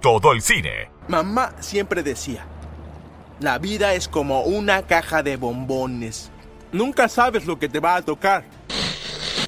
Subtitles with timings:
[0.00, 0.90] todo el cine.
[1.08, 2.46] Mamá siempre decía,
[3.40, 6.30] la vida es como una caja de bombones.
[6.72, 8.44] Nunca sabes lo que te va a tocar.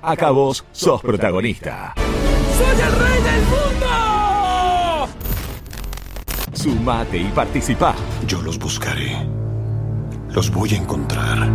[0.03, 1.95] Acá vos sos protagonista.
[1.97, 5.09] ¡Soy el rey del mundo!
[6.53, 7.95] Sumate y participa.
[8.27, 9.17] Yo los buscaré.
[10.31, 11.49] Los voy a encontrar.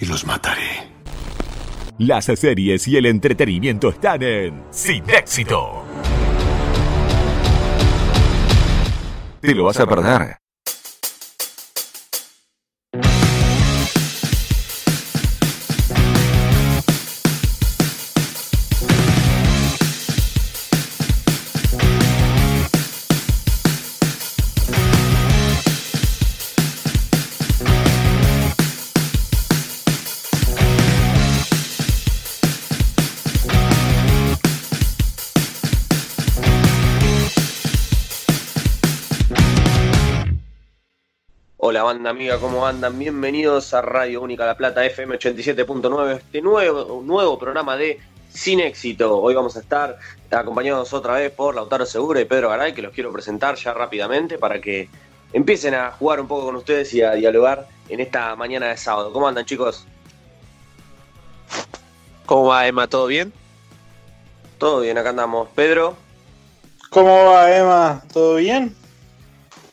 [0.00, 0.90] Y los mataré.
[1.98, 5.83] Las series y el entretenimiento están en Sin Éxito.
[9.44, 10.43] Te lo vas a perder.
[41.94, 42.98] Amiga, ¿cómo andan?
[42.98, 49.20] Bienvenidos a Radio Única La Plata FM 87.9, este nuevo, nuevo programa de Sin Éxito.
[49.20, 49.98] Hoy vamos a estar
[50.30, 54.38] acompañados otra vez por Lautaro Segura y Pedro Garay, que los quiero presentar ya rápidamente
[54.38, 54.88] para que
[55.32, 59.12] empiecen a jugar un poco con ustedes y a dialogar en esta mañana de sábado.
[59.12, 59.86] ¿Cómo andan chicos?
[62.26, 62.88] ¿Cómo va Emma?
[62.88, 63.32] ¿Todo bien?
[64.58, 65.48] Todo bien, acá andamos.
[65.54, 65.96] Pedro,
[66.90, 68.02] ¿Cómo va, Emma?
[68.12, 68.74] ¿Todo bien?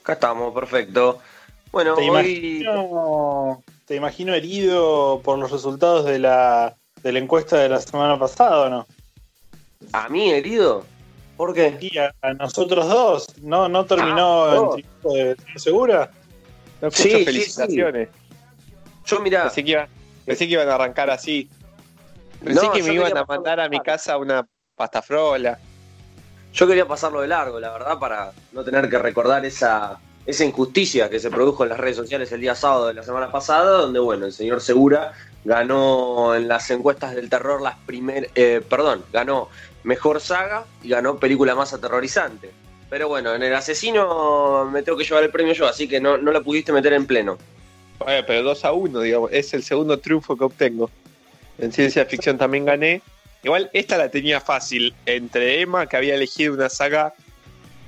[0.01, 1.19] acá estamos, perfecto.
[1.71, 2.59] Bueno, Te hoy...
[2.63, 8.19] imagino, te imagino herido por los resultados de la, de la encuesta de la semana
[8.19, 8.87] pasada, ¿o no?
[9.93, 10.85] ¿A mí herido?
[11.37, 11.77] ¿Por qué?
[11.81, 13.67] Y a, a nosotros dos, ¿no?
[13.67, 16.11] ¿No terminó Ah, triunfo de Segura?
[16.81, 18.09] No Sí, felicitaciones.
[19.05, 19.87] Yo mirá, Pensé, que iba-
[20.25, 21.49] pensé que iban a arrancar así.
[22.43, 25.57] Pensé No, que me iban a mandar a mi casa una pasta frola.
[26.53, 31.09] Yo quería pasarlo de largo, la verdad, para no tener que recordar esa, esa injusticia
[31.09, 33.99] que se produjo en las redes sociales el día sábado de la semana pasada, donde,
[33.99, 38.31] bueno, el señor Segura ganó en las encuestas del terror las primeras,
[38.69, 39.49] perdón, ganó
[39.83, 42.51] mejor saga y ganó película más aterrorizante.
[42.89, 46.17] Pero bueno, en el asesino me tengo que llevar el premio yo, así que no,
[46.17, 47.37] no la pudiste meter en pleno.
[47.99, 49.31] Bueno, pero 2 a 1, digamos.
[49.31, 50.89] Es el segundo triunfo que obtengo.
[51.57, 53.01] En ciencia ficción también gané.
[53.43, 54.93] Igual esta la tenía fácil.
[55.05, 57.13] Entre Emma, que había elegido una saga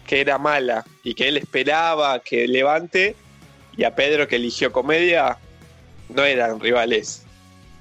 [0.08, 3.16] que era mala y que él esperaba que levante,
[3.78, 5.38] y a Pedro, que eligió comedia,
[6.10, 7.24] no eran rivales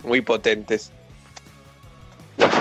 [0.05, 0.91] muy potentes.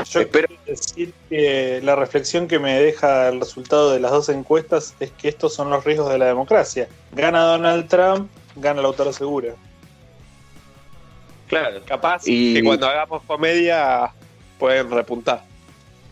[0.10, 4.28] Yo Espero- quiero decir que la reflexión que me deja el resultado de las dos
[4.30, 6.90] encuestas es que estos son los riesgos de la democracia.
[7.14, 9.54] Gana Donald Trump, gana Lautaro Segura.
[11.48, 14.12] Claro, Capaz Y- que cuando hagamos comedia
[14.60, 15.44] pueden repuntar.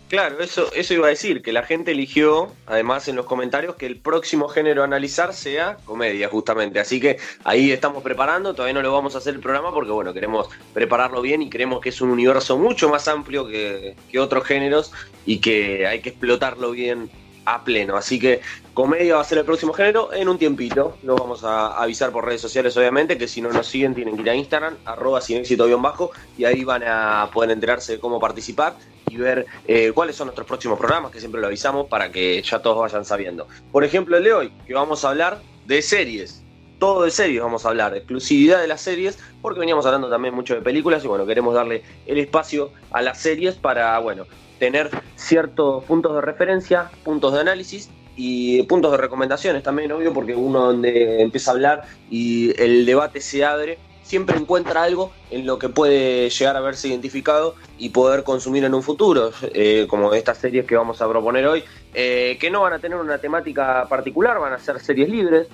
[0.10, 3.86] Claro, eso, eso iba a decir, que la gente eligió, además en los comentarios, que
[3.86, 6.80] el próximo género a analizar sea comedia, justamente.
[6.80, 10.12] Así que ahí estamos preparando, todavía no lo vamos a hacer el programa porque, bueno,
[10.12, 14.48] queremos prepararlo bien y creemos que es un universo mucho más amplio que, que otros
[14.48, 14.92] géneros
[15.28, 17.12] y que hay que explotarlo bien
[17.46, 17.96] a pleno.
[17.96, 18.42] Así que
[18.80, 20.96] comedia va a ser el próximo género en un tiempito.
[21.04, 24.22] Lo vamos a avisar por redes sociales, obviamente, que si no nos siguen tienen que
[24.22, 28.00] ir a Instagram, arroba sin éxito guion bajo, y ahí van a poder enterarse de
[28.00, 28.76] cómo participar
[29.10, 32.60] y ver eh, cuáles son nuestros próximos programas, que siempre lo avisamos para que ya
[32.60, 33.50] todos vayan sabiendo.
[33.70, 36.42] Por ejemplo, el de hoy, que vamos a hablar de series.
[36.80, 40.56] Todo de series vamos a hablar, exclusividad de las series, porque veníamos hablando también mucho
[40.56, 44.26] de películas y bueno, queremos darle el espacio a las series para, bueno,
[44.58, 47.90] tener ciertos puntos de referencia, puntos de análisis
[48.22, 53.22] y puntos de recomendaciones también, obvio, porque uno donde empieza a hablar y el debate
[53.22, 58.26] se abre, siempre encuentra algo en lo que puede llegar a verse identificado y poder
[58.26, 61.64] consumir en un futuro, eh, como estas series que vamos a proponer hoy,
[61.94, 65.48] eh, que no van a tener una temática particular, van a ser series libres,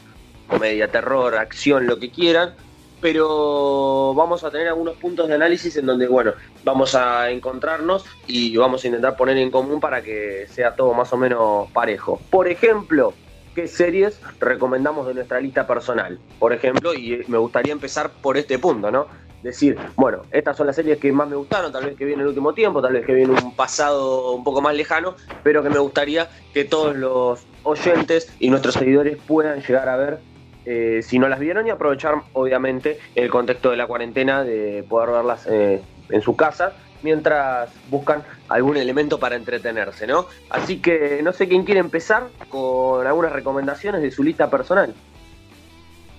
[0.48, 2.56] comedia, terror, acción, lo que quieran,
[3.06, 6.34] pero vamos a tener algunos puntos de análisis en donde, bueno,
[6.64, 11.14] vamos a encontrarnos y vamos a intentar poner en común para que sea todo más
[11.14, 12.20] o menos parejo.
[12.32, 13.14] Por ejemplo,
[13.54, 16.18] ¿qué series recomendamos de nuestra lista personal?
[16.40, 19.06] Por ejemplo, y me gustaría empezar por este punto, ¿no?
[19.44, 22.22] Decir, bueno, estas son las series que más me gustaron, tal vez que viene en
[22.22, 25.14] el último tiempo, tal vez que viene un pasado un poco más lejano,
[25.44, 30.35] pero que me gustaría que todos los oyentes y nuestros seguidores puedan llegar a ver
[30.66, 35.12] eh, si no las vieron y aprovechar obviamente el contexto de la cuarentena de poder
[35.12, 40.26] verlas eh, en su casa mientras buscan algún elemento para entretenerse, ¿no?
[40.50, 44.94] Así que no sé quién quiere empezar con algunas recomendaciones de su lista personal.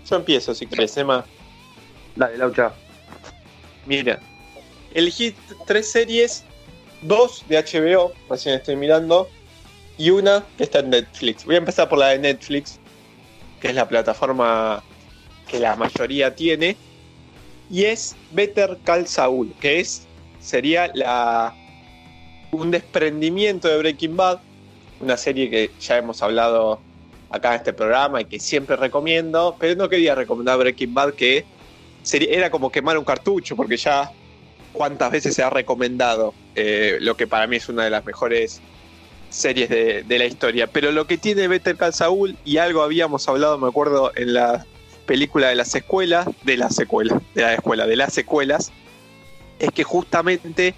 [0.09, 1.25] Yo empiezo, si querés, Emma.
[2.15, 2.73] Dale, Laucha.
[3.85, 4.21] Mira,
[4.95, 5.35] elegí
[5.67, 6.45] tres series,
[7.03, 9.29] dos de HBO, recién estoy mirando,
[9.99, 11.45] y una que está en Netflix.
[11.45, 12.79] Voy a empezar por la de Netflix,
[13.67, 14.83] es la plataforma
[15.49, 16.77] que la mayoría tiene,
[17.71, 20.07] y es Better Call Saul, que es
[20.41, 21.55] sería la
[22.53, 24.39] un desprendimiento de Breaking Bad,
[25.01, 26.81] una serie que ya hemos hablado
[27.31, 31.45] acá en este programa y que siempre recomiendo, pero no quería recomendar Breaking Bad que
[32.13, 34.11] era como quemar un cartucho, porque ya
[34.73, 38.61] cuántas veces se ha recomendado, eh, lo que para mí es una de las mejores
[39.37, 40.67] series de, la historia.
[40.67, 44.67] Pero lo que tiene Better Call Saul, y algo habíamos hablado, me acuerdo, en la
[45.07, 48.73] película de las escuelas, de las secuelas, de la escuela, de las secuelas,
[49.59, 50.75] es que justamente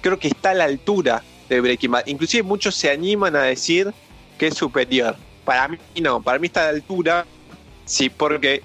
[0.00, 2.06] creo que está a la altura de Breaking Bad.
[2.06, 3.92] Inclusive muchos se animan a decir
[4.38, 5.16] que es superior.
[5.44, 7.26] Para mí no, para mí está a la altura,
[7.84, 8.62] sí, porque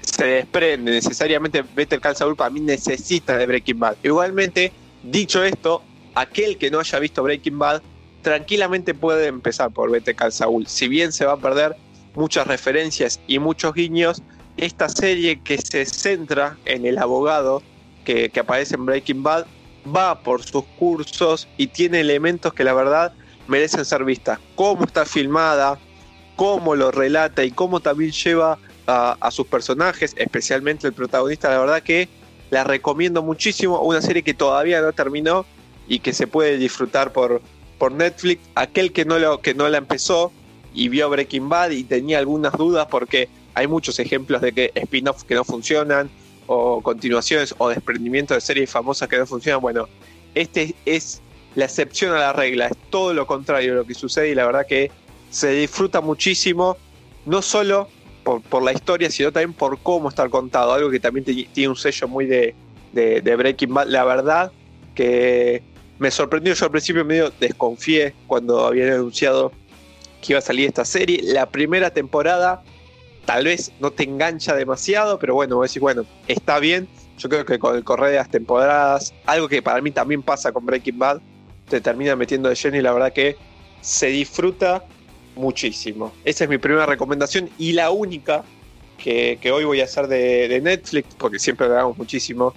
[0.00, 3.96] se desprende necesariamente Better Call Saul para mí necesita de Breaking Bad.
[4.02, 4.72] Igualmente,
[5.02, 5.82] dicho esto,
[6.14, 7.82] aquel que no haya visto Breaking Bad
[8.26, 10.66] tranquilamente puede empezar por Better Call Saul.
[10.66, 11.76] Si bien se va a perder
[12.16, 14.20] muchas referencias y muchos guiños,
[14.56, 17.62] esta serie que se centra en el abogado
[18.04, 19.46] que, que aparece en Breaking Bad
[19.94, 23.12] va por sus cursos y tiene elementos que la verdad
[23.46, 24.40] merecen ser vistas.
[24.56, 25.78] Cómo está filmada,
[26.34, 28.58] cómo lo relata y cómo también lleva
[28.88, 32.08] a, sus personajes, especialmente el protagonista, la verdad que
[32.50, 35.46] la recomiendo muchísimo, una serie que todavía no terminó
[35.86, 37.40] y que se puede disfrutar por,
[37.78, 38.42] por Netflix.
[38.54, 40.32] Aquel que no, lo, que no la empezó
[40.74, 45.24] y vio Breaking Bad y tenía algunas dudas porque hay muchos ejemplos de que spin-offs
[45.24, 46.10] que no funcionan
[46.46, 49.60] o continuaciones o desprendimiento de series famosas que no funcionan.
[49.60, 49.88] Bueno,
[50.34, 51.22] este es
[51.54, 54.44] la excepción a la regla, es todo lo contrario de lo que sucede y la
[54.44, 54.90] verdad que
[55.30, 56.76] se disfruta muchísimo,
[57.24, 57.88] no solo
[58.22, 60.72] por, la historia, sino también por cómo está contado.
[60.72, 62.54] Algo que también tiene un sello muy de,
[62.92, 63.86] Breaking Bad.
[63.88, 64.52] La verdad
[64.94, 65.62] que
[65.98, 66.54] me sorprendió.
[66.54, 69.52] Yo al principio medio desconfié cuando habían anunciado
[70.20, 71.20] que iba a salir esta serie.
[71.22, 72.62] La primera temporada
[73.24, 76.88] tal vez no te engancha demasiado, pero bueno, voy a decir, bueno, está bien.
[77.18, 80.52] Yo creo que con el correr de las temporadas, algo que para mí también pasa
[80.52, 81.20] con Breaking Bad,
[81.68, 83.36] te termina metiendo de lleno y la verdad que
[83.80, 84.84] se disfruta
[85.34, 86.12] muchísimo.
[86.24, 88.44] Esa es mi primera recomendación y la única
[88.98, 92.54] que, hoy voy a hacer de, Netflix, porque siempre hablamos muchísimo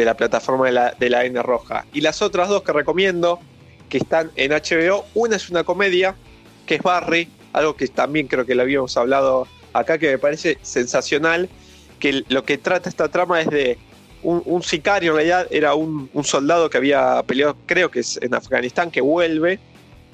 [0.00, 1.84] de la plataforma de la, de la N Roja.
[1.92, 3.38] Y las otras dos que recomiendo,
[3.90, 6.16] que están en HBO, una es una comedia,
[6.64, 10.56] que es Barry, algo que también creo que lo habíamos hablado acá, que me parece
[10.62, 11.50] sensacional,
[11.98, 13.76] que lo que trata esta trama es de
[14.22, 18.34] un, sicario, en realidad era un, un, soldado que había peleado, creo que es en
[18.34, 19.58] Afganistán, que vuelve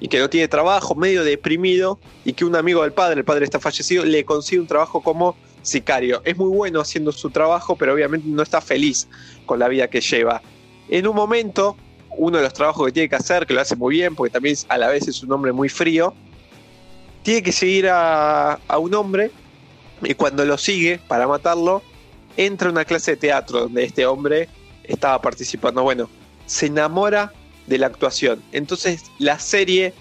[0.00, 3.44] y que no tiene trabajo, medio deprimido, y que un amigo del padre, el padre
[3.44, 6.22] está fallecido, le consigue un trabajo como sicario.
[6.24, 9.08] Es muy bueno haciendo su trabajo, pero obviamente no está feliz
[9.44, 10.42] con la vida que lleva.
[10.88, 11.76] En un momento,
[12.16, 14.56] uno de los trabajos que tiene que hacer, que lo hace muy bien, porque también
[14.68, 16.14] a la vez es un hombre muy frío,
[17.22, 19.30] tiene que seguir a, a un hombre,
[20.02, 21.82] y cuando lo sigue para matarlo,
[22.36, 24.48] entra a una clase de teatro donde este hombre
[24.84, 25.82] estaba participando.
[25.82, 26.08] Bueno,
[26.46, 27.32] se enamora
[27.66, 28.42] de la actuación.
[28.52, 29.92] Entonces la serie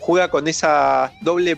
[0.00, 1.56] juega con esa doble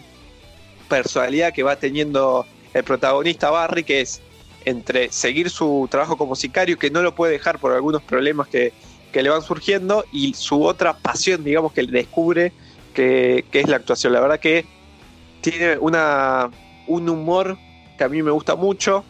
[0.89, 4.21] personalidad que va teniendo el protagonista Barry, que es
[4.65, 8.73] entre seguir su trabajo como sicario, que no lo puede dejar por algunos problemas que,
[9.13, 12.53] le van surgiendo, y su otra pasión, digamos, que descubre,
[12.93, 14.13] que, es la actuación.
[14.13, 14.67] La verdad que
[15.41, 16.51] tiene una,
[16.89, 17.57] un humor
[17.97, 19.05] que a mí me gusta mucho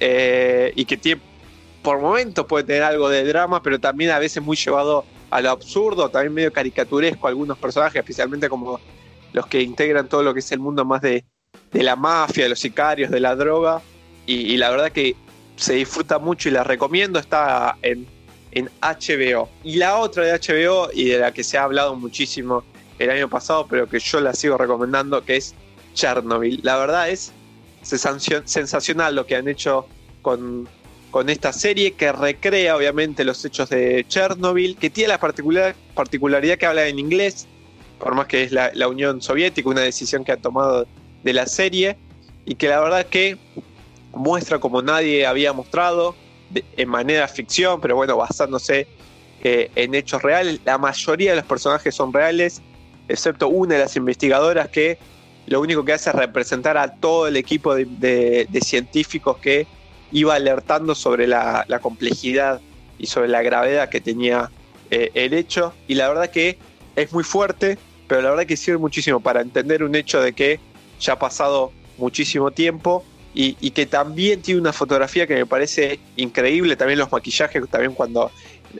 [0.00, 1.20] eh, y que tiene,
[1.82, 5.50] por momentos puede tener algo de drama, pero también a veces muy llevado a lo
[5.50, 8.80] absurdo, también medio caricaturesco algunos personajes, especialmente como
[9.34, 11.26] los que integran todo lo que es el mundo más de,
[11.72, 13.80] la mafia, de los sicarios, de la droga.
[14.26, 15.16] Y, la verdad que
[15.56, 18.06] se disfruta mucho y la recomiendo, está en,
[18.52, 19.48] en HBO.
[19.64, 22.62] Y la otra de HBO y de la que se ha hablado muchísimo
[22.98, 25.54] el año pasado, pero que yo la sigo recomendando, que es
[25.94, 26.60] Chernobyl.
[26.62, 27.32] La verdad es
[27.82, 29.86] sensacional lo que han hecho
[30.22, 30.68] con,
[31.12, 36.56] con esta serie que recrea obviamente los hechos de Chernobyl, que tiene la particular, particularidad
[36.56, 37.46] que habla en inglés,
[37.98, 40.86] por más que es la, Unión Soviética, una decisión que ha tomado
[41.22, 41.96] de la serie,
[42.44, 43.38] y que la verdad que
[44.12, 46.14] muestra como nadie había mostrado,
[46.76, 48.86] en manera ficción, pero bueno, basándose
[49.42, 50.60] eh, en hechos reales.
[50.64, 52.60] La mayoría de los personajes son reales,
[53.08, 54.98] excepto una de las investigadoras que
[55.46, 59.66] lo único que hace es representar a todo el equipo de científicos que
[60.12, 62.60] iba alertando sobre la, complejidad
[62.98, 64.50] y sobre la gravedad que tenía
[64.90, 65.72] eh, el hecho.
[65.88, 66.58] Y la verdad que
[66.94, 70.60] es muy fuerte, pero la verdad que sirve muchísimo para entender un hecho de que
[71.02, 73.04] ya ha pasado muchísimo tiempo
[73.34, 78.30] y, que también tiene una fotografía que me parece increíble, también los maquillajes, también cuando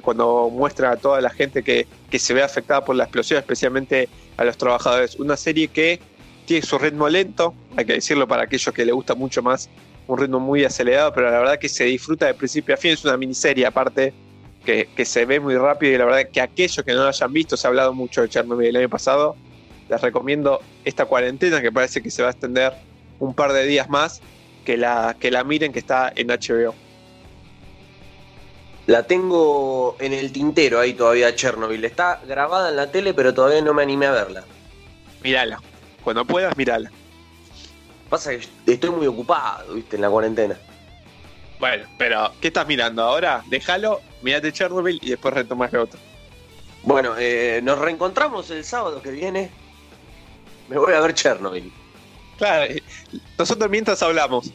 [0.01, 4.09] cuando muestra a toda la gente que, que se ve afectada por la explosión, especialmente
[4.39, 5.17] a los trabajadores.
[5.17, 6.01] Una serie que
[6.47, 9.69] tiene su ritmo lento, hay que decirlo para aquellos que le gusta mucho más,
[10.07, 13.05] un ritmo muy acelerado, pero la verdad que se disfruta de principio a fin, es
[13.05, 14.15] una miniserie aparte
[14.65, 17.33] que, que se ve muy rápido y la verdad que aquellos que no lo hayan
[17.33, 19.37] visto, se ha hablado mucho de Chernobyl el año pasado,
[19.89, 22.73] les recomiendo esta cuarentena que parece que se va a extender
[23.19, 24.21] un par de días más,
[24.65, 26.75] que la, que la miren que está en HBO.
[28.87, 31.85] La tengo en el tintero ahí todavía Chernobyl.
[31.85, 34.45] Está grabada en la tele, pero todavía no me animé a verla.
[35.23, 35.61] Mírala.
[36.03, 36.91] Cuando puedas, mírala.
[38.09, 40.57] Pasa que estoy muy ocupado, viste, en la cuarentena.
[41.61, 43.45] Bueno, pero ¿qué estás mirando ahora?
[43.47, 46.01] Déjalo, mirate Chernobyl y después retomas lo otro.
[46.83, 49.51] Bueno, eh, nos reencontramos el sábado que viene.
[50.73, 51.71] Me voy a ver Chernobyl.
[52.37, 52.83] Claro, eh,
[53.39, 54.55] nosotros mientras hablamos.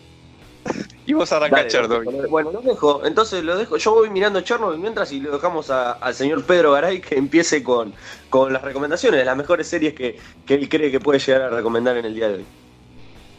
[1.06, 2.28] y vos arrancás Dale, Chernobyl.
[2.28, 3.06] Bueno, lo dejo.
[3.06, 3.78] Entonces lo dejo.
[3.78, 7.64] Yo voy mirando Chernobyl mientras y lo dejamos a- al señor Pedro Garay que empiece
[7.64, 7.96] con,
[8.30, 11.50] con las recomendaciones de las mejores series que, que él cree que puede llegar a
[11.50, 12.52] recomendar en el día de hoy.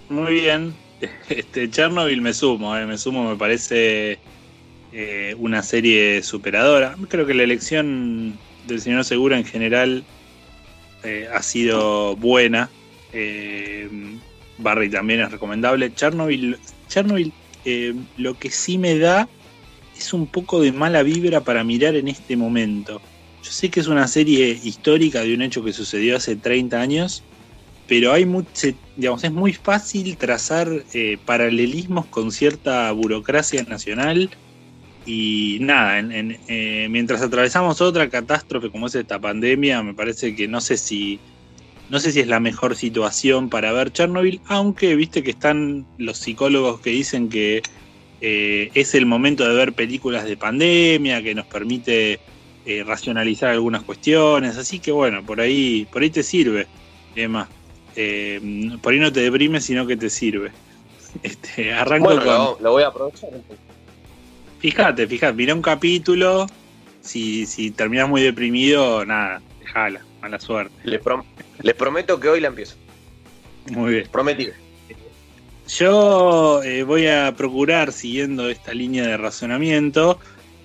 [0.09, 0.81] Muy bien.
[1.29, 4.25] Este, Chernobyl me sumo, eh, me sumo, me parece
[4.91, 6.97] eh, una serie superadora.
[7.09, 10.09] Creo que la elección del señor Segura en general
[11.09, 12.71] eh, ha sido buena.
[13.13, 13.89] Eh,
[14.59, 15.95] Barry también es recomendable.
[15.95, 17.33] Chernobyl, Chernobyl
[17.65, 19.29] eh, lo que sí me da
[19.97, 23.01] es un poco de mala vibra para mirar en este momento.
[23.43, 27.23] Yo sé que es una serie histórica de un hecho que sucedió hace 30 años,
[27.87, 34.31] pero hay mu- se- digamos, es muy fácil trazar eh, paralelismos con cierta burocracia nacional
[35.11, 40.35] y nada, en- en, eh, mientras atravesamos otra catástrofe como es esta pandemia, me parece
[40.35, 41.23] que no sé si
[41.89, 46.19] no sé si es la mejor situación para ver Chernobyl, aunque viste que están los
[46.19, 47.63] psicólogos que dicen que
[48.21, 52.21] eh, es el momento de ver películas de pandemia, que nos permite
[52.65, 56.69] eh, racionalizar algunas cuestiones, así que bueno, por ahí, por ahí te sirve,
[57.15, 57.51] Emma.
[57.95, 58.41] Eh,
[58.83, 60.53] por ahí no te deprimes, sino que te sirve.
[61.23, 62.27] Este, arranco Bueno, con.
[62.27, 63.31] lo, lo voy a aprovechar.
[64.61, 66.47] Fíjate, fíjate, mira un capítulo.
[67.01, 70.75] Si, si terminas muy deprimido, nada, déjala, mala suerte.
[70.85, 71.25] Les, prom-
[71.63, 72.77] les prometo que hoy la empiezo.
[73.71, 74.09] Muy bien.
[74.11, 74.53] Prometido.
[75.69, 80.19] Yo eh, voy a procurar, siguiendo esta línea de razonamiento,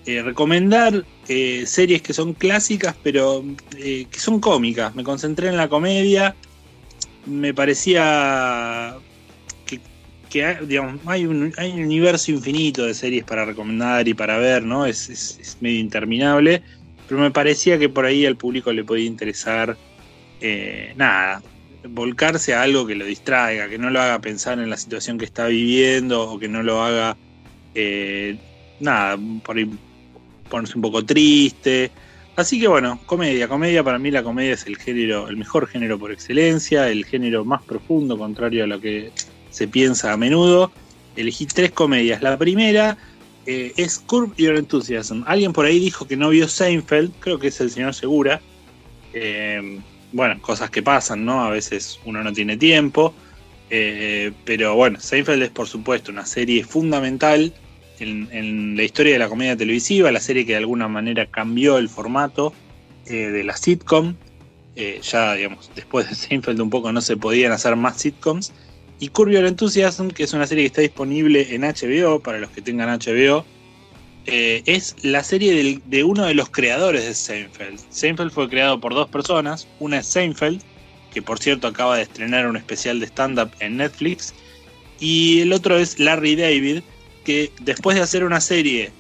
[0.05, 4.95] eh, recomendar eh, series que son clásicas, pero que son cómicas.
[4.95, 6.35] Me concentré en la comedia.
[7.25, 8.95] Me parecía
[10.33, 14.85] que hay, un, hay un universo infinito de series para recomendar y para ver, ¿no?
[14.85, 16.63] Es, es- medio interminable.
[17.05, 19.79] Pero me parecía que por ahí al público le podía interesar
[20.39, 21.43] eh, nada,
[21.89, 25.25] volcarse a algo que lo distraiga, que no lo haga pensar en la situación que
[25.25, 27.19] está viviendo o que no lo haga,
[27.73, 28.39] eh,
[28.79, 29.17] nada,
[30.47, 31.93] ponerse un poco triste.
[32.35, 35.99] Así que bueno, comedia, comedia, para mí la comedia es el género, el mejor género
[35.99, 39.13] por excelencia, el género más profundo, contrario a lo que
[39.53, 40.71] se piensa a menudo.
[41.15, 42.21] Elegí tres comedias.
[42.21, 42.97] La primera
[43.45, 45.21] eh, es Curb Your Enthusiasm.
[45.27, 48.41] Alguien por ahí dijo que no vio Seinfeld, creo que es el señor Segura.
[49.13, 49.79] Eh,
[50.11, 51.45] bueno, cosas que pasan, ¿no?
[51.45, 53.13] A veces uno no tiene tiempo.
[53.69, 57.53] Eh, pero bueno, Seinfeld es por supuesto una serie fundamental
[57.99, 61.77] en, en la historia de la comedia televisiva, la serie que de alguna manera cambió
[61.77, 62.53] el formato
[63.05, 64.15] de la sitcom.
[64.75, 68.51] Ya, digamos, después de Seinfeld un poco no se podían hacer más sitcoms.
[68.99, 72.49] Y Curb Your Enthusiasm, que es una serie que está disponible en HBO, para los
[72.51, 73.45] que tengan HBO,
[74.25, 77.79] eh, es la serie de uno de los creadores de Seinfeld.
[77.89, 79.67] Seinfeld fue creado por dos personas.
[79.79, 80.61] Una es Seinfeld,
[81.13, 84.33] que por cierto acaba de estrenar un especial de stand-up en Netflix.
[84.99, 86.81] Y el otro es Larry David,
[87.25, 88.91] que después de hacer una serie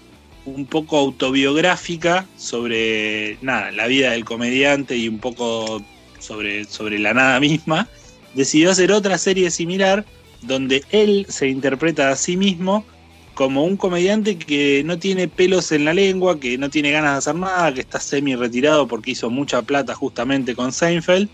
[0.45, 5.81] un poco autobiográfica sobre nada, la vida del comediante y un poco
[6.19, 7.87] sobre, sobre la nada misma,
[8.33, 10.05] decidió hacer otra serie similar
[10.41, 12.85] donde él se interpreta a sí mismo
[13.33, 17.17] como un comediante que no tiene pelos en la lengua, que no tiene ganas de
[17.17, 21.29] hacer nada, que está semi retirado porque hizo mucha plata justamente con Seinfeld,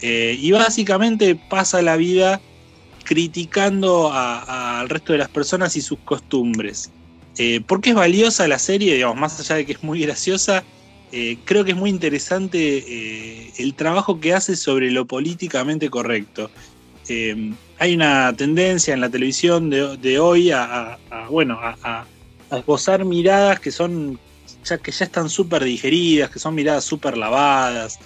[0.00, 2.40] eh, y básicamente pasa la vida
[3.04, 6.90] criticando al resto de las personas y sus costumbres.
[7.38, 8.94] Eh, ¿Por qué es valiosa la serie?
[8.94, 10.64] Digamos, más allá de que es muy graciosa,
[11.12, 16.50] eh, creo que es muy interesante eh, el trabajo que hace sobre lo políticamente correcto.
[17.08, 22.06] Eh, hay una tendencia en la televisión de, hoy a, a- a, bueno, a-
[22.50, 24.18] a esbozar miradas que son
[24.64, 27.98] ya que ya están súper digeridas, que son miradas súper lavadas,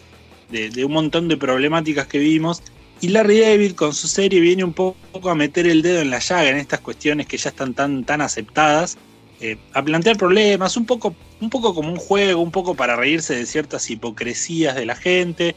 [0.48, 2.62] de, de un montón de problemáticas que vimos.
[3.00, 4.96] Y Larry David con su serie viene un poco
[5.30, 8.20] a meter el dedo en la llaga en estas cuestiones que ya están tan, tan
[8.22, 8.96] aceptadas
[9.38, 13.36] eh, a plantear problemas, un poco, un poco como un juego, un poco para reírse
[13.36, 15.54] de ciertas hipocresías de la gente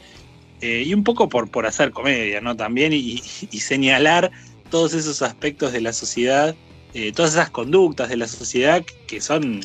[0.60, 2.54] eh, y un poco por, por hacer comedia, ¿no?
[2.54, 3.18] También y,
[3.58, 4.30] señalar
[4.68, 6.54] todos esos aspectos de la sociedad,
[6.92, 9.60] eh, todas esas conductas de la sociedad que son,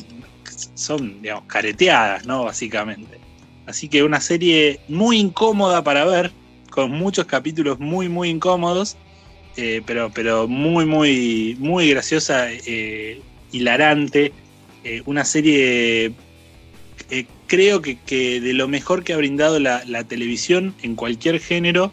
[0.74, 2.44] son, digamos, careteadas, ¿no?
[2.44, 3.20] Básicamente.
[3.66, 6.32] Así que una serie muy incómoda para ver,
[6.70, 8.96] con muchos capítulos muy, muy incómodos,
[9.86, 12.48] pero, pero muy, muy, muy graciosa
[13.56, 14.32] hilarante,
[14.84, 16.12] eh, una serie
[17.10, 17.96] eh, creo que,
[18.40, 21.92] de lo mejor que ha brindado la, televisión en cualquier género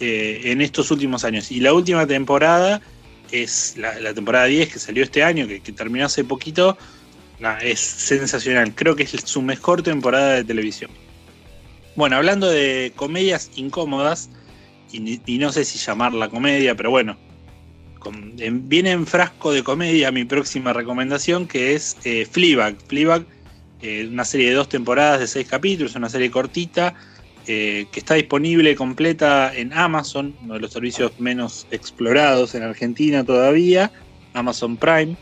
[0.00, 1.50] eh, en estos últimos años.
[1.50, 2.80] Y la última temporada
[3.30, 6.76] es la, temporada 10 que salió este año, que, terminó hace poquito,
[7.62, 8.74] es sensacional.
[8.74, 10.90] Creo que es su mejor temporada de televisión.
[11.96, 14.30] Bueno, hablando de comedias incómodas,
[14.92, 17.16] y no sé si llamarla comedia, pero bueno,
[18.12, 22.76] viene en frasco de comedia mi próxima recomendación, que es eh, Fleabag.
[23.80, 26.94] Eh, una serie de dos temporadas de seis capítulos, una serie cortita,
[27.46, 33.24] eh, que está disponible completa en Amazon, uno de los servicios menos explorados en Argentina
[33.24, 33.92] todavía,
[34.32, 35.16] Amazon Prime.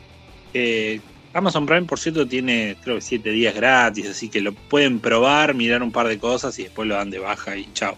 [1.35, 5.55] Amazon Prime, por cierto, tiene creo que siete días gratis, así que lo pueden probar,
[5.55, 7.97] mirar un par de cosas y después lo dan de baja y chao.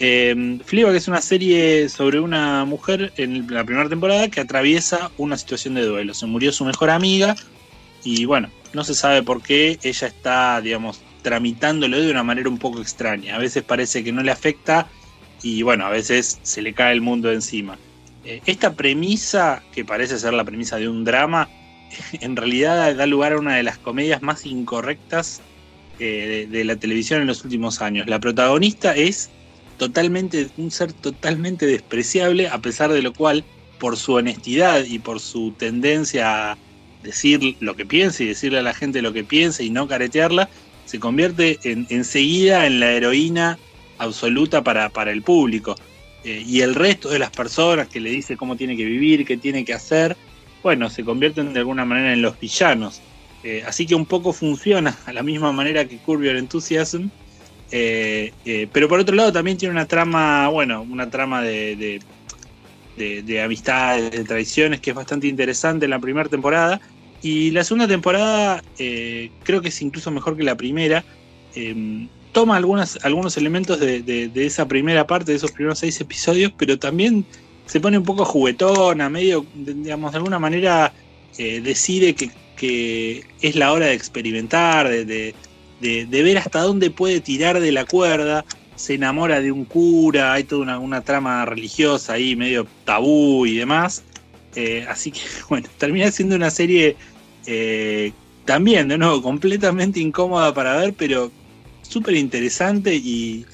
[0.00, 5.36] Eh, que es una serie sobre una mujer en la primera temporada que atraviesa una
[5.36, 6.14] situación de duelo.
[6.14, 7.34] Se murió su mejor amiga
[8.04, 12.58] y bueno, no se sabe por qué ella está, digamos, tramitándolo de una manera un
[12.58, 13.34] poco extraña.
[13.34, 14.86] A veces parece que no le afecta
[15.42, 17.76] y bueno, a veces se le cae el mundo encima.
[18.24, 21.48] Eh, esta premisa, que parece ser la premisa de un drama,
[22.20, 25.40] en realidad da lugar a una de las comedias más incorrectas
[25.98, 28.06] eh, de la televisión en los últimos años.
[28.06, 29.30] La protagonista es
[29.78, 33.44] totalmente, un ser totalmente despreciable, a pesar de lo cual,
[33.78, 36.58] por su honestidad y por su tendencia a
[37.02, 40.48] decir lo que piensa y decirle a la gente lo que piensa y no caretearla,
[40.84, 43.58] se convierte en, enseguida en la heroína
[43.98, 45.76] absoluta para, para el público.
[46.24, 49.36] Eh, y el resto de las personas que le dice cómo tiene que vivir, qué
[49.36, 50.16] tiene que hacer,
[50.62, 53.00] bueno, se convierten de alguna manera en los villanos.
[53.44, 57.10] Eh, así que un poco funciona a la misma manera que Curb Your Enthusiasm,
[57.70, 62.00] eh, eh, pero por otro lado también tiene una trama, bueno, una trama de,
[62.96, 66.80] de, amistades, de traiciones que es bastante interesante en la primera temporada.
[67.20, 71.04] Y la segunda temporada eh, creo que es incluso mejor que la primera.
[71.54, 76.78] Em, toma algunas, algunos elementos de, esa primera parte, de esos primeros seis episodios, pero
[76.78, 77.24] también
[77.66, 80.92] se pone un poco juguetona, medio, digamos, de alguna manera
[81.36, 85.34] decide que, que, es la hora de experimentar, de,
[85.80, 88.44] de, ver hasta dónde puede tirar de la cuerda,
[88.76, 94.02] se enamora de un cura, hay toda una, trama religiosa ahí, medio tabú y demás.
[94.54, 96.96] Eh, así que, bueno, termina siendo una serie
[97.46, 98.12] eh,
[98.44, 101.30] también, de nuevo, completamente incómoda para ver, pero
[101.82, 103.46] súper interesante y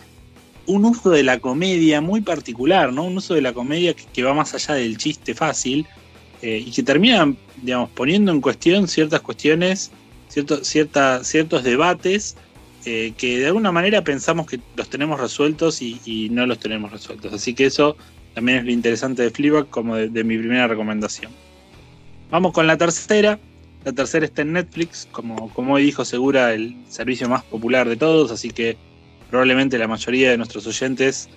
[0.67, 3.05] un uso de la comedia muy particular, ¿no?
[3.05, 5.87] Un uso de la comedia que, va más allá del chiste fácil
[6.43, 9.91] eh, y que termina, digamos, poniendo en cuestión ciertas cuestiones
[10.35, 12.37] ciertos debates
[12.87, 17.33] eh, que de alguna manera pensamos que los tenemos resueltos y, no los tenemos resueltos.
[17.33, 17.97] Así que eso
[18.35, 21.33] también es lo interesante de Fleabag como de, mi primera recomendación.
[22.31, 23.39] Vamos con la tercera.
[23.85, 27.97] La tercera está en Netflix, como, como hoy dijo Segura, el servicio más popular de
[27.97, 28.77] todos, así que
[29.31, 31.29] probablemente la mayoría de nuestros oyentes,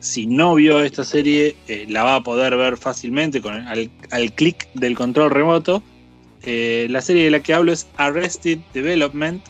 [0.00, 4.68] si no vio esta serie, eh, la va a poder ver fácilmente con al clic
[4.74, 5.82] del control remoto
[6.46, 9.44] eh, la serie de la que hablo es Arrested Development.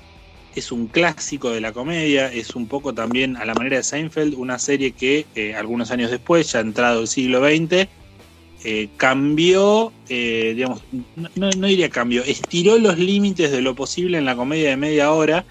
[0.55, 4.35] Es un clásico de la comedia, es un poco también a la manera de Seinfeld,
[4.35, 7.87] una serie que eh, algunos años después, ya entrado el siglo XX,
[8.65, 10.83] eh, cambió, digamos,
[11.35, 15.45] no, diría cambió, estiró los límites de lo posible en la comedia de media hora,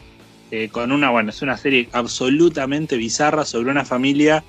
[0.71, 4.43] con una, bueno, es una serie absolutamente bizarra sobre una familia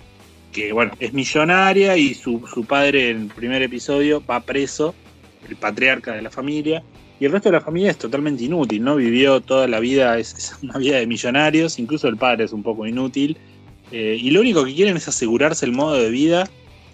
[0.52, 4.94] que, bueno, es millonaria y su, su padre en el primer episodio va preso
[5.48, 6.82] el patriarca de la familia,
[7.18, 8.96] y el resto de la familia es totalmente inútil, ¿no?
[8.96, 12.86] Vivió toda la vida, es, una vida de millonarios, incluso el padre es un poco
[12.86, 13.36] inútil,
[13.92, 16.48] eh, y lo único que quieren es asegurarse el modo de vida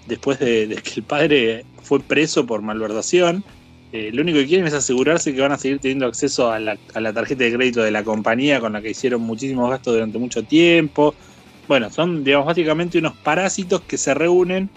[0.06, 3.44] después de, que el padre fue preso por malversación.
[3.92, 6.78] Eh, lo único que quieren es asegurarse que van a seguir teniendo acceso a la,
[6.94, 10.18] a la tarjeta de crédito de la compañía con la que hicieron muchísimos gastos durante
[10.18, 11.14] mucho tiempo.
[11.68, 14.70] Bueno, son, digamos, básicamente unos parásitos que se reúnen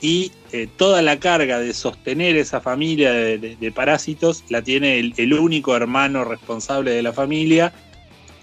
[0.00, 5.76] y eh, toda la carga de sostener esa familia de, parásitos la tiene el, único
[5.76, 7.72] hermano responsable de la familia,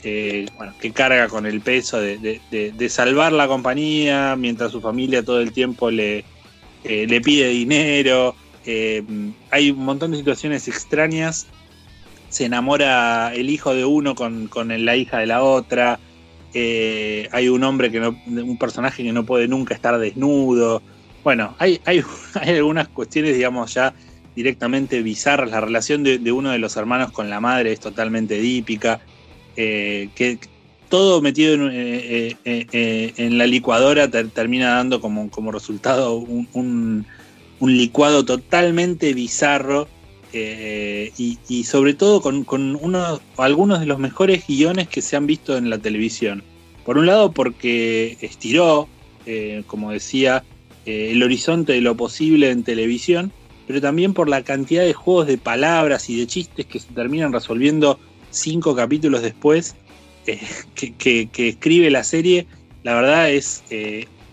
[0.04, 0.46] eh,
[0.80, 5.90] que carga con el peso de, salvar la compañía mientras su familia todo el tiempo
[5.90, 6.26] le,
[6.84, 8.36] eh, le pide dinero.
[9.52, 11.48] hay un montón de situaciones extrañas
[12.30, 16.00] se enamora el hijo de uno con, la hija de la otra.
[16.54, 20.82] Hay un hombre que no, un personaje que no puede nunca estar desnudo.
[21.26, 22.02] Bueno, hay, hay,
[22.56, 23.94] algunas cuestiones, digamos, ya
[24.34, 25.52] directamente bizarras.
[25.52, 29.02] La relación de, uno de los hermanos con la madre es totalmente dípica.
[29.58, 30.40] Eh, que
[30.88, 37.06] todo metido en, eh, en la licuadora termina dando como, como resultado un,
[37.60, 39.88] un licuado totalmente bizarro
[40.38, 42.46] eh, y, sobre todo con,
[42.82, 46.44] uno, algunos de los mejores guiones que se han visto en la televisión.
[46.84, 48.90] Por un lado porque estiró,
[49.26, 50.44] eh, como decía,
[50.86, 53.32] eh, el horizonte de lo posible en televisión,
[53.68, 57.34] pero también por la cantidad de juegos de palabras y de chistes que se terminan
[57.34, 59.76] resolviendo cinco capítulos después
[60.76, 62.48] que, que, escribe la serie.
[62.84, 63.64] La verdad es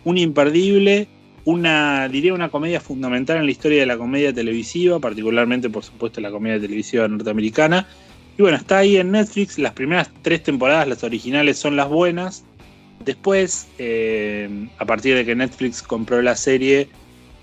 [0.04, 1.08] un imperdible
[1.44, 6.20] una, diría una comedia fundamental en la historia de la comedia televisiva, particularmente por supuesto
[6.20, 7.88] la comedia televisiva norteamericana.
[8.38, 12.44] Y bueno, está ahí en Netflix, las primeras tres temporadas, las originales, son las buenas.
[13.04, 16.88] Después, eh, a partir de que Netflix compró la serie,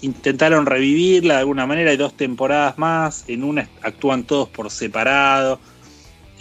[0.01, 5.59] intentaron revivirla de alguna manera, hay dos temporadas más, en una actúan todos por separado.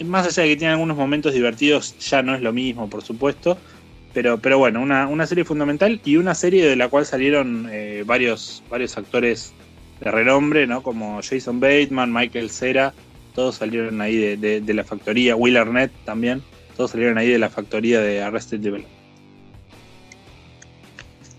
[0.05, 3.57] Más allá de que tienen algunos momentos divertidos, ya no es lo mismo, por supuesto.
[4.13, 8.63] Pero, pero bueno, una, serie fundamental y una serie de la cual salieron eh, varios,
[8.69, 9.53] varios actores
[9.99, 10.81] de renombre, ¿no?
[10.81, 12.93] Como Jason Bateman, Michael Cera,
[13.35, 16.41] todos salieron ahí de, la factoría, Will Arnett también,
[16.75, 18.98] todos salieron ahí de la factoría de Arrested Development.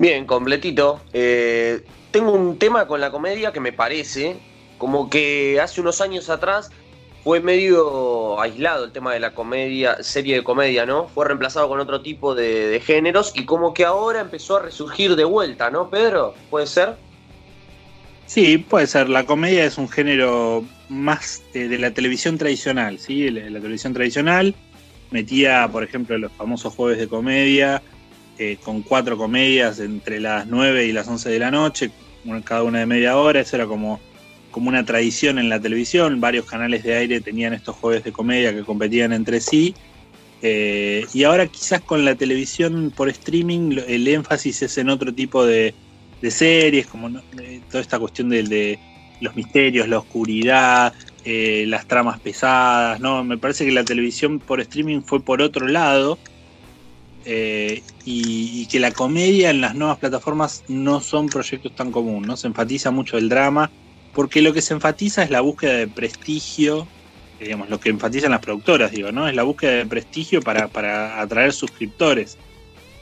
[0.01, 0.99] Bien, completito.
[1.13, 4.39] Eh, tengo un tema con la comedia que me parece
[4.79, 6.71] como que hace unos años atrás
[7.23, 11.07] fue medio aislado el tema de la comedia, serie de comedia, ¿no?
[11.09, 15.25] Fue reemplazado con otro tipo de, géneros y como que ahora empezó a resurgir de
[15.25, 16.35] vuelta, ¿no, Pedro?
[16.49, 16.97] ¿Puede ser?
[18.25, 19.11] Sí, puede ser.
[19.11, 23.29] La comedia es un género más de, la televisión tradicional, ¿sí?
[23.29, 24.55] La, televisión tradicional
[25.11, 27.83] metía, por ejemplo, los famosos jueves de comedia,
[28.63, 31.91] con cuatro comedias entre las 9 y las 11 de la noche,
[32.45, 34.01] cada una de media hora, eso era como
[34.51, 38.53] como una tradición en la televisión, varios canales de aire tenían estos jueves de comedia
[38.53, 39.75] que competían entre sí,
[40.43, 45.45] eh, y ahora quizás con la televisión por streaming el énfasis es en otro tipo
[45.45, 45.75] de,
[46.29, 48.79] series, como eh, toda esta cuestión de,
[49.21, 50.95] los misterios, la oscuridad,
[51.27, 53.23] eh, las tramas pesadas, ¿no?
[53.23, 56.19] Me parece que la televisión por streaming fue por otro lado.
[57.25, 62.37] Y, y, que la comedia en las nuevas plataformas no son proyectos tan comunes, ¿no?
[62.37, 63.71] Se enfatiza mucho el drama
[64.13, 66.87] porque lo que se enfatiza es la búsqueda de prestigio,
[67.39, 69.29] digamos, lo que enfatizan las productoras, digo, ¿no?
[69.29, 72.37] Es la búsqueda de prestigio para, atraer suscriptores.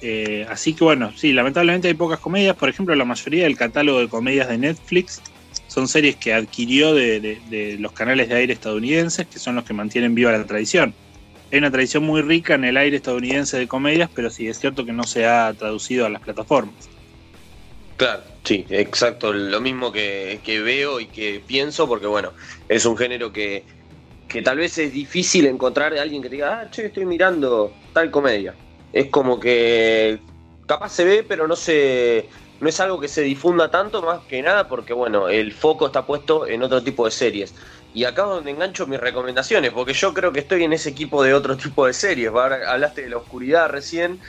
[0.00, 2.56] Eh, así que bueno, sí, lamentablemente hay pocas comedias.
[2.56, 5.20] Por ejemplo, la mayoría del catálogo de comedias de Netflix
[5.66, 10.14] son series que adquirió de, los canales de aire estadounidenses, que son los que mantienen
[10.14, 10.94] viva la tradición.
[11.50, 14.84] Hay una tradición muy rica en el aire estadounidense de comedias, pero sí es cierto
[14.84, 16.90] que no se ha traducido a las plataformas.
[17.96, 22.32] Claro, sí, exacto, lo mismo que, veo y que pienso, porque bueno,
[22.68, 23.66] es un género que,
[24.44, 28.54] tal vez es difícil encontrar a alguien que diga, ah, che, estoy mirando tal comedia.
[28.92, 30.20] Es como que
[30.66, 32.28] capaz se ve, pero no se,
[32.60, 36.06] no es algo que se difunda tanto más que nada porque bueno, el foco está
[36.06, 37.54] puesto en otro tipo de series.
[37.94, 41.22] Y acá es donde engancho mis recomendaciones, porque yo creo que estoy en ese equipo
[41.22, 42.30] de otro tipo de series.
[42.30, 44.20] hablaste de la oscuridad recién,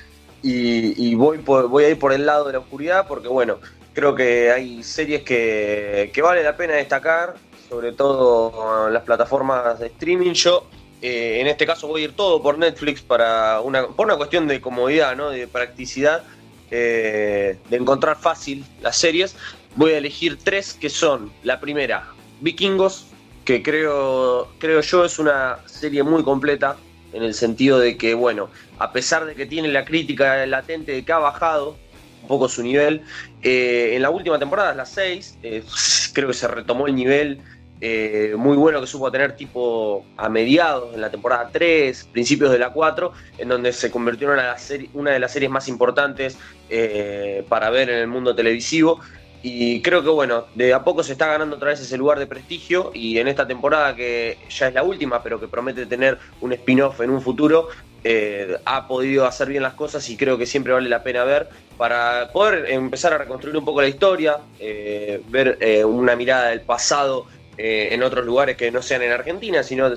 [0.42, 3.58] y, voy, voy a ir por el lado de la oscuridad porque, bueno,
[3.94, 7.36] creo que hay series que, vale la pena destacar,
[7.68, 10.32] sobre todo las plataformas de streaming.
[10.32, 10.66] Yo,
[11.02, 14.48] eh, en este caso, voy a ir todo por Netflix para una, por una cuestión
[14.48, 15.30] de comodidad, ¿no?
[15.30, 16.24] de practicidad,
[16.72, 19.36] eh, de encontrar fácil las series.
[19.76, 22.08] Voy a elegir tres que son, la primera,
[22.40, 23.08] Vikingos,
[23.50, 26.78] que creo, creo yo es una serie muy completa,
[27.14, 31.04] en el sentido de que, bueno, a pesar de que tiene la crítica latente de
[31.04, 31.76] que ha bajado
[32.22, 33.02] un poco su nivel,
[33.42, 35.64] eh, en la última temporada, las 6, eh,
[36.14, 37.42] creo que se retomó el nivel
[37.82, 42.60] eh, muy bueno que supo tener tipo a mediados en la temporada 3, principios de
[42.60, 44.34] la 4, en donde se convirtió en
[44.94, 46.38] una de las series más importantes
[47.50, 49.00] para ver en el mundo televisivo.
[49.42, 52.28] Y creo que bueno, de a poco se está ganando otra vez ese lugar de
[52.28, 56.52] prestigio y en esta temporada que ya es la última, pero que promete tener un
[56.52, 57.70] spin-off en un futuro,
[58.04, 61.50] eh, ha podido hacer bien las cosas y creo que siempre vale la pena ver
[61.78, 66.62] para poder empezar a reconstruir un poco la historia, eh, ver eh, una mirada del
[66.62, 67.26] pasado
[67.62, 69.92] en otros lugares que no sean en Argentina, sino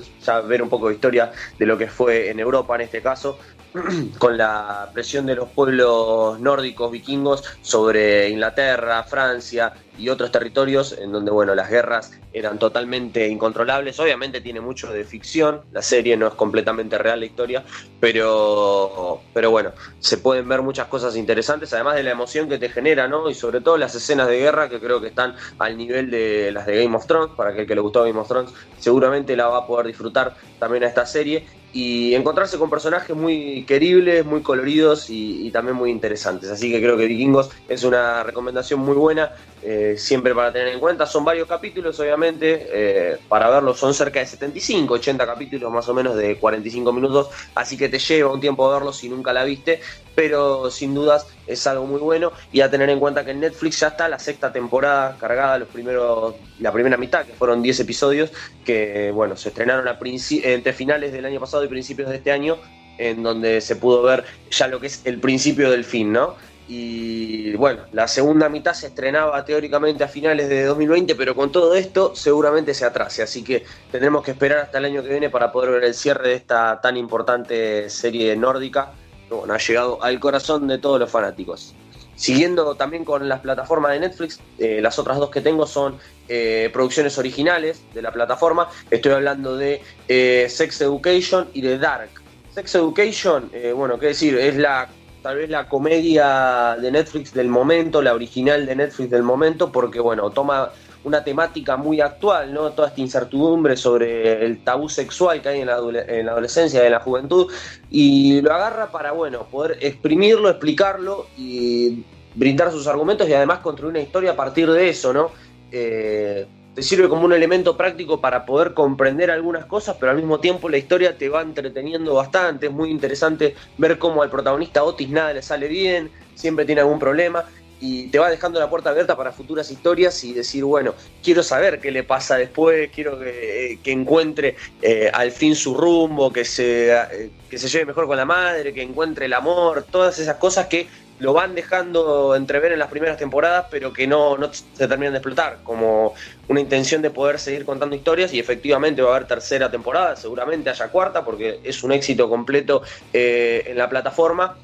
[0.49, 3.39] ver un poco de historia de lo que fue en Europa en este caso.
[4.19, 11.11] con la presión de los pueblos nórdicos vikingos sobre Inglaterra, Francia y otros territorios en
[11.11, 13.99] donde bueno, las guerras eran totalmente incontrolables.
[13.99, 17.63] Obviamente tiene mucho de ficción, la serie no es completamente real la historia,
[17.99, 22.69] pero, pero bueno, se pueden ver muchas cosas interesantes, además de la emoción que te
[22.69, 23.29] genera, ¿no?
[23.29, 26.65] Y sobre todo las escenas de guerra que creo que están al nivel de las
[26.65, 29.59] de Game of Thrones, para aquel que le gustó Game of Thrones, seguramente la va
[29.59, 35.09] a poder disfrutar también a esta serie y encontrarse con personajes muy queribles, muy coloridos
[35.09, 36.49] y, también muy interesantes.
[36.49, 39.31] Así que creo que Vikingos es una recomendación muy buena,
[39.63, 41.07] eh, siempre para tener en cuenta.
[41.07, 45.93] Son varios capítulos, obviamente, eh, para verlos son cerca de 75, 80 capítulos más o
[45.95, 49.81] menos de 45 minutos, así que te lleva un tiempo verlos si nunca la viste,
[50.15, 53.79] pero sin dudas es algo muy bueno y a tener en cuenta que en Netflix
[53.79, 58.31] ya está la sexta temporada cargada, los primeros, la primera mitad, que fueron 10 episodios,
[58.65, 62.57] que bueno, se estrenaron a entre finales del año pasado y principios de este año,
[62.97, 66.35] en donde se pudo ver ya lo que es el principio del fin, ¿no?
[66.67, 71.75] Y bueno, la segunda mitad se estrenaba teóricamente a finales de 2020, pero con todo
[71.75, 75.51] esto seguramente se atrase, así que tendremos que esperar hasta el año que viene para
[75.51, 78.93] poder ver el cierre de esta tan importante serie nórdica
[79.29, 81.73] bueno, ha llegado al corazón de todos los fanáticos.
[82.15, 86.69] Siguiendo también con las plataformas de Netflix, eh, las otras dos que tengo son eh,
[86.71, 88.69] producciones originales de la plataforma.
[88.91, 92.09] Estoy hablando de eh, Sex Education y de Dark.
[92.53, 94.87] Sex Education, bueno, qué decir, es la
[95.23, 99.99] tal vez la comedia de Netflix del momento, la original de Netflix del momento, porque
[99.99, 100.69] bueno, toma
[101.03, 102.71] una temática muy actual, ¿no?
[102.71, 106.99] Toda esta incertidumbre sobre el tabú sexual que hay en la, adolescencia y en la
[106.99, 107.51] juventud,
[107.89, 112.03] y lo agarra para, bueno, poder exprimirlo, explicarlo y
[112.35, 115.31] brindar sus argumentos y además construir una historia a partir de eso, ¿no?
[115.71, 120.39] Eh, te sirve como un elemento práctico para poder comprender algunas cosas, pero al mismo
[120.39, 125.09] tiempo la historia te va entreteniendo bastante, es muy interesante ver cómo al protagonista Otis
[125.09, 127.45] nada le sale bien, siempre tiene algún problema,
[127.85, 131.81] y te va dejando la puerta abierta para futuras historias y decir, bueno, quiero saber
[131.81, 137.31] qué le pasa después, quiero que, encuentre eh, al fin su rumbo, que se, eh,
[137.49, 140.87] que se lleve mejor con la madre, que encuentre el amor, todas esas cosas que
[141.19, 145.17] lo van dejando entrever en las primeras temporadas, pero que no, no se terminan de
[145.17, 146.13] explotar, como
[146.47, 150.69] una intención de poder seguir contando historias y efectivamente va a haber tercera temporada, seguramente
[150.69, 154.55] haya cuarta, porque es un éxito completo eh, en la plataforma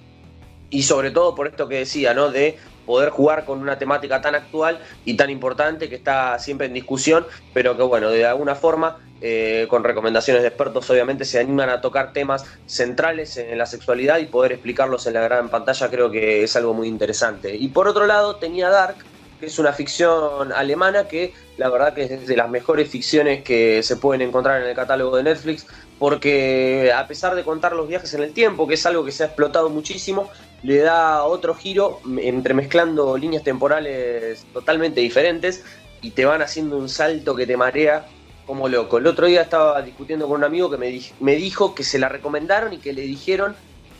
[0.69, 2.31] y sobre todo por esto que decía, ¿no?
[2.31, 2.57] De
[2.89, 7.23] poder jugar con una temática tan actual y tan importante que está siempre en discusión,
[7.53, 11.81] pero que bueno, de alguna forma, eh, con recomendaciones de expertos, obviamente se animan a
[11.81, 16.41] tocar temas centrales en la sexualidad y poder explicarlos en la gran pantalla creo que
[16.41, 17.55] es algo muy interesante.
[17.55, 18.95] Y por otro lado tenía Dark,
[19.39, 23.81] que es una ficción alemana que la verdad que es de las mejores ficciones que
[23.83, 25.65] se pueden encontrar en el catálogo de Netflix,
[25.97, 29.23] porque a pesar de contar los viajes en el tiempo, que es algo que se
[29.23, 30.29] ha explotado muchísimo,
[30.63, 35.63] le da otro giro entremezclando líneas temporales totalmente diferentes
[36.01, 38.05] y te van haciendo un salto que te marea
[38.45, 38.97] como loco.
[38.97, 42.09] El otro día estaba discutiendo con un amigo que me, me dijo que se la
[42.09, 43.55] recomendaron y que le dijeron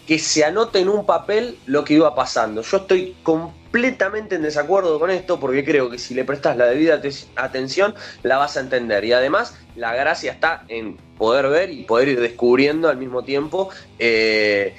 [0.10, 2.64] que se anote en un papel lo que iba pasando.
[2.64, 7.00] Yo estoy completamente en desacuerdo con esto porque creo que si le prestas la debida
[7.36, 7.94] atención
[8.24, 9.06] la vas a entender.
[9.06, 13.70] Y además la gracia está en poder ver y poder ir descubriendo al mismo tiempo.
[14.00, 14.76] Eh,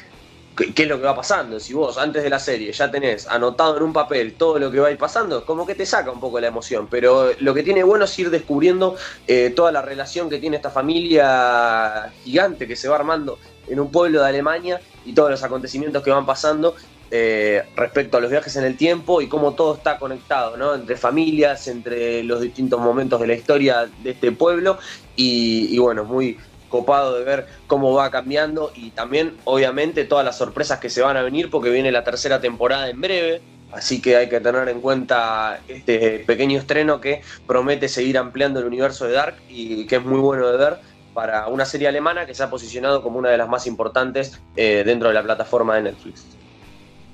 [0.74, 1.60] qué es lo que va pasando.
[1.60, 4.80] Si vos antes de la serie ya tenés anotado en un papel todo lo que
[4.80, 6.88] va a ir pasando, como que te saca un poco la emoción.
[6.90, 8.96] Pero lo que tiene bueno es ir descubriendo
[9.28, 13.38] eh, toda la relación que tiene esta familia gigante que se va armando
[13.70, 16.74] en un pueblo de Alemania y todos los acontecimientos que van pasando.
[17.12, 20.76] Eh, respecto a los viajes en el tiempo y cómo todo está conectado, ¿no?
[20.76, 24.78] Entre familias, entre los distintos momentos de la historia de este pueblo
[25.16, 26.38] y, y bueno, muy,
[26.70, 31.18] copado de ver cómo va cambiando y también obviamente todas las sorpresas que se van
[31.18, 33.42] a venir porque viene la tercera temporada en breve.
[33.72, 38.66] Así que hay que tener en cuenta este pequeño estreno que promete seguir ampliando el
[38.66, 40.78] universo de Dark y que es muy bueno de ver
[41.14, 44.82] para una serie alemana que se ha posicionado como una de las más importantes eh,
[44.84, 46.26] dentro de la plataforma de Netflix.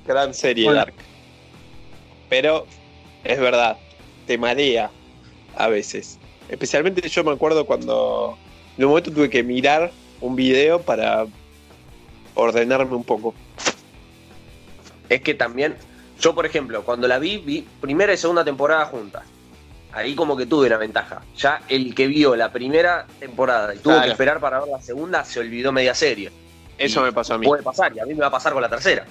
[0.06, 0.94] Gran serie Dark.
[2.28, 2.66] Pero
[3.24, 3.76] es verdad,
[4.26, 4.90] te marea
[5.56, 6.18] a veces.
[6.48, 8.38] Especialmente yo me acuerdo cuando
[8.76, 11.26] en un momento tuve que mirar un video para
[12.34, 13.34] ordenarme un poco.
[15.08, 15.76] Es que también,
[16.20, 19.24] yo por ejemplo, cuando la vi, vi primera y segunda temporada juntas.
[19.96, 21.22] Ahí como que tuve la ventaja.
[21.38, 25.24] Ya el que vio la primera temporada y tuvo que esperar para ver la segunda,
[25.24, 26.30] se olvidó media serie.
[26.76, 27.46] Eso me pasó a mí.
[27.46, 29.06] Puede pasar, y a mí me va a pasar con la tercera.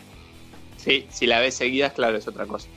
[0.78, 2.68] Sí, si la ves seguidas, claro, es otra cosa.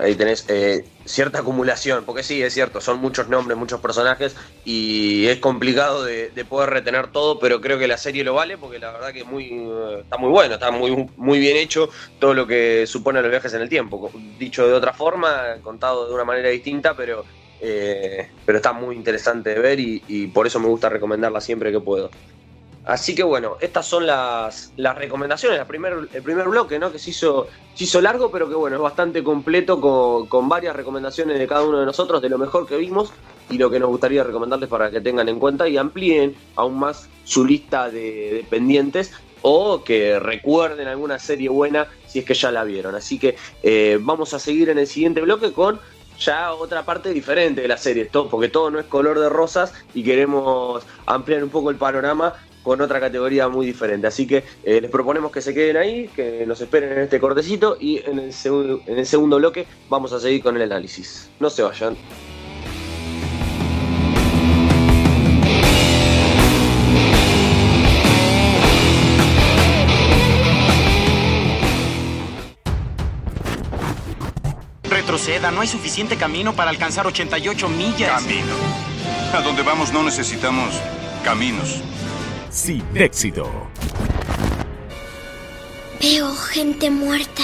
[0.00, 5.26] Ahí tenés eh, cierta acumulación, porque sí, es cierto, son muchos nombres, muchos personajes y
[5.26, 8.78] es complicado de, de poder retener todo, pero creo que la serie lo vale porque
[8.78, 12.86] la verdad que eh, está muy bueno, está muy, muy bien hecho todo lo que
[12.86, 14.10] supone los viajes en el tiempo.
[14.38, 17.24] Dicho de otra forma, contado de una manera distinta, pero,
[17.58, 21.80] eh, pero está muy interesante de ver y por eso me gusta recomendarla siempre que
[21.80, 22.10] puedo.
[22.84, 26.90] Así que bueno, estas son las, las recomendaciones, la primer, el primer bloque, ¿no?
[26.90, 30.74] Que se hizo, se hizo largo, pero que bueno, es bastante completo con, con, varias
[30.74, 33.12] recomendaciones de cada uno de nosotros, de lo mejor que vimos
[33.48, 37.08] y lo que nos gustaría recomendarles para que tengan en cuenta y amplíen aún más
[37.24, 42.64] su lista de, pendientes o que recuerden alguna serie buena si es que ya la
[42.64, 42.96] vieron.
[42.96, 45.78] Así que eh, vamos a seguir en el siguiente bloque con
[46.18, 50.02] ya otra parte diferente de la serie, porque todo no es color de rosas y
[50.02, 54.06] queremos ampliar un poco el panorama con otra categoría muy diferente.
[54.06, 57.76] Así que eh, les proponemos que se queden ahí, que nos esperen en este cortecito
[57.78, 58.32] y en el,
[58.86, 61.30] en el segundo bloque vamos a seguir con el análisis.
[61.40, 61.96] No se vayan.
[74.84, 78.22] Retroceda, no hay suficiente camino para alcanzar 88 millas.
[78.22, 78.54] Camino.
[79.34, 80.74] A donde vamos no necesitamos
[81.24, 81.82] caminos
[82.52, 83.50] sin éxito.
[86.00, 87.42] Veo gente muerta.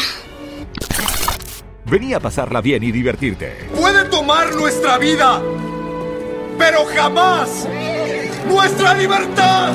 [1.85, 3.69] Venía a pasarla bien y divertirte.
[3.75, 5.41] Puede tomar nuestra vida,
[6.59, 7.67] pero jamás
[8.47, 9.73] nuestra libertad.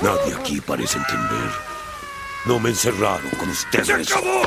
[0.00, 1.50] Nadie aquí parece entender.
[2.44, 3.86] No me encerraron con ustedes.
[3.86, 4.42] ¡Se acabó!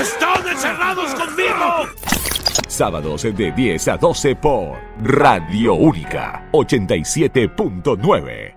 [0.00, 2.35] ¡Están encerrados conmigo!
[2.68, 8.55] Sábados de 10 a 12 por Radio Única 87.9.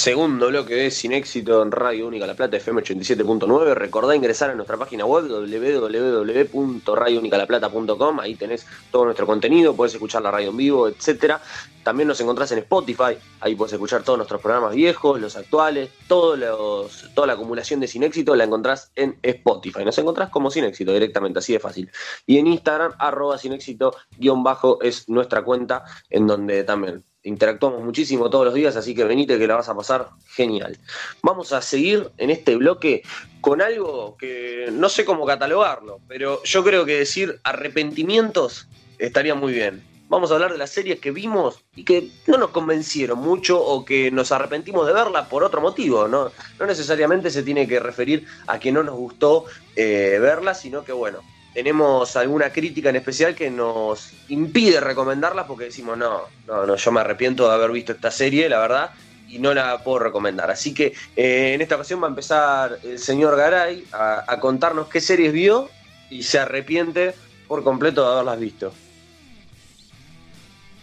[0.00, 3.74] Segundo bloque de Sin Éxito en Radio Única La Plata FM 87.9.
[3.74, 8.20] Recordá ingresar a nuestra página web www.radiounicalaplata.com.
[8.20, 11.42] Ahí tenés todo nuestro contenido, podés escuchar la radio en vivo, etcétera.
[11.82, 16.38] También nos encontrás en Spotify, ahí podés escuchar todos nuestros programas viejos, los actuales, todos
[16.38, 19.84] los, toda la acumulación de Sin Éxito la encontrás en Spotify.
[19.84, 21.90] Nos encontrás como Sin Éxito directamente, así de fácil.
[22.24, 27.82] Y en Instagram, arroba Sin Éxito, guion bajo, es nuestra cuenta en donde también interactuamos
[27.82, 30.78] muchísimo todos los días, así que venite que la vas a pasar genial.
[31.22, 33.02] Vamos a seguir en este bloque
[33.40, 39.52] con algo que no sé cómo catalogarlo, pero yo creo que decir arrepentimientos estaría muy
[39.52, 39.82] bien.
[40.08, 43.84] Vamos a hablar de las series que vimos y que no nos convencieron mucho o
[43.84, 46.08] que nos arrepentimos de verla por otro motivo.
[46.08, 49.44] No, no necesariamente se tiene que referir a que no nos gustó
[49.76, 51.20] eh, verla, sino que bueno,
[51.52, 56.92] tenemos alguna crítica en especial que nos impide recomendarla porque decimos, no, no, no, yo
[56.92, 58.90] me arrepiento de haber visto esta serie, la verdad,
[59.28, 60.50] y no la puedo recomendar.
[60.50, 64.88] Así que eh, en esta ocasión va a empezar el señor Garay a, a, contarnos
[64.88, 65.68] qué series vio
[66.08, 67.14] y se arrepiente
[67.48, 68.72] por completo de haberlas visto.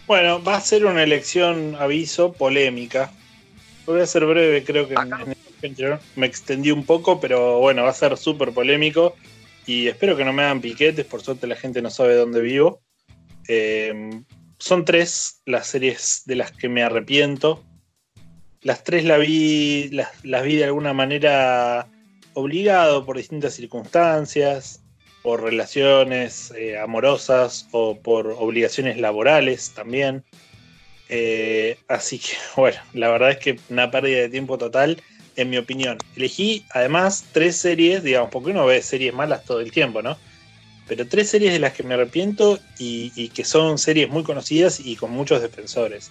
[0.06, 3.10] Bueno, va a ser una elección, aviso, polémica.
[3.84, 4.94] Voy a ser breve, creo que
[6.16, 9.14] me extendí un poco, pero bueno, va a ser súper polémico
[9.68, 12.80] y espero que no me hagan piquetes, por suerte la gente no sabe dónde vivo.
[13.48, 14.22] Eh,
[14.58, 17.62] son tres las series de las que me arrepiento.
[18.62, 21.86] Las tres la vi, las, vi de alguna manera
[22.32, 24.82] obligado por distintas circunstancias,
[25.22, 30.24] por relaciones eh, amorosas o por obligaciones laborales también.
[31.10, 35.02] Eh, así que, bueno, la verdad es que una pérdida de tiempo total
[35.38, 35.98] en mi opinión.
[36.16, 40.18] Elegí además tres series, digamos, porque uno ve series malas todo el tiempo, ¿no?
[40.88, 44.96] Pero tres series de las que me arrepiento y, que son series muy conocidas y
[44.96, 46.10] con muchos defensores.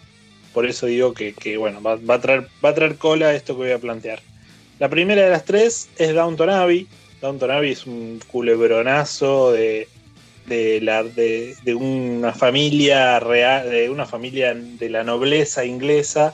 [0.54, 3.80] Por eso digo que, bueno, va, a traer, va a cola esto que voy a
[3.80, 4.22] plantear.
[4.80, 6.88] La primera de las tres es Downton Abbey.
[7.22, 9.90] Downton Abbey es un culebronazo de,
[10.46, 16.34] de una familia real, de una familia de la nobleza inglesa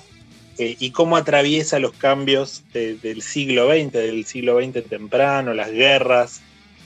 [0.58, 5.72] eh, y cómo atraviesa los cambios de, del siglo XX, del siglo XX temprano, las
[5.72, 6.42] guerras,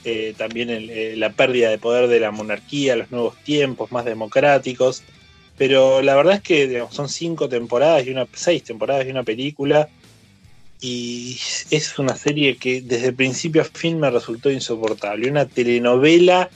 [0.06, 5.04] eh, también eh, la pérdida de poder de la monarquía, los nuevos tiempos más democráticos.
[5.58, 9.90] Pero la verdad es que son cinco temporadas y una, seis temporadas y una película.
[10.80, 11.38] Y
[11.72, 15.30] es una serie que desde principio a fin me resultó insoportable.
[15.30, 16.50] Una telenovela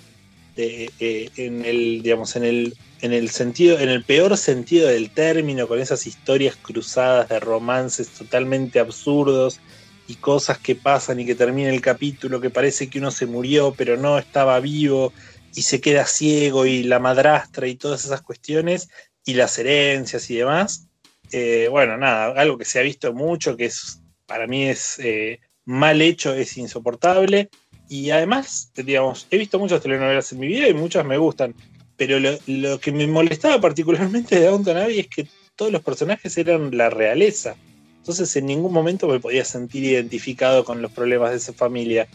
[0.55, 5.79] en el, digamos, en el en el sentido, en el peor sentido del término, con
[5.79, 9.59] esas historias cruzadas de romances totalmente absurdos
[10.07, 13.73] y cosas que pasan y que termina el capítulo que parece que uno se murió
[13.77, 15.13] pero no estaba vivo
[15.55, 18.89] y se queda ciego y la madrastra y todas esas cuestiones
[19.25, 20.87] y las herencias y demás.
[21.31, 25.39] Eh, bueno, nada, algo que se ha visto mucho, que es para mí es eh,
[25.65, 27.49] mal hecho, es insoportable.
[27.89, 31.53] Y además, digamos, he visto muchas telenovelas en mi vida y muchas me gustan.
[32.01, 36.75] Pero lo, que me molestaba particularmente de Downton Abbey es que todos los personajes eran
[36.75, 37.55] la realeza.
[37.99, 42.07] Entonces en ningún momento me podía sentir identificado con los problemas de esa familia.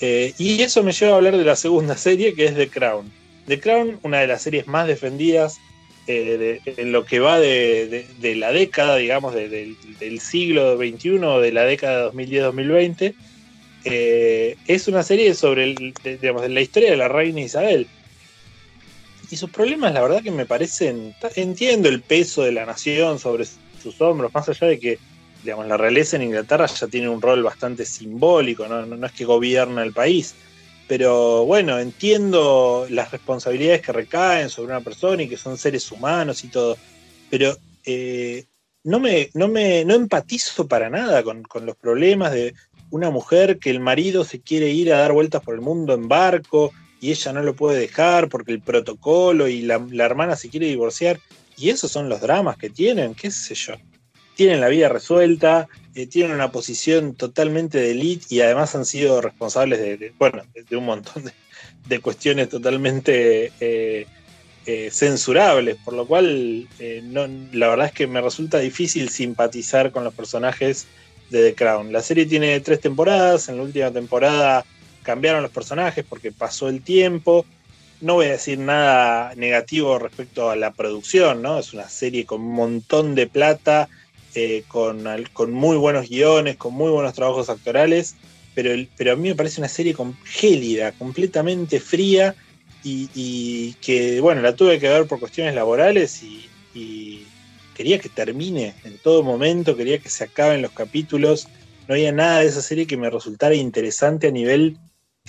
[0.00, 3.08] Eh, y eso me lleva a hablar de la segunda serie, que es The Crown.
[3.46, 5.58] The Crown, una de las series más defendidas
[6.08, 12.10] eh, en lo que va de, la década, digamos, del siglo XXI, de la década
[12.10, 13.14] 2010-2020,
[13.84, 15.72] eh, es una serie sobre
[16.48, 17.86] la historia de la reina Isabel.
[19.30, 23.44] Y sus problemas, la verdad que me parecen, entiendo el peso de la nación sobre
[23.80, 24.98] sus hombros, más allá de que
[25.42, 29.24] digamos, la realeza en Inglaterra ya tiene un rol bastante simbólico, no, no, es que
[29.24, 30.34] gobierna el país,
[30.86, 36.44] pero bueno, entiendo las responsabilidades que recaen sobre una persona y que son seres humanos
[36.44, 36.76] y todo,
[37.30, 38.44] pero eh,
[38.84, 42.54] no, me, no, me, no empatizo para nada con, los problemas de
[42.90, 46.08] una mujer que el marido se quiere ir a dar vueltas por el mundo en
[46.08, 50.50] barco y ella no lo puede dejar porque el protocolo y la, la hermana se
[50.50, 51.20] quiere divorciar.
[51.56, 53.74] Y esos son los dramas que tienen, qué sé yo
[54.40, 59.20] tienen la vida resuelta, eh, tienen una posición totalmente de elite y además han sido
[59.20, 61.30] responsables de, bueno, de un montón
[61.86, 64.06] de, cuestiones totalmente eh,
[64.64, 66.66] eh, censurables, por lo cual
[67.52, 70.86] la verdad es que me resulta difícil simpatizar con los personajes
[71.28, 71.92] de The Crown.
[71.92, 74.64] La serie tiene tres temporadas, en la última temporada
[75.02, 77.44] cambiaron los personajes porque pasó el tiempo.
[78.00, 81.58] No voy a decir nada negativo respecto a la producción, ¿no?
[81.58, 83.88] Es una serie con un montón de plata,
[84.34, 88.14] eh, con, con, muy buenos guiones, con muy buenos trabajos actorales,
[88.54, 89.94] pero, pero a mí me parece una serie
[90.24, 92.34] gélida, completamente fría
[92.82, 96.46] y, que, bueno, la tuve que ver por cuestiones laborales y,
[97.74, 101.48] quería que termine en todo momento, quería que se acaben los capítulos,
[101.88, 104.76] no había nada de esa serie que me resultara interesante a nivel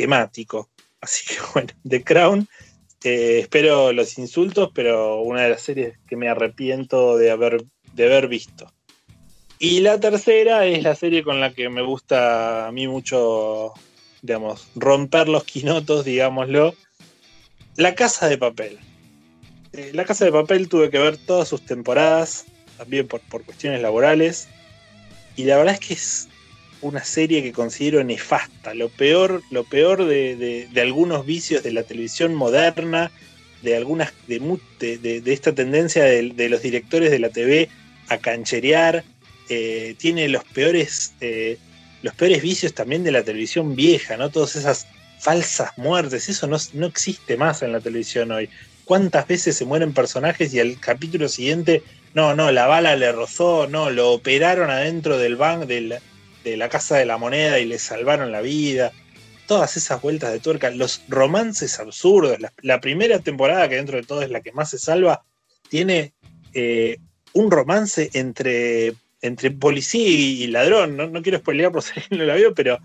[0.01, 0.69] temático.
[0.99, 2.47] Así que bueno, The Crown,
[3.03, 8.05] eh, espero los insultos, pero una de las series que me arrepiento de haber, de
[8.05, 8.71] haber visto.
[9.59, 13.73] Y la tercera es la serie con la que me gusta a mí mucho,
[14.23, 16.73] digamos, romper los quinotos, digámoslo.
[17.75, 18.79] La Casa de Papel.
[19.73, 22.45] Eh, la Casa de Papel tuve que ver todas sus temporadas,
[22.77, 24.47] también por, cuestiones laborales.
[25.35, 26.27] Y la verdad es que es
[26.81, 28.73] una serie que considero nefasta.
[28.73, 33.11] Lo peor, lo peor de, algunos vicios de la televisión moderna,
[33.61, 34.13] de algunas.
[34.27, 37.69] de, esta tendencia de, los directores de la TV
[38.09, 39.03] a cancherear
[39.49, 41.57] eh, tiene los peores, eh,
[42.01, 44.29] los peores vicios también de la televisión vieja, ¿no?
[44.29, 44.87] Todas esas
[45.19, 48.49] falsas muertes, eso no, no existe más en la televisión hoy.
[48.85, 53.67] ¿Cuántas veces se mueren personajes y al capítulo siguiente, no, no, la bala le rozó,
[53.67, 55.65] no, lo operaron adentro del banco
[56.43, 58.91] de la, Casa de la Moneda y le salvaron la vida?
[59.47, 62.37] Todas esas vueltas de tuerca, los romances absurdos.
[62.61, 65.23] La, primera temporada, que dentro de todo es la que más se salva,
[65.69, 66.13] tiene
[66.53, 66.97] eh,
[67.33, 72.53] un romance entre entre policía y ladrón, no, quiero spoilear por si no la veo,
[72.53, 72.79] pero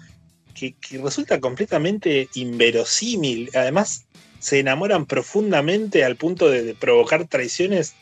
[0.54, 3.50] que, resulta completamente inverosímil.
[3.54, 4.06] Además,
[4.38, 7.94] se enamoran profundamente al punto de, provocar traiciones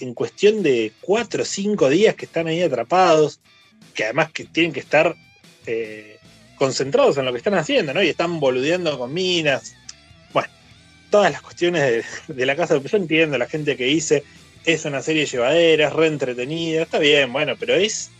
[0.00, 3.40] en cuestión de cuatro o cinco días que están ahí atrapados,
[3.94, 5.14] que además que tienen que estar
[5.66, 6.18] eh,
[6.56, 8.02] concentrados en lo que están haciendo, ¿no?
[8.02, 9.74] Y están boludeando con minas.
[10.32, 10.48] Bueno,
[11.10, 14.24] todas las cuestiones de, la casa, yo entiendo la gente que dice,
[14.64, 18.10] es una serie llevadera, es re entretenida, está bien, bueno, pero es.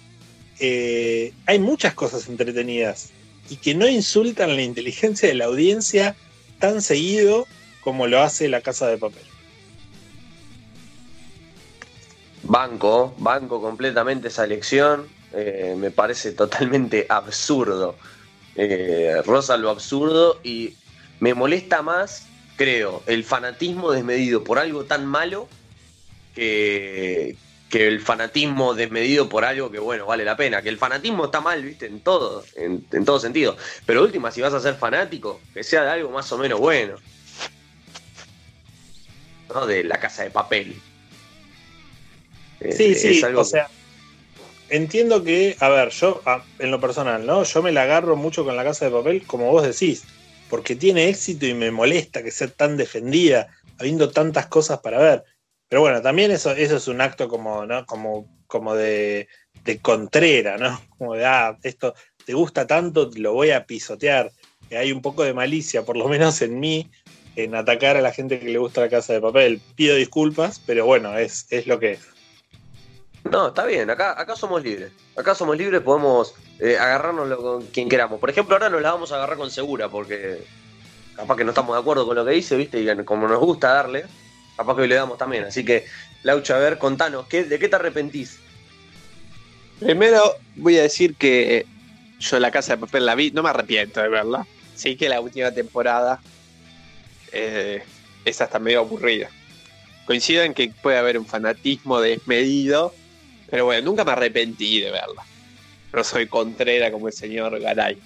[0.60, 3.10] Eh, hay muchas cosas entretenidas
[3.48, 6.14] y que no insultan la inteligencia de la audiencia
[6.58, 7.46] tan seguido
[7.82, 9.24] como lo hace La Casa de Papel.
[12.44, 15.06] Banco, banco completamente esa elección.
[15.34, 17.96] Eh, me parece totalmente absurdo.
[18.54, 20.74] Eh, Rosa lo absurdo y
[21.20, 22.26] me molesta más,
[22.56, 25.48] creo, el fanatismo desmedido por algo tan malo
[26.34, 27.36] que,
[27.70, 30.60] el fanatismo desmedido por algo que, bueno, vale la pena.
[30.60, 33.56] Que el fanatismo está mal, viste, en todo, en, todo sentido.
[33.86, 36.96] Pero última, si vas a ser fanático, que sea de algo más o menos bueno.
[39.54, 39.66] ¿No?
[39.66, 40.78] De la casa de papel.
[42.76, 43.68] Sí, sí, o sea,
[44.72, 46.22] entiendo que, a ver, yo,
[46.58, 47.44] en lo personal, ¿no?
[47.44, 50.04] Yo me la agarro mucho con la casa de papel, como vos decís,
[50.48, 53.48] porque tiene éxito y me molesta que sea tan defendida,
[53.78, 55.24] habiendo tantas cosas para ver.
[55.68, 57.84] Pero bueno, también eso, eso es un acto como, ¿no?
[57.84, 59.28] como, como de,
[59.64, 60.80] de contrera, ¿no?
[60.98, 61.94] Como de, ah, esto,
[62.24, 64.30] te gusta tanto, lo voy a pisotear.
[64.68, 66.90] Que hay un poco de malicia, por lo menos en mí,
[67.36, 69.60] en atacar a la gente que le gusta la casa de papel.
[69.74, 72.11] Pido disculpas, pero bueno, es, es lo que es.
[73.30, 74.92] No, está bien, acá, acá somos libres.
[75.16, 78.20] Acá somos libres, podemos eh, agarrarnos con quien queramos.
[78.20, 80.44] Por ejemplo, ahora nos la vamos a agarrar con Segura, porque
[81.16, 82.80] capaz que no estamos de acuerdo con lo que dice, ¿viste?
[82.80, 84.04] Y como nos gusta darle,
[84.56, 85.44] capaz que le damos también.
[85.44, 85.86] Así que,
[86.22, 88.38] Laucha, a ver, contanos, ¿qué, ¿de qué te arrepentís?
[89.78, 91.66] Primero voy a decir que
[92.20, 94.46] yo la casa de papel la vi, no me arrepiento de verla.
[94.74, 96.20] Sí que la última temporada
[97.32, 97.82] eh,
[98.24, 99.28] es hasta medio aburrida.
[100.06, 102.94] Coincido en que puede haber un fanatismo desmedido,
[103.52, 105.22] pero bueno, nunca me arrepentí de verla.
[105.92, 107.98] No soy contrera como el señor Garay.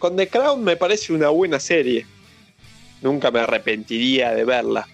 [0.00, 2.04] Con The Crown me parece una buena serie.
[3.00, 4.88] Nunca me arrepentiría de verla.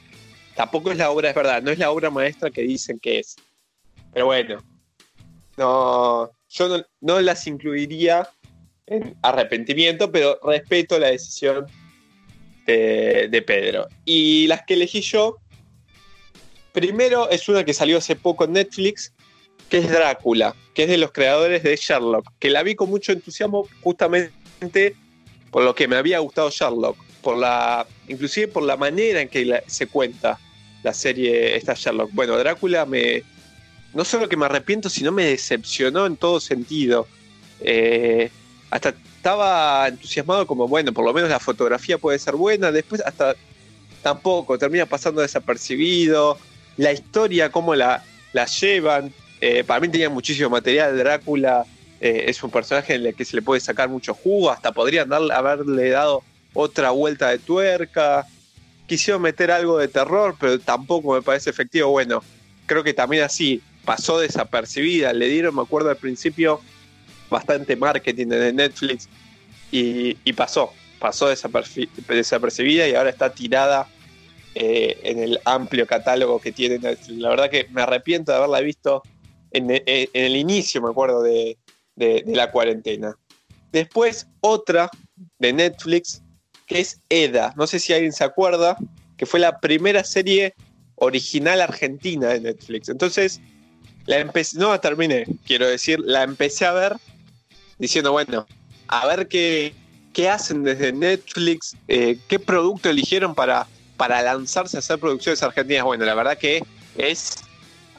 [0.54, 3.36] Tampoco es la obra, es verdad, no es la obra maestra que dicen que es.
[4.12, 4.62] Pero bueno,
[5.56, 8.28] no, yo no, las incluiría
[8.84, 11.64] en arrepentimiento, pero respeto la decisión
[12.66, 13.88] de, de, Pedro.
[14.04, 15.38] Y las que elegí yo,
[16.72, 19.14] primero es una que salió hace poco en Netflix,
[19.68, 23.12] que es Drácula, que es de los creadores de Sherlock, que la vi con mucho
[23.12, 24.94] entusiasmo justamente
[25.50, 29.62] por lo que me había gustado Sherlock, por la, inclusive por la manera en que
[29.66, 30.38] se cuenta
[30.82, 32.10] la serie esta Sherlock.
[32.12, 33.22] Bueno, Drácula me,
[33.94, 37.06] no solo que me arrepiento, sino me decepcionó en todo sentido.
[37.60, 38.30] Eh,
[38.70, 38.94] hasta
[39.26, 43.34] estaba entusiasmado como, bueno, por lo menos la fotografía puede ser buena, después hasta
[44.00, 46.38] tampoco, termina pasando desapercibido,
[46.76, 51.64] la historia, cómo la, la llevan, eh, para mí tenía muchísimo material, Drácula
[52.00, 55.12] eh, es un personaje en el que se le puede sacar mucho jugo, hasta podrían
[55.12, 56.22] haberle dado
[56.54, 58.26] otra vuelta de tuerca,
[58.86, 62.22] quisieron meter algo de terror, pero tampoco me parece efectivo, bueno,
[62.66, 66.60] creo que también así pasó desapercibida, le dieron, me acuerdo al principio,
[67.30, 69.08] bastante marketing de Netflix
[69.70, 73.88] y, pasó, pasó desapercibida y ahora está tirada
[74.54, 77.18] eh, en el amplio catálogo que tiene Netflix.
[77.18, 79.02] La verdad que me arrepiento de haberla visto
[79.50, 81.58] en, el inicio, me acuerdo, de,
[81.96, 83.16] la cuarentena.
[83.72, 84.90] Después otra
[85.38, 86.22] de Netflix,
[86.66, 87.54] que es EDA.
[87.56, 88.76] No sé si alguien se acuerda,
[89.16, 90.54] que fue la primera serie
[90.96, 92.88] original argentina de Netflix.
[92.88, 93.40] Entonces,
[94.06, 96.96] la empecé, no terminé, quiero decir, la empecé a ver
[97.78, 98.46] diciendo, bueno,
[98.88, 99.74] a ver qué,
[100.12, 103.66] qué hacen desde Netflix, eh, qué producto eligieron para,
[103.96, 105.84] para lanzarse a hacer producciones argentinas.
[105.84, 106.62] Bueno, la verdad que
[106.96, 107.36] es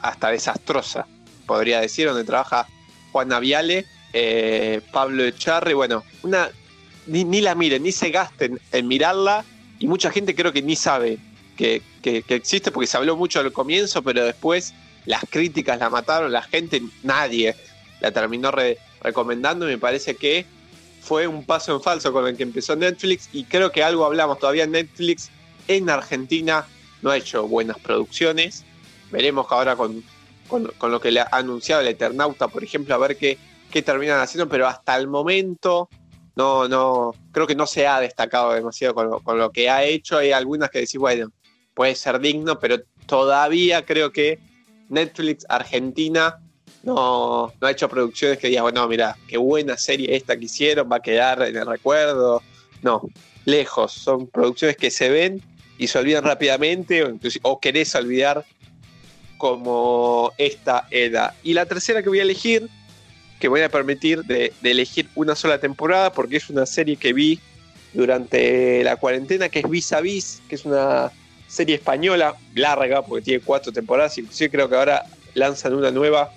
[0.00, 1.06] hasta desastrosa
[1.48, 2.68] podría decir, donde trabaja
[3.10, 6.50] Juan Naviale, eh, Pablo Echarri, bueno, una,
[7.08, 9.44] ni, la miren, ni se gasten en mirarla,
[9.80, 11.18] y mucha gente creo que ni sabe
[11.56, 11.82] que,
[12.28, 14.72] existe, porque se habló mucho al comienzo, pero después
[15.06, 17.56] las críticas la mataron, la gente, nadie
[18.00, 18.52] la terminó
[19.02, 20.46] recomendando, y me parece que
[21.00, 24.38] fue un paso en falso con el que empezó Netflix, y creo que algo hablamos
[24.38, 25.30] todavía Netflix.
[25.66, 26.66] En Argentina
[27.02, 28.64] no ha hecho buenas producciones.
[29.10, 30.02] Veremos ahora con,
[30.48, 33.38] con, lo que le ha anunciado el Eternauta, por ejemplo, a ver qué,
[33.70, 35.88] qué terminan haciendo, pero hasta el momento
[36.38, 40.18] no, no, creo que no se ha destacado demasiado con lo, que ha hecho.
[40.18, 41.32] Hay algunas que decís, bueno,
[41.74, 44.38] puede ser digno, pero todavía creo que
[44.88, 46.38] Netflix Argentina
[46.84, 50.88] no, no ha hecho producciones que digan, bueno, mira, qué buena serie esta que hicieron,
[50.90, 52.40] va a quedar en el recuerdo.
[52.82, 53.02] No,
[53.44, 55.42] lejos, son producciones que se ven
[55.76, 58.44] y se olvidan rápidamente o, o querés olvidar
[59.38, 61.32] como esta edad.
[61.42, 62.68] Y la tercera que voy a elegir,
[63.40, 67.40] que voy a permitir de, elegir una sola temporada, porque es una serie que vi
[67.94, 71.10] durante la cuarentena, que es Vis a Vis, que es una
[71.46, 76.30] serie española larga, porque tiene cuatro temporadas, inclusive creo que ahora lanzan una nueva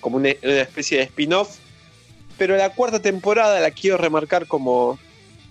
[0.00, 1.56] como una, especie de spin-off.
[2.36, 4.98] Pero la cuarta temporada la quiero remarcar como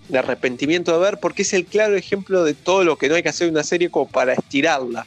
[0.08, 3.22] de arrepentimiento de ver, porque es el claro ejemplo de todo lo que no hay
[3.22, 5.06] que hacer en una serie como para estirarla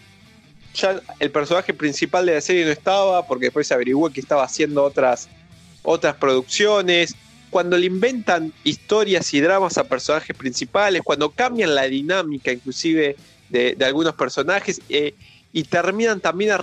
[0.73, 4.43] ya el personaje principal de la serie no estaba, porque después se averiguó que estaba
[4.43, 5.29] haciendo otras,
[5.83, 7.15] otras producciones.
[7.49, 13.17] Cuando le inventan historias y dramas a personajes principales, cuando cambian la dinámica inclusive
[13.49, 15.13] de, algunos personajes eh,
[15.51, 16.55] y terminan también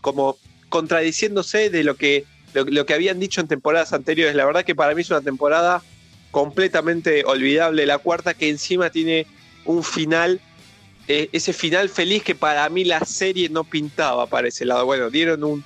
[0.00, 0.38] como
[0.70, 2.24] contradiciéndose de lo que,
[2.54, 4.34] lo que habían dicho en temporadas anteriores.
[4.34, 5.82] La verdad que para mí es una temporada
[6.30, 9.26] completamente olvidable, la cuarta que encima tiene
[9.66, 10.40] un final
[11.08, 14.84] eh, ese final feliz que para mí la serie no pintaba para ese lado.
[14.86, 15.64] Bueno, dieron un,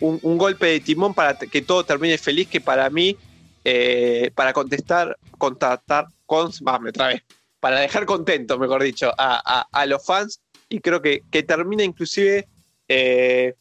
[0.00, 3.16] un, golpe de timón para que todo termine feliz que para mí,
[3.64, 6.50] eh, para contestar, contactar, con,
[6.80, 7.22] me trae,
[7.60, 12.46] para dejar contento, mejor dicho, a, los fans y creo que, que termina inclusive
[12.88, 13.54] eh,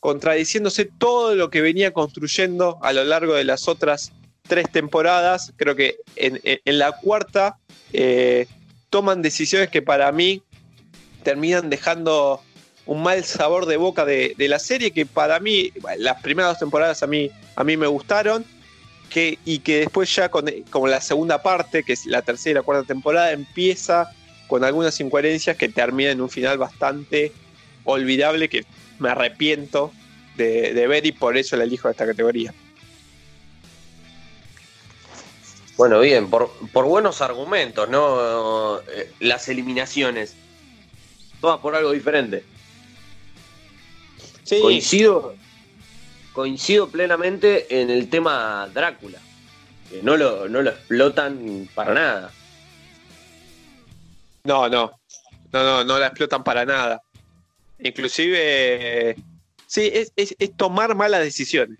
[0.00, 5.74] contradiciéndose todo lo que venía construyendo a lo largo de las otras tres temporadas, creo
[5.74, 7.58] que en, en- en la cuarta
[7.92, 8.46] eh,
[8.96, 10.42] toman decisiones que para mí
[11.22, 12.40] terminan dejando
[12.86, 17.02] un mal sabor de boca de, la serie, que para mí, las primeras dos temporadas
[17.02, 18.42] a mí, a mí me gustaron,
[19.10, 22.62] que, y que después ya con la segunda parte, que es la tercera y la
[22.62, 24.10] cuarta temporada, empieza
[24.48, 27.32] con algunas incoherencias que terminan en un final bastante
[27.84, 28.64] olvidable, que
[28.98, 29.92] me arrepiento
[30.38, 32.54] de, de ver y por eso la elijo a esta categoría.
[35.76, 38.78] Bueno, bien, por, por buenos argumentos, ¿no?
[38.80, 40.34] Eh, Las eliminaciones.
[41.40, 42.44] Todas por algo diferente.
[44.44, 44.60] Sí.
[44.60, 45.34] Coincido,
[46.32, 49.18] coincido plenamente en el tema Drácula.
[49.90, 52.32] Que no lo, no lo explotan para nada.
[54.44, 54.92] No, no.
[55.52, 57.02] No, no, no la explotan para nada.
[57.78, 59.16] Inclusive, eh,
[59.66, 61.78] sí, es, es- es tomar malas decisiones.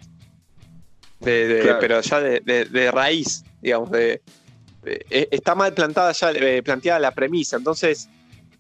[1.20, 1.78] De- de- Claro.
[1.80, 3.90] Pero ya de, de- de raíz, digamos.
[3.90, 4.22] De,
[4.82, 8.08] de- eh, está mal plantada ya, eh, planteada la premisa, entonces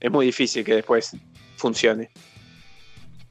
[0.00, 1.12] es muy difícil que después
[1.56, 2.10] funcione.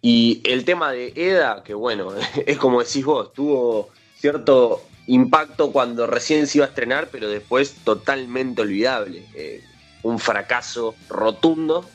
[0.01, 2.13] Y el tema de Eda, que bueno,
[2.45, 7.75] es como decís vos, tuvo cierto impacto cuando recién se iba a estrenar, pero después
[7.83, 9.25] totalmente olvidable.
[9.35, 9.63] Eh,
[10.03, 11.87] un fracaso rotundo,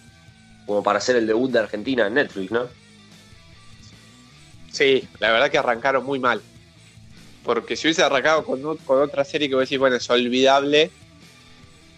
[0.67, 2.67] como para hacer el debut de Argentina en Netflix, ¿no?
[4.71, 6.41] Sí, la verdad que arrancaron muy mal.
[7.51, 10.89] Porque si hubiese arrancado con, con otra serie que vos decís, bueno, es olvidable,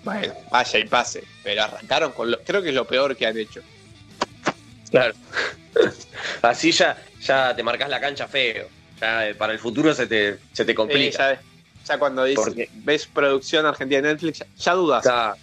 [0.03, 1.24] bueno, vaya y pase.
[1.44, 3.61] Pero arrancaron con lo, creo que es lo peor que han hecho.
[4.90, 5.12] Claro.
[6.40, 8.66] Así ya, ya te marcas la cancha feo.
[8.98, 11.34] Ya eh, para el futuro se te, se te complica.
[11.34, 11.42] ya,
[11.86, 15.03] ya cuando dices, Porque- ves producción argentina de Netflix, ya, ya dudas.
[15.03, 15.36] Claro.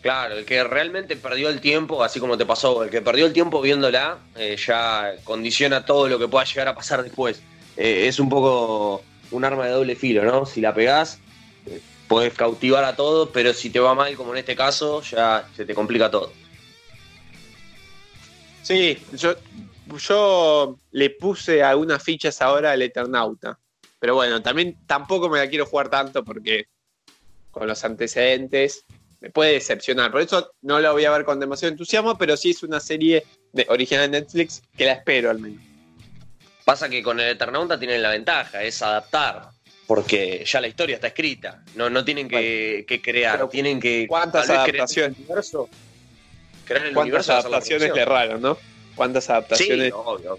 [0.00, 3.32] Claro, el que realmente perdió el tiempo, así como te pasó, el que perdió el
[3.32, 7.40] tiempo viéndola, eh, ya condiciona todo lo que pueda llegar a pasar después.
[7.76, 9.02] Eh, es un poco
[9.32, 10.46] un arma de doble filo, ¿no?
[10.46, 11.18] Si la pegás,
[11.66, 15.48] eh, podés cautivar a todos, pero si te va mal, como en este caso, ya
[15.56, 16.32] se te complica todo.
[18.62, 19.34] Sí, yo,
[19.98, 23.58] yo le puse algunas fichas ahora al Eternauta.
[23.98, 26.66] Pero bueno, también tampoco me la quiero jugar tanto porque
[27.50, 28.84] con los antecedentes
[29.20, 30.10] me puede decepcionar.
[30.10, 33.24] Por eso no la voy a ver con demasiado entusiasmo, pero sí es una serie
[33.52, 35.71] de, original de Netflix que la espero al menos.
[36.64, 39.48] Pasa que con el Eternauta tienen la ventaja, es adaptar,
[39.86, 44.06] porque ya la historia está escrita, no, no tienen que, que crear, Pero tienen que...
[44.08, 45.18] ¿Cuántas crear adaptaciones?
[45.18, 45.68] el universo,
[46.64, 48.58] crear el ¿Cuántas universo adaptaciones le erraron, no?
[48.94, 49.86] ¿Cuántas adaptaciones?
[49.86, 50.38] Sí, obvio.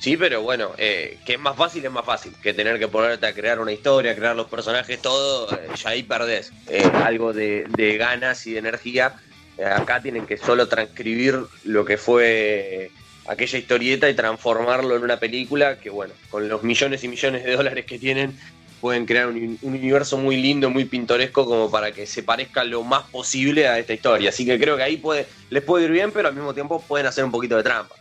[0.00, 3.24] Sí, pero bueno, eh, que es más fácil, es más fácil que tener que ponerte
[3.24, 7.66] a crear una historia, crear los personajes, todo, eh, ya ahí perdés eh, algo de,
[7.68, 9.14] de ganas y de energía.
[9.58, 12.90] Eh, acá tienen que solo transcribir lo que fue
[13.26, 17.52] aquella historieta y transformarlo en una película que, bueno, con los millones y millones de
[17.52, 18.36] dólares que tienen,
[18.80, 22.82] pueden crear un, un universo muy lindo, muy pintoresco, como para que se parezca lo
[22.82, 24.30] más posible a esta historia.
[24.30, 27.06] Así que creo que ahí puede, les puede ir bien, pero al mismo tiempo pueden
[27.06, 27.94] hacer un poquito de trampa.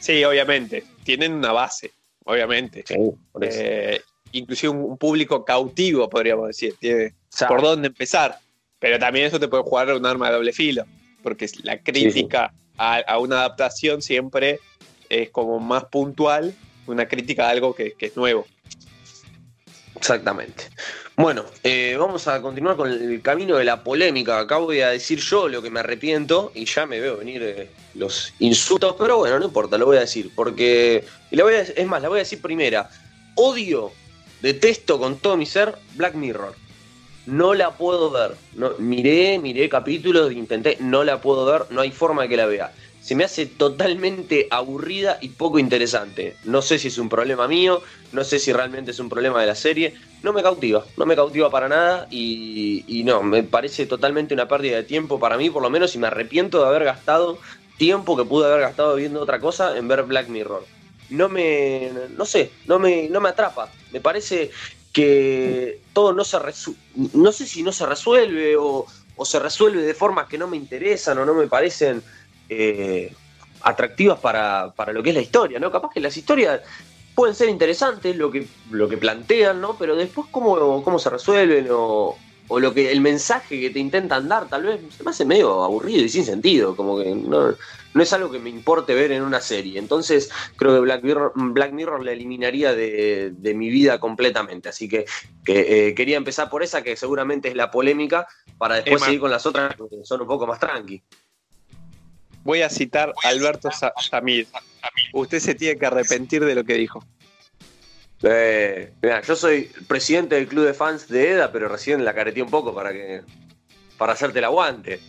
[0.00, 0.84] Sí, obviamente.
[1.02, 1.92] Tienen una base,
[2.24, 2.84] obviamente.
[3.40, 4.02] Eh,
[4.32, 6.74] inclusive un, un público cautivo, podríamos decir.
[6.78, 7.14] Tiene
[7.48, 8.38] por dónde empezar.
[8.80, 10.84] Pero también eso te puede jugar un arma de doble filo.
[11.22, 14.58] Porque la crítica A, a una adaptación siempre
[15.10, 16.54] es como más puntual,
[16.86, 18.46] una crítica a algo que, que es nuevo.
[19.96, 20.64] Exactamente.
[21.16, 24.38] Bueno, eh, vamos a continuar con el camino de la polémica.
[24.38, 27.68] Acá voy a decir yo lo que me arrepiento y ya me veo venir eh,
[27.94, 30.30] los insultos, pero bueno, no importa, lo voy a decir.
[30.34, 32.88] Porque, y la voy a- es más, la voy a decir primera.
[33.34, 33.92] Odio,
[34.40, 36.54] detesto con todo mi ser Black Mirror.
[37.26, 38.36] No la puedo ver.
[38.54, 42.46] No, miré, miré capítulos, intenté, no la puedo ver, no hay forma de que la
[42.46, 42.72] vea.
[43.00, 46.36] Se me hace totalmente aburrida y poco interesante.
[46.44, 49.46] No sé si es un problema mío, no sé si realmente es un problema de
[49.46, 49.94] la serie.
[50.22, 54.48] No me cautiva, no me cautiva para nada y, y no, me parece totalmente una
[54.48, 57.38] pérdida de tiempo para mí, por lo menos, y me arrepiento de haber gastado
[57.78, 60.66] tiempo que pude haber gastado viendo otra cosa en ver Black Mirror.
[61.08, 63.70] No me, no sé, no me, no me atrapa.
[63.90, 64.50] Me parece
[64.92, 66.38] que todo no se
[67.14, 68.86] no sé si no se resuelve o,
[69.16, 72.02] o se resuelve de formas que no me interesan o no me parecen
[72.48, 73.14] eh,
[73.62, 75.70] atractivas para, para lo que es la historia, ¿no?
[75.70, 76.62] Capaz que las historias
[77.14, 79.76] pueden ser interesantes, lo que, lo que plantean, ¿no?
[79.78, 82.16] Pero después cómo, cómo se resuelven o,
[82.50, 85.62] o lo que el mensaje que te intentan dar, tal vez se me hace medio
[85.62, 87.54] aburrido y sin sentido, como que no,
[87.94, 89.78] no es algo que me importe ver en una serie.
[89.78, 94.68] Entonces creo que Black Mirror, Black Mirror la eliminaría de, de mi vida completamente.
[94.68, 95.06] Así que,
[95.44, 98.26] que, eh, quería empezar por esa, que seguramente es la polémica,
[98.58, 99.06] para después Emma.
[99.06, 101.02] seguir con las otras que son un poco más tranqui.
[102.42, 104.48] Voy a citar a Alberto Sa- Samir.
[105.12, 107.04] Usted se tiene que arrepentir de lo que dijo.
[108.22, 112.42] Eh, mirá, yo soy presidente del club de fans de EDA, pero recién la careteé
[112.42, 113.22] un poco para que
[113.96, 115.00] para hacerte el aguante.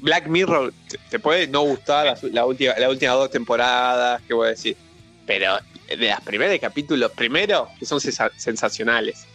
[0.00, 0.72] Black Mirror
[1.10, 4.76] te, puede no gustar las la última, las últimas dos temporadas, ¿qué voy a decir?
[5.26, 9.26] Pero de las primeras capítulos, primero, que son sensa- sensacionales,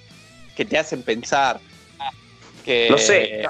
[0.55, 1.59] que te hacen pensar,
[2.63, 2.87] que...
[2.89, 3.47] No sé,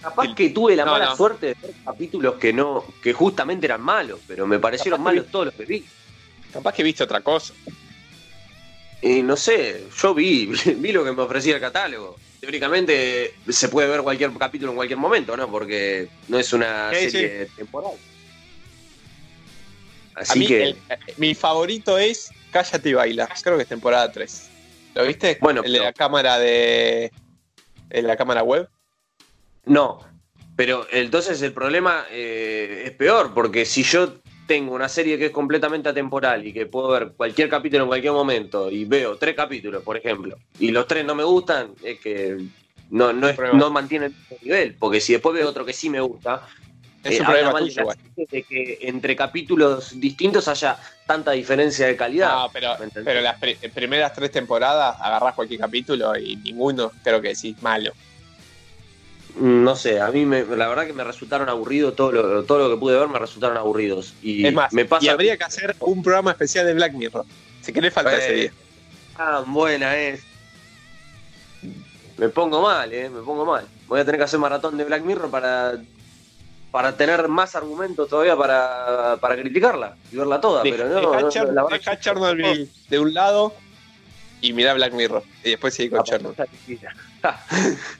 [0.00, 1.16] Capaz que tuve la No, mala no.
[1.16, 5.16] suerte de ver capítulos que no, que justamente eran malos, pero me parecieron Capaz que
[5.16, 5.84] malos todos los que vi.
[6.52, 7.54] Capaz que viste otra cosa.
[9.02, 10.46] Y no sé, yo vi,
[10.76, 12.16] vi lo que me ofrecía el catálogo.
[12.40, 15.50] Teóricamente se puede ver cualquier capítulo en cualquier momento, ¿no?
[15.50, 17.92] Porque no es una Sí, serie temporal.
[20.14, 20.62] A Así mí, que.
[20.64, 20.76] el-
[21.16, 23.28] mi favorito es Cállate y Baila.
[23.42, 24.48] Creo que es temporada 3.
[24.94, 25.38] ¿Lo viste?
[25.40, 27.12] Bueno, el de pero- la cámara de.
[27.88, 28.68] De la cámara web.
[29.66, 30.00] No,
[30.56, 34.14] pero entonces el problema eh, es peor, porque si yo
[34.50, 38.12] tengo una serie que es completamente atemporal y que puedo ver cualquier capítulo en cualquier
[38.12, 42.36] momento y veo tres capítulos, por ejemplo, y los tres no me gustan, es que
[42.90, 45.88] no, no, es- no mantiene el mismo nivel, porque si después veo otro que sí
[45.88, 46.42] me gusta,
[47.04, 50.76] Es un habla problema mal de tuyo, serie de que entre capítulos distintos haya
[51.06, 52.34] tanta diferencia de calidad.
[52.34, 52.74] No, pero,
[53.04, 57.92] pero las pri- primeras tres temporadas agarrás cualquier capítulo y ninguno creo que decís malo.
[59.36, 62.74] No sé, a mí me- la verdad que me resultaron aburridos, todo lo, todo lo
[62.74, 64.14] que pude ver me resultaron aburridos.
[64.22, 67.24] Y es más, me pasa y habría que hacer un programa especial de Black Mirror.
[67.60, 68.52] Si querés falta ese día.
[69.16, 70.22] Ah, buena es.
[72.16, 73.66] Me pongo mal, eh, me pongo mal.
[73.86, 75.74] Voy a tener que hacer maratón de Black Mirror para,
[76.70, 80.62] para tener más argumentos todavía para, para criticarla y verla toda.
[80.62, 83.54] Pero no, dejá no, la Chernobyl de un lado
[84.42, 85.22] y mirá Black Mirror.
[85.44, 86.36] Y después seguí con Chernobyl.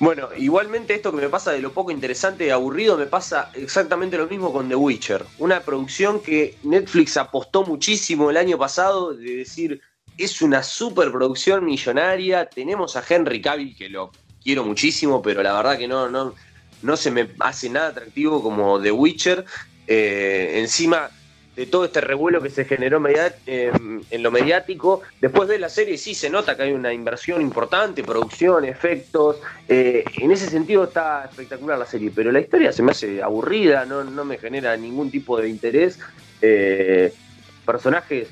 [0.00, 4.16] Bueno, igualmente esto que me pasa de lo poco interesante y aburrido me pasa exactamente
[4.16, 5.24] lo mismo con The Witcher.
[5.38, 9.80] Una producción que Netflix apostó muchísimo el año pasado de decir
[10.16, 12.48] es una superproducción millonaria.
[12.48, 16.32] Tenemos a Henry Cavill que lo quiero muchísimo, pero la verdad que no, no,
[16.82, 19.44] no se me hace nada atractivo como The Witcher.
[19.88, 21.10] Eh, encima
[21.58, 23.72] de todo este revuelo que se generó eh,
[24.10, 25.02] en lo mediático.
[25.20, 29.40] Después de la serie sí se nota que hay una inversión importante, producción, efectos.
[29.68, 33.84] Eh, en ese sentido está espectacular la serie, pero la historia se me hace aburrida,
[33.86, 35.98] no, no me genera ningún tipo de interés.
[36.40, 37.12] Eh,
[37.66, 38.28] personajes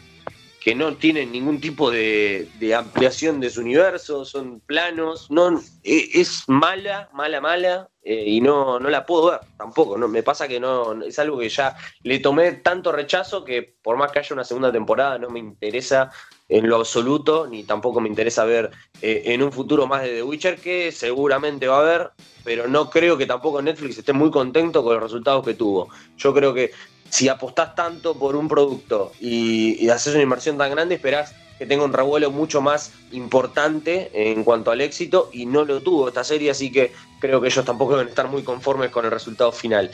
[0.61, 6.45] que no tienen ningún tipo de, de ampliación de su universo, son planos, no, es
[6.47, 10.61] mala, mala, mala, eh, y no, no la puedo ver tampoco, no, me pasa que
[10.61, 14.45] no, es algo que ya le tomé tanto rechazo que por más que haya una
[14.45, 16.13] segunda temporada no me interesa
[16.49, 18.71] en lo absoluto, ni tampoco me interesa ver
[19.03, 22.11] eh, en un futuro más de The Witcher, que seguramente va a haber,
[22.45, 25.89] pero no creo que tampoco Netflix esté muy contento con los resultados que tuvo.
[26.17, 26.71] Yo creo que
[27.11, 31.67] si apostás tanto por un producto y, y haces una inversión tan grande, esperás que
[31.67, 36.25] tenga un revuelo mucho más importante en cuanto al éxito y no lo tuvo esta
[36.25, 39.91] serie, así que creo que ellos tampoco deben estar muy conformes con el resultado final.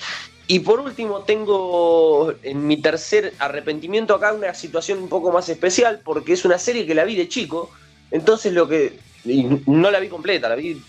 [0.49, 6.01] Y por último, tengo en mi tercer arrepentimiento acá una situación un poco más especial,
[6.05, 7.71] porque es una serie que la vi de chico,
[8.11, 8.99] entonces lo que.
[9.67, 10.83] no la vi completa, la vi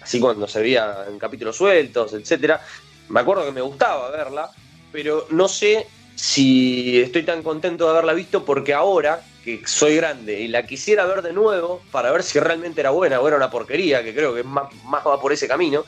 [0.00, 2.64] así cuando se veía en capítulos sueltos, etcétera.
[3.08, 4.50] Me acuerdo que me gustaba verla,
[4.92, 5.86] pero no sé
[6.20, 11.06] si estoy tan contento de haberla visto porque ahora que soy grande y la quisiera
[11.06, 14.34] ver de nuevo para ver si realmente era buena o era una porquería, que creo
[14.34, 15.82] que más, más va por ese camino,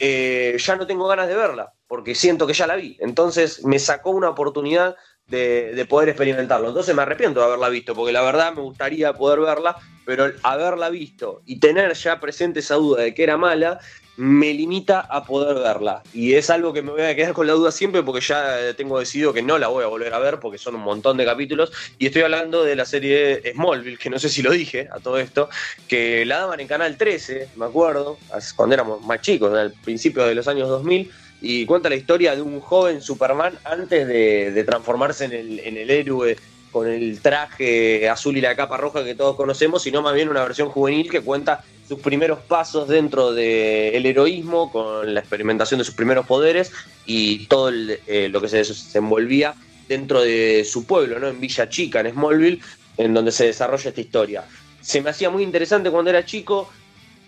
[0.00, 2.96] eh, ya no tengo ganas de verla porque siento que ya la vi.
[2.98, 4.96] Entonces me sacó una oportunidad
[5.30, 6.68] de, de poder experimentarlo.
[6.68, 10.90] Entonces me arrepiento de haberla visto porque la verdad me gustaría poder verla, pero haberla
[10.90, 13.80] visto y tener ya presente esa duda de que era mala
[14.20, 16.02] me limita a poder verla.
[16.12, 18.98] Y es algo que me voy a quedar con la duda siempre porque ya tengo
[18.98, 21.72] decidido que no la voy a volver a ver porque son un montón de capítulos.
[21.98, 25.18] Y estoy hablando de la serie Smallville, que no sé si lo dije a todo
[25.18, 25.48] esto,
[25.88, 28.18] que la daban en Canal 13, me acuerdo,
[28.56, 31.10] cuando éramos más chicos, al principio de los años 2000.
[31.40, 35.90] Y cuenta la historia de un joven Superman antes de, transformarse en el, en el
[35.90, 36.36] héroe
[36.70, 40.42] con el traje azul y la capa roja que todos conocemos, sino más bien una
[40.42, 45.94] versión juvenil que cuenta sus primeros pasos dentro del heroísmo, con la experimentación de sus
[45.94, 46.70] primeros poderes
[47.04, 49.54] y todo el, eh, lo que se desenvolvía
[49.88, 51.26] dentro de su pueblo, ¿no?
[51.26, 52.60] en Villa Chica, en Smallville,
[52.96, 54.44] en donde se desarrolla esta historia.
[54.80, 56.70] Se me hacía muy interesante cuando era chico,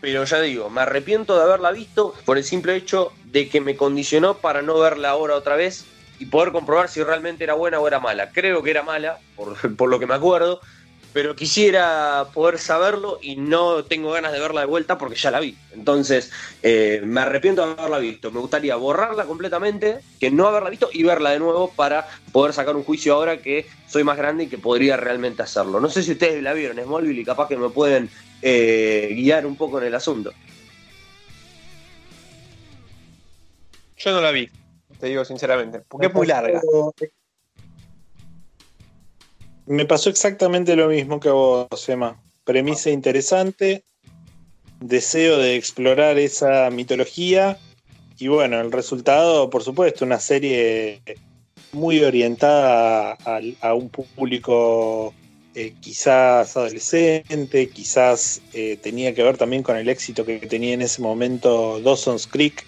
[0.03, 3.77] pero ya digo, me arrepiento de haberla visto por el simple hecho de que me
[3.77, 5.85] condicionó para no verla ahora otra vez
[6.19, 8.31] y poder comprobar si realmente era buena o era mala.
[8.33, 9.21] Creo que era mala,
[9.77, 10.61] por, lo que me acuerdo,
[11.13, 15.39] pero quisiera poder saberlo y no tengo ganas de verla de vuelta porque ya la
[15.39, 15.57] vi.
[15.73, 16.33] Entonces,
[16.65, 18.33] eh, me arrepiento de haberla visto.
[18.33, 22.75] Me gustaría borrarla completamente, que no haberla visto y verla de nuevo para poder sacar
[22.75, 25.79] un juicio ahora que soy más grande y que podría realmente hacerlo.
[25.79, 28.11] No sé si ustedes la vieron, Smallville, y capaz que me pueden
[28.43, 30.33] eh, guiar un poco en el asunto.
[33.97, 34.51] Yo no la vi,
[34.99, 36.61] te digo sinceramente, porque es muy larga.
[39.67, 42.21] Me pasó exactamente lo mismo que a vos, Emma.
[42.45, 43.85] Premisa interesante,
[44.81, 47.59] deseo de explorar esa mitología
[48.19, 51.01] y bueno, el resultado, por supuesto, una serie
[51.71, 55.15] muy orientada a, a un público
[55.55, 60.81] eh, quizás adolescente, quizás eh, tenía que ver también con el éxito que tenía en
[60.81, 62.65] ese momento Dawson's Creek,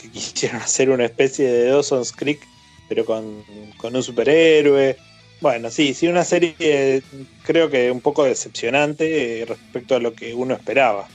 [0.00, 2.40] que quisieron hacer una especie de Dawson's Creek,
[2.88, 3.44] pero con,
[3.76, 4.96] con un superhéroe.
[5.40, 7.02] Bueno, sí, sí, una serie
[7.44, 11.06] creo que un poco decepcionante eh, respecto a lo que uno esperaba.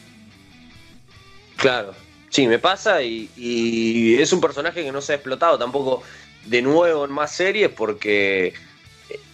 [1.57, 1.93] Claro,
[2.29, 6.01] sí, me pasa y, y es un personaje que no se ha explotado tampoco
[6.45, 8.53] de nuevo en más series porque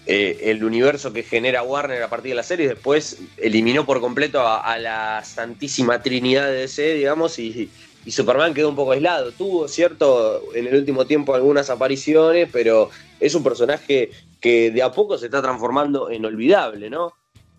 [0.08, 4.41] eh, el universo que genera Warner a partir de la serie después eliminó por completo
[4.45, 7.70] a, la santísima trinidad de DC, digamos, y,
[8.06, 9.32] y Superman quedó un poco aislado.
[9.32, 14.91] Tuvo, cierto, en el último tiempo algunas apariciones, pero es un personaje que de a
[14.91, 17.14] poco se está transformando en olvidable, ¿no?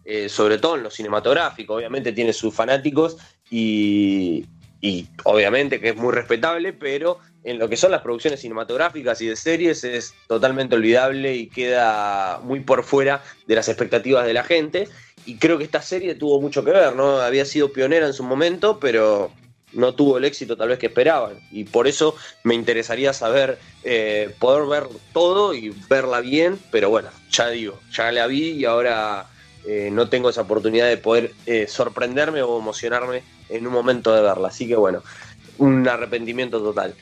[0.05, 3.17] Eh, sobre todo en lo cinematográfico, obviamente tiene sus fanáticos
[3.51, 4.47] y,
[4.81, 9.29] y obviamente que es muy respetable, pero en lo que son las producciones cinematográficas y
[9.29, 14.43] de series es totalmente olvidable y queda muy por fuera de las expectativas de la
[14.43, 14.89] gente.
[15.27, 17.21] Y creo que esta serie tuvo mucho que ver, ¿no?
[17.21, 19.31] Había sido pionera en su momento, pero
[19.73, 21.39] no tuvo el éxito tal vez que esperaban.
[21.53, 27.11] Y por eso me interesaría saber, eh, poder ver todo y verla bien, pero bueno,
[27.31, 29.27] ya digo, ya la vi y ahora
[29.65, 34.23] eh, no tengo esa oportunidad de poder eh, sorprenderme o emocionarme en un momento de
[34.23, 34.49] verla.
[34.49, 35.05] Así que bueno,
[35.59, 36.93] un arrepentimiento total.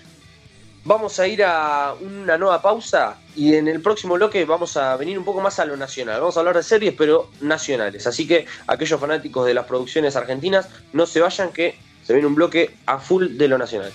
[0.86, 5.18] Vamos a ir a una nueva pausa y en el próximo bloque vamos a venir
[5.18, 6.20] un poco más a lo nacional.
[6.20, 8.06] Vamos a hablar de series, pero nacionales.
[8.06, 12.34] Así que aquellos fanáticos de las producciones argentinas, no se vayan que se viene un
[12.34, 13.92] bloque a full de lo nacional.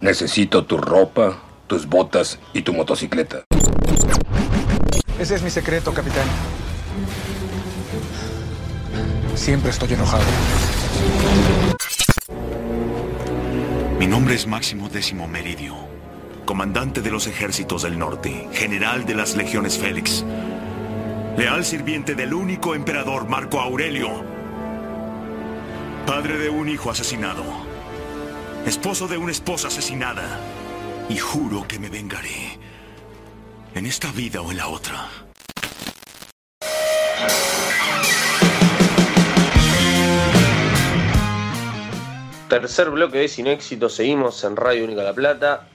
[0.00, 3.44] Necesito tu ropa, tus botas y tu motocicleta.
[5.18, 6.26] Ese es mi secreto, capitán.
[9.34, 10.24] Siempre estoy enojado.
[13.98, 15.74] Mi nombre es Máximo Décimo Meridio,
[16.44, 20.22] comandante de los ejércitos del norte, general de las legiones Félix,
[21.38, 24.10] leal sirviente del único emperador Marco Aurelio,
[26.06, 27.42] padre de un hijo asesinado,
[28.66, 30.40] esposo de una esposa asesinada,
[31.08, 32.58] y juro que me vengaré,
[33.74, 35.08] en esta vida o en la otra.
[42.48, 45.68] Tercer bloque de Sin Éxito, seguimos en Radio Única La Plata.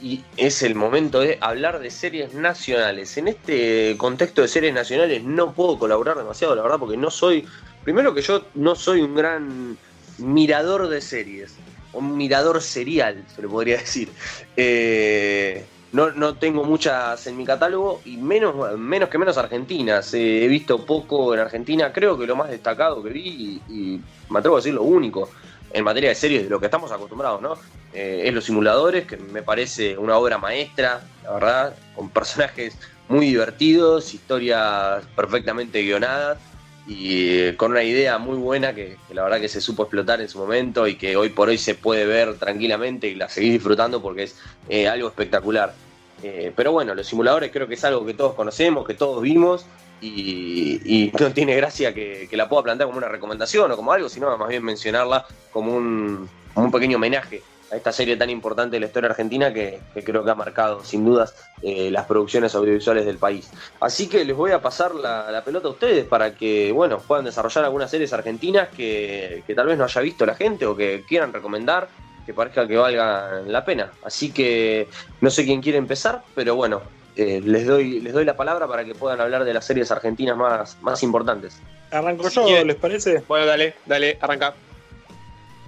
[0.00, 3.16] Y es el momento de hablar de series nacionales.
[3.18, 7.46] En este contexto de series nacionales no puedo colaborar demasiado, la verdad, porque no soy,
[7.84, 9.78] primero que yo no soy un gran
[10.18, 11.54] mirador de series,
[11.92, 14.08] un mirador serial, se le podría decir.
[14.56, 20.14] Eh, no, no, tengo muchas en mi catálogo y menos, menos que menos argentinas.
[20.14, 24.38] Eh, he visto poco en Argentina, creo que lo más destacado que vi y, me
[24.38, 25.28] atrevo a decir lo único
[25.70, 27.54] en materia de series de lo que estamos acostumbrados, ¿no?
[27.92, 32.76] Eh, es Los Simuladores, que me parece una obra maestra, la verdad, con personajes
[33.08, 36.38] muy divertidos, historias perfectamente guionadas
[36.86, 40.28] y eh, con una idea muy buena que, la verdad que se supo explotar en
[40.28, 44.02] su momento y que hoy por hoy se puede ver tranquilamente y la seguís disfrutando
[44.02, 44.36] porque es
[44.68, 45.74] eh, algo espectacular.
[46.22, 49.66] Eh, pero bueno, los simuladores creo que es algo que todos conocemos, que todos vimos
[50.00, 54.08] y, no tiene gracia que, que, la pueda plantear como una recomendación o como algo,
[54.08, 57.42] sino más bien mencionarla como un, como un pequeño homenaje
[57.72, 60.84] a esta serie tan importante de la historia argentina que, que creo que ha marcado
[60.84, 63.50] sin dudas eh, las producciones audiovisuales del país.
[63.80, 67.24] Así que les voy a pasar la, la, pelota a ustedes para que bueno, puedan
[67.24, 71.04] desarrollar algunas series argentinas que, que tal vez no haya visto la gente o que
[71.08, 71.88] quieran recomendar
[72.26, 73.90] que parezca que valgan la pena.
[74.04, 74.88] Así que
[75.20, 76.82] no sé quién quiere empezar, pero bueno,
[77.16, 80.36] eh, les, doy, les doy la palabra para que puedan hablar de las series argentinas
[80.36, 81.58] más, más importantes.
[81.90, 83.22] Arranco yo, ¿les parece?
[83.26, 84.54] Bueno, dale, dale, arranca.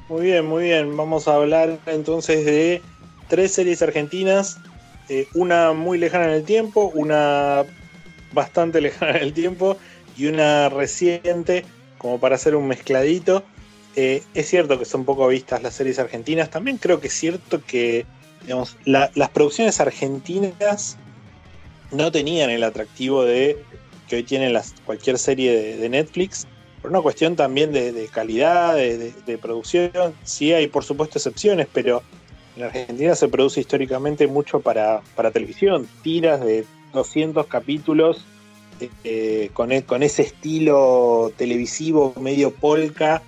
[0.09, 0.96] Muy bien, muy bien.
[0.96, 2.82] Vamos a hablar entonces de
[3.28, 4.59] tres series argentinas
[5.09, 7.64] eh, una muy lejana en el tiempo, una
[8.32, 9.76] bastante lejana en el tiempo
[10.16, 11.64] y una reciente,
[11.98, 13.44] como para hacer un mezcladito.
[13.96, 17.62] Eh, es cierto que son poco vistas las series argentinas, también creo que es cierto
[17.64, 18.07] que
[18.42, 20.98] digamos, las producciones argentinas
[21.92, 23.57] no tenían el atractivo de
[24.09, 26.46] que hoy tienen las, cualquier serie de, Netflix,
[26.85, 29.91] por una cuestión también de, calidad, de, producción.
[30.22, 32.03] Sí hay por supuesto excepciones, pero
[32.59, 38.26] en Argentina se produce históricamente mucho para, para televisión, tiras de 200 capítulos
[39.03, 43.22] eh, con, e, con ese estilo televisivo medio polka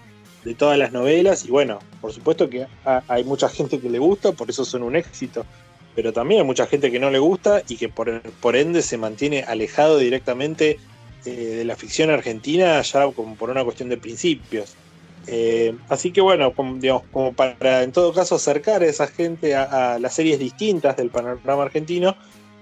[0.44, 4.32] de todas las novelas y bueno, por supuesto que hay mucha gente que le gusta,
[4.32, 5.46] por eso son un éxito,
[5.94, 8.98] pero también hay mucha gente que no le gusta y que por, por ende se
[8.98, 10.78] mantiene alejado directamente
[11.26, 14.74] eh, de la ficción argentina ya como por una cuestión de principios.
[15.26, 19.54] Eh, así que bueno, como, digamos, como para en todo caso acercar a esa gente
[19.54, 22.16] a, las series distintas del panorama argentino,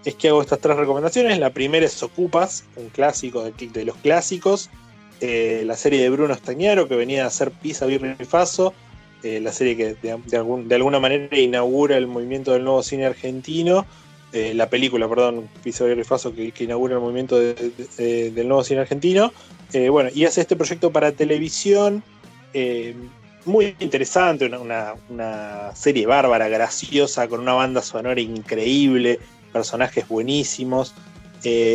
[0.05, 1.39] es que hago estas tres recomendaciones.
[1.39, 4.71] La primera es Ocupas, un clásico de, los clásicos,
[5.21, 8.75] eh, la serie de Bruno Estañaro, que venía a hacer Pisa, Birri y Faso,
[9.23, 13.87] la serie que de, alguna manera inaugura el movimiento del nuevo cine argentino,
[14.35, 18.81] eh, la película, perdón, Pisa, Birri y Faso, que, inaugura el movimiento del nuevo cine
[18.81, 19.33] argentino.
[19.91, 22.03] bueno, y hace este proyecto para televisión.
[23.47, 29.19] muy interesante, una, una serie bárbara, graciosa, con una banda sonora increíble,
[29.53, 30.95] personajes buenísimos,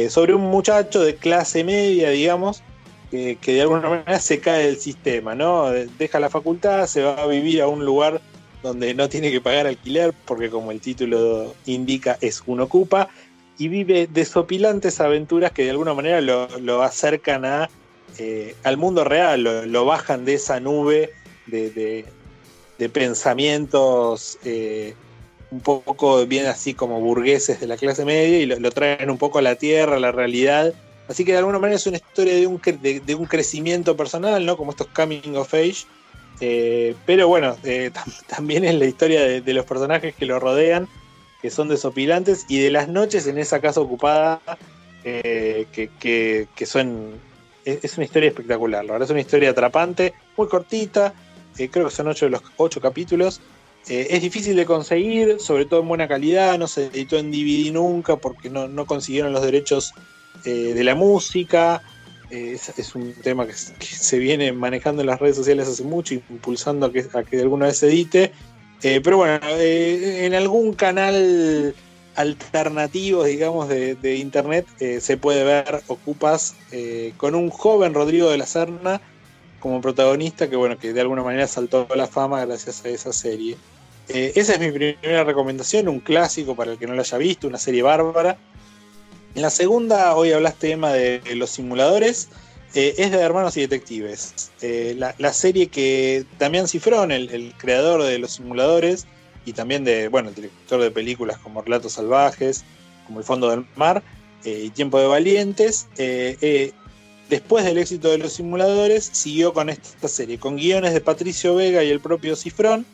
[0.09, 2.61] sobre un muchacho de clase media, digamos,
[3.09, 5.69] que, de alguna manera se cae del sistema, ¿no?
[5.69, 8.21] Deja la facultad, se va a vivir a un lugar
[8.63, 13.09] donde no tiene que pagar alquiler, porque como el título indica, es un ocupa,
[13.57, 17.69] y vive desopilantes aventuras que de alguna manera lo, acercan a,
[18.17, 21.11] eh, al mundo real, lo, bajan de esa nube
[21.47, 22.05] de,
[22.93, 24.93] pensamientos eh,
[25.51, 29.17] un poco bien así como burgueses de la clase media y lo, lo traen un
[29.17, 30.73] poco a la tierra, a la realidad
[31.09, 34.55] Así que de alguna manera es una historia de un, de, un crecimiento personal, ¿no?
[34.55, 35.85] Como estos coming of age.
[36.41, 37.91] Eh, pero bueno, eh,
[38.27, 40.87] también es la historia de, los personajes que lo rodean,
[41.41, 44.41] que son desopilantes, y de las noches en esa casa ocupada,
[45.03, 47.13] eh, que, son.
[47.65, 51.13] Es, una historia espectacular, la verdad es una historia atrapante, muy cortita,
[51.55, 53.41] creo que son ocho de los ocho capítulos.
[53.87, 58.15] es difícil de conseguir, sobre todo en buena calidad, no se editó en DVD nunca
[58.15, 59.93] porque no, consiguieron los derechos
[60.43, 61.83] de la música.
[62.31, 66.85] Eh, es, un tema que, se viene manejando en las redes sociales hace mucho, impulsando
[66.85, 68.31] a que, a alguna vez se edite.
[68.83, 71.75] Eh, pero bueno, en algún canal
[72.15, 74.67] alternativo, digamos, de, internet
[74.99, 76.55] se puede ver Ocupas
[77.17, 79.01] con un joven Rodrigo de la Serna
[79.59, 83.11] como protagonista que, bueno, que de alguna manera saltó a la fama gracias a esa
[83.11, 83.57] serie.
[84.07, 87.57] esa es mi primera recomendación, un clásico para el que no lo haya visto, una
[87.57, 88.37] serie bárbara.
[89.35, 92.29] En la segunda, hoy hablaste, Emma, de los simuladores.
[92.75, 94.51] Eh, es de Hermanos y Detectives.
[94.61, 99.07] Eh, la, serie que Damián Cifrón, el, creador de los simuladores,
[99.45, 102.63] y también de, bueno, el director de películas como Relatos Salvajes,
[103.07, 104.03] como El Fondo del Mar
[104.43, 105.87] eh, y Tiempo de Valientes,
[107.29, 111.83] después del éxito de los simuladores, siguió con esta serie, con guiones de Patricio Vega
[111.83, 112.85] y el propio Cifrón.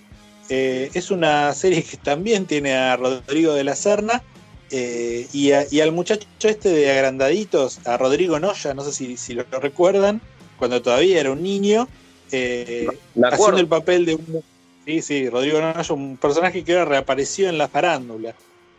[0.48, 4.24] es una serie que también tiene a Rodrigo de la Serna
[4.72, 10.22] eh, y, al muchacho este de agrandaditos, a Rodrigo Noya, no sé si, lo recuerdan,
[10.58, 11.88] cuando todavía era un niño,
[12.32, 12.88] eh,
[13.32, 14.44] haciendo el papel de un.
[14.86, 18.34] Sí, sí, Rodrigo Noya, un personaje que ahora reapareció en la farándula.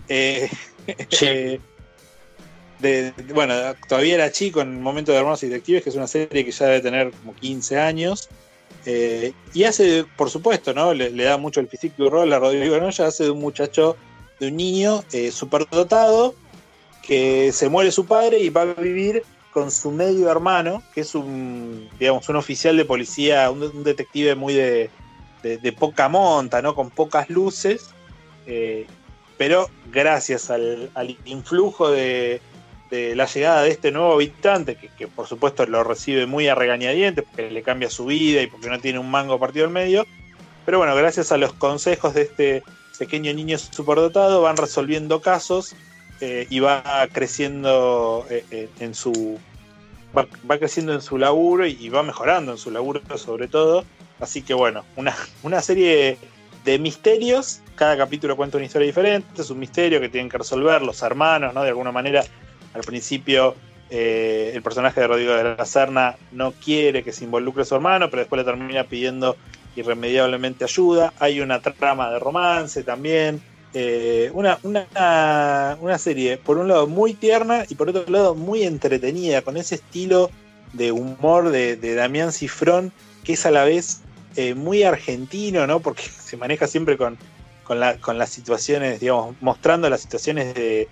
[0.08, 0.48] Eh,
[3.34, 3.54] bueno,
[3.88, 6.50] todavía era chico en el momento de Hermanos y Detectives, que es una serie que
[6.50, 8.28] ya debe tener como 15 años.
[9.54, 10.94] y hace, por supuesto, ¿no?
[10.94, 13.96] Le, da mucho el físico rol a Rodrigo Noya, hace de un muchacho
[14.38, 16.34] de un niño eh, superdotado
[17.02, 19.22] que se muere su padre y va a vivir
[19.52, 24.52] con su medio hermano, que es un, digamos, un oficial de policía, un, detective muy
[24.52, 24.90] de,
[25.78, 26.74] poca monta, ¿no?
[26.74, 27.90] Con pocas luces,
[28.46, 28.86] eh,
[29.38, 30.90] pero gracias al,
[31.24, 32.42] influjo de,
[32.90, 37.50] la llegada de este nuevo habitante, que, por supuesto lo recibe muy a regañadientes, porque
[37.50, 40.04] le cambia su vida y porque no tiene un mango partido en medio,
[40.66, 42.62] pero bueno, gracias a los consejos de este
[42.96, 45.74] pequeño niño superdotado, van resolviendo casos
[46.20, 49.38] eh, y va creciendo eh, eh, en su.
[50.16, 53.84] Va, creciendo en su laburo y, va mejorando en su laburo sobre todo.
[54.18, 56.16] Así que bueno, una, una serie
[56.64, 57.60] de misterios.
[57.74, 59.42] Cada capítulo cuenta una historia diferente.
[59.42, 61.62] Es un misterio que tienen que resolver los hermanos, ¿no?
[61.62, 62.24] De alguna manera,
[62.72, 63.54] al principio
[63.88, 68.20] el personaje de Rodrigo de la Serna no quiere que se involucre su hermano, pero
[68.20, 69.36] después le termina pidiendo
[69.76, 71.12] irremediablemente ayuda.
[71.18, 73.40] Hay una trama de romance también.
[73.74, 78.62] Eh, una, una, una serie, por un lado, muy tierna y por otro lado, muy
[78.62, 80.30] entretenida, con ese estilo
[80.72, 82.90] de humor de, de Damián Cifrón,
[83.24, 84.00] que es a la vez
[84.36, 85.80] eh, muy argentino, ¿no?
[85.80, 87.18] Porque se maneja siempre con,
[87.64, 90.88] con, la- con las situaciones, digamos, mostrando las situaciones de,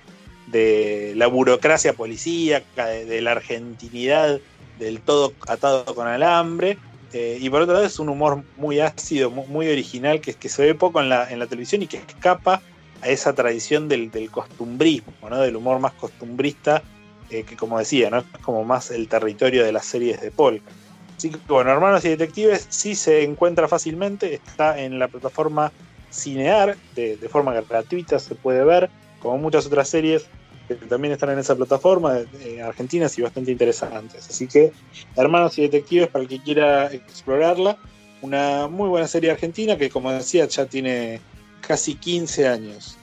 [0.49, 4.41] de la burocracia policíaca, de, de la argentinidad
[4.79, 6.77] del todo atado con alambre.
[7.15, 10.49] Eh, y por otro lado es un humor muy ácido, mu- muy, original, que, que
[10.49, 12.61] se ve poco en la, en la televisión y que escapa
[13.01, 15.39] a esa tradición del, del costumbrismo, ¿no?
[15.41, 16.83] del humor más costumbrista,
[17.31, 18.19] eh, que como decía, ¿no?
[18.19, 20.71] es como más el territorio de las series de Polka.
[21.17, 25.73] Así que bueno, Hermanos y Detectives sí se encuentra fácilmente, está en la plataforma
[26.11, 28.91] Cinear, de forma gratuita se puede ver,
[29.21, 30.27] como muchas otras series
[30.67, 34.29] que también están en esa plataforma, eh, argentinas y bastante interesantes.
[34.29, 34.73] Así que
[35.17, 37.77] Hermanos y Detectives, para el que quiera explorarla,
[38.23, 41.21] una muy buena serie argentina que como decía ya tiene
[41.61, 42.97] casi 15 años.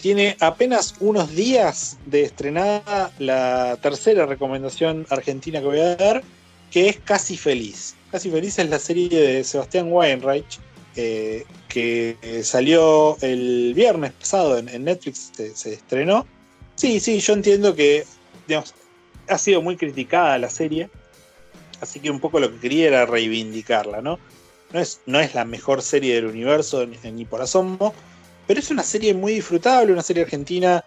[0.00, 6.22] Tiene apenas unos días de estrenada la tercera recomendación argentina que voy a dar,
[6.70, 7.96] que es Casi Feliz.
[8.12, 10.60] Casi Feliz es la serie de Sebastián Weinreich,
[10.94, 16.26] eh, que salió el viernes pasado en, Netflix, se estrenó.
[16.78, 18.04] Sí, sí, yo entiendo que
[18.46, 18.72] digamos,
[19.26, 20.88] ha sido muy criticada la serie,
[21.80, 24.20] así que un poco lo que quería era reivindicarla, ¿no?
[24.72, 27.92] No es, no es la mejor serie del universo, ni, por asomo,
[28.46, 30.84] pero es una serie muy disfrutable, una serie argentina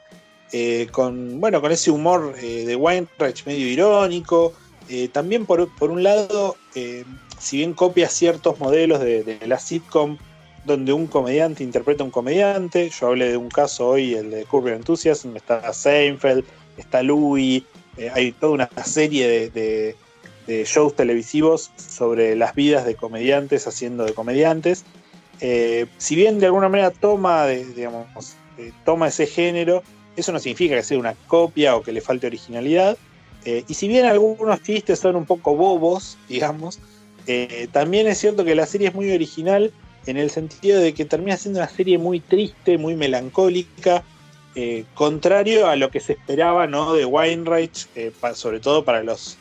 [0.53, 4.53] eh, con, bueno, con ese humor eh, de Weinreich medio irónico.
[4.87, 7.03] Eh, también por, por un lado, eh,
[7.37, 10.17] si bien copia ciertos modelos de, de la sitcom
[10.65, 14.45] donde un comediante interpreta a un comediante, yo hablé de un caso hoy, el de
[14.45, 16.43] Curb Enthusiasm, está Seinfeld,
[16.77, 17.63] está Louis,
[17.97, 19.95] eh, hay toda una serie de,
[20.65, 24.83] shows televisivos sobre las vidas de comediantes haciendo de comediantes.
[25.39, 29.81] Eh, si bien de alguna manera eh, toma ese género,
[30.17, 32.97] eso no significa que sea una copia o que le falte originalidad.
[33.45, 36.79] Y si bien algunos chistes son un poco bobos, digamos,
[37.71, 39.71] también es cierto que la serie es muy original
[40.05, 44.03] en el sentido de que termina siendo una serie muy triste, muy melancólica,
[44.55, 46.93] eh, contrario a lo que se esperaba ¿no?
[46.93, 49.37] de Weinreich, eh, sobre todo para los,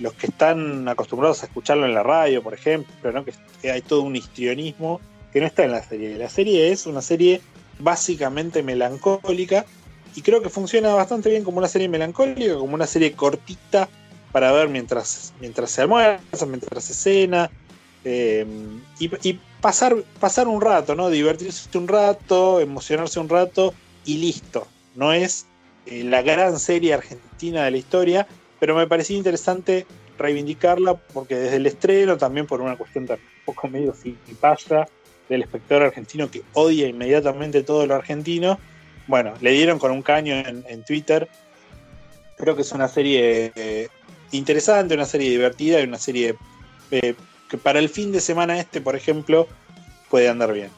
[0.00, 3.24] los que están acostumbrados a escucharlo en la radio, por ejemplo, ¿no?
[3.24, 5.00] que, que hay todo un histrionismo
[5.32, 6.16] que no está en la serie.
[6.18, 7.40] La serie es una serie
[7.78, 9.64] básicamente melancólica
[10.14, 13.88] y creo que funciona bastante bien como una serie melancólica, como una serie cortita
[14.30, 17.50] para ver mientras, mientras se almuerza, mientras se cena.
[18.04, 18.46] Eh,
[18.98, 21.10] y, pasar, pasar un rato, ¿no?
[21.10, 23.74] Divertirse un rato, emocionarse un rato
[24.04, 24.66] y listo.
[24.94, 25.46] No es
[25.86, 28.26] eh, la gran serie argentina de la historia,
[28.60, 29.86] pero me parecía interesante
[30.18, 33.94] reivindicarla porque desde el estreno, también por una cuestión tan un poco medio
[34.40, 34.86] pasa
[35.28, 38.58] del espectador argentino que odia inmediatamente todo lo argentino,
[39.06, 41.28] bueno, le dieron con un caño en, en Twitter.
[42.36, 43.88] Creo que es una serie eh,
[44.32, 46.36] interesante, una serie divertida y una serie
[46.90, 47.14] eh,
[47.52, 49.46] que para el fin de semana este, por ejemplo,
[50.08, 50.70] puede andar bien.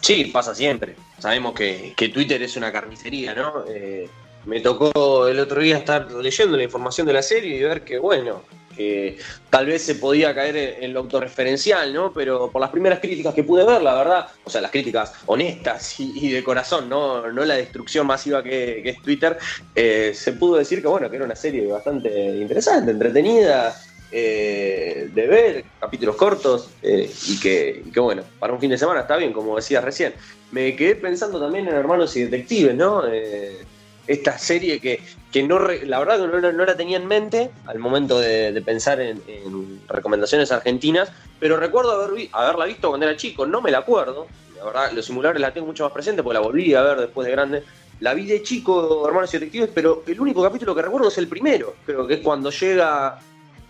[0.00, 0.94] Sí, pasa siempre.
[1.18, 3.64] Sabemos que, que Twitter es una carnicería, ¿no?
[3.68, 4.08] Eh,
[4.46, 7.98] me tocó el otro día estar leyendo la información de la serie y ver que,
[7.98, 8.42] bueno,
[8.76, 9.18] que
[9.50, 12.12] tal vez se podía caer en, lo autorreferencial, ¿no?
[12.12, 15.98] Pero por las primeras críticas que pude ver, la verdad, o sea, las críticas honestas
[15.98, 19.36] y, y de corazón, no, no la destrucción masiva que, que es Twitter,
[19.74, 23.74] eh, se pudo decir que, bueno, que era una serie bastante interesante, entretenida,
[24.12, 29.16] eh, de ver, capítulos cortos, eh, y, que, bueno, para un fin de semana está
[29.16, 30.14] bien, como decías recién.
[30.50, 33.06] Me quedé pensando también en Hermanos y Detectives, ¿no?
[33.06, 33.64] Eh,
[34.06, 35.00] esta serie que,
[35.30, 39.22] que no, la verdad que no, la- tenía en mente al momento de, pensar en,
[39.28, 44.26] en recomendaciones argentinas, pero recuerdo haber haberla visto cuando era chico, no me la acuerdo,
[44.56, 47.24] la verdad, los simuladores la tengo mucho más presente porque la volví a ver después
[47.26, 47.62] de grande.
[48.00, 51.28] La vi de chico, Hermanos y Detectives, pero el único capítulo que recuerdo es el
[51.28, 53.18] primero, creo que es cuando llega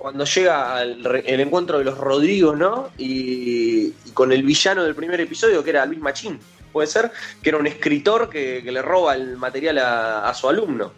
[0.00, 2.88] cuando llega al re- el encuentro de los Rodrigos, ¿no?
[2.96, 6.40] Y, y con el villano del primer episodio, que era Luis Machín,
[6.72, 7.12] puede ser,
[7.42, 10.92] que era un escritor que, que le roba el material a, a su alumno.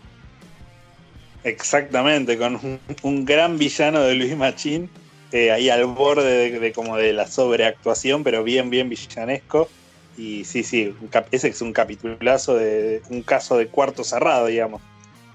[1.42, 4.88] Exactamente, con un, un gran villano de Luis Machín,
[5.32, 9.68] eh, ahí al borde de, de como de la sobreactuación, pero bien, bien villanesco.
[10.16, 10.94] Y sí, sí,
[11.32, 14.80] ese es un capitulazo de un caso de cuarto cerrado, digamos.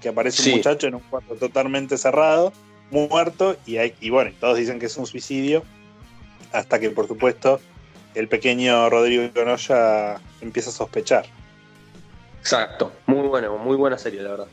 [0.00, 0.50] Que aparece Sí.
[0.52, 2.52] un muchacho en un cuarto totalmente cerrado,
[2.90, 5.62] muerto, y, hay, y bueno, todos dicen que es un suicidio,
[6.52, 7.60] hasta que por supuesto
[8.14, 11.26] el pequeño Rodrigo Conoya empieza a sospechar.
[12.40, 14.46] Exacto, muy bueno, muy buena serie, la verdad.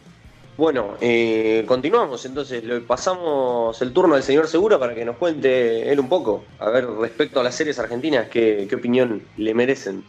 [0.57, 5.91] Bueno, eh, continuamos entonces, le pasamos el turno al señor Segura para que nos cuente
[5.91, 10.03] él un poco, a ver, respecto a las series argentinas, qué, qué opinión le merecen.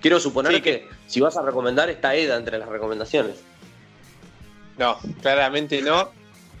[0.00, 3.36] Quiero suponer Sí, que, si vas a recomendar, está Eda entre las recomendaciones.
[4.78, 6.10] No, claramente no.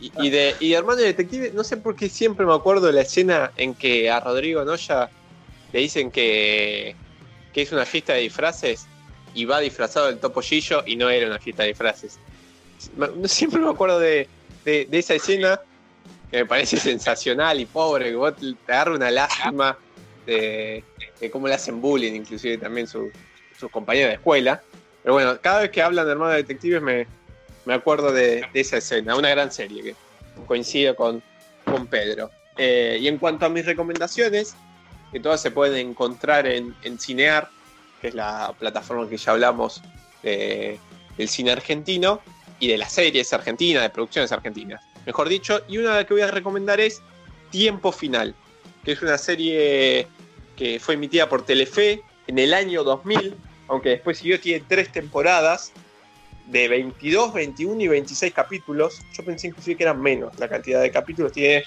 [0.00, 3.00] Y, y de, y Hermano Detective, no sé por qué siempre me acuerdo de la
[3.02, 5.10] escena en que a Rodrigo Noya
[5.72, 6.94] le dicen que,
[7.52, 8.86] que es una fiesta de disfraces
[9.34, 12.18] y va disfrazado del topollillo y no era una fiesta de disfraces.
[13.24, 14.28] Siempre me acuerdo de,
[14.64, 15.58] de- esa escena
[16.30, 19.78] que me parece sensacional y pobre, que vos te agarra una lástima
[20.26, 20.82] de,
[21.32, 23.10] cómo le hacen bullying, inclusive también su-
[23.58, 24.62] sus compañeros de escuela.
[25.02, 27.06] Pero bueno, cada vez que hablan de Hermano Detectives me,
[27.66, 29.94] me acuerdo de, esa escena, una gran serie que
[30.46, 31.22] coincido con,
[31.64, 32.30] con Pedro.
[32.56, 34.54] Eh, y en cuanto a mis recomendaciones,
[35.12, 37.48] que todas se pueden encontrar en, Cinear,
[38.00, 39.82] que es la plataforma que ya hablamos
[40.22, 40.78] de-
[41.18, 42.20] del cine argentino
[42.60, 45.60] y de las series argentinas, de producciones argentinas, mejor dicho.
[45.68, 47.02] Y una que voy a recomendar es
[47.50, 48.34] Tiempo Final,
[48.84, 50.06] que es una serie
[50.56, 53.34] que fue emitida por Telefe en el año 2000,
[53.68, 55.72] aunque después siguió, tiene tres temporadas
[56.46, 59.00] de 22, 21 y 26 capítulos.
[59.12, 61.64] Yo pensé inclusive que eran menos la cantidad de capítulos, tiene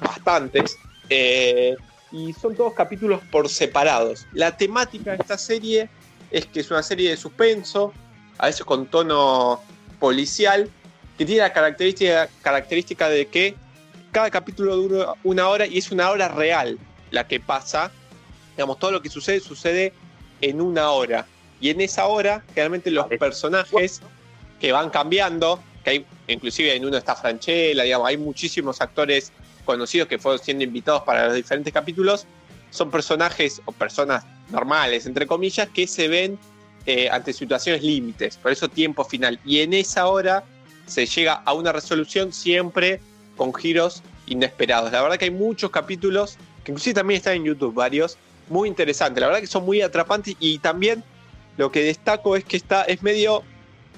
[0.00, 0.76] bastantes.
[1.08, 1.76] Eh,
[2.10, 4.26] y son todos capítulos por separados.
[4.32, 5.88] La temática de esta serie
[6.30, 7.92] es que es una serie de suspenso,
[8.38, 9.60] a veces con tono
[9.98, 10.68] policial,
[11.16, 13.54] que tiene la característica, característica de que
[14.10, 16.78] cada capítulo dura una hora y es una hora real
[17.10, 17.90] la que pasa.
[18.56, 19.94] Digamos, todo lo que sucede sucede
[20.40, 21.26] en una hora.
[21.62, 24.02] Y en esa hora, generalmente los personajes
[24.60, 29.32] que van cambiando, que hay, inclusive en uno está Franchella, digamos, hay muchísimos actores
[29.64, 32.26] conocidos que fueron siendo invitados para los diferentes capítulos,
[32.70, 36.36] son personajes o personas normales, entre comillas, que se ven
[36.84, 39.38] eh, ante situaciones límites, por eso tiempo final.
[39.44, 40.42] Y en esa hora
[40.86, 43.00] se llega a una resolución siempre
[43.36, 44.90] con giros inesperados.
[44.90, 48.18] La verdad que hay muchos capítulos, que inclusive también están en YouTube, varios,
[48.48, 49.20] muy interesantes.
[49.20, 51.04] La verdad que son muy atrapantes y también
[51.56, 53.42] lo que destaco es que está, es medio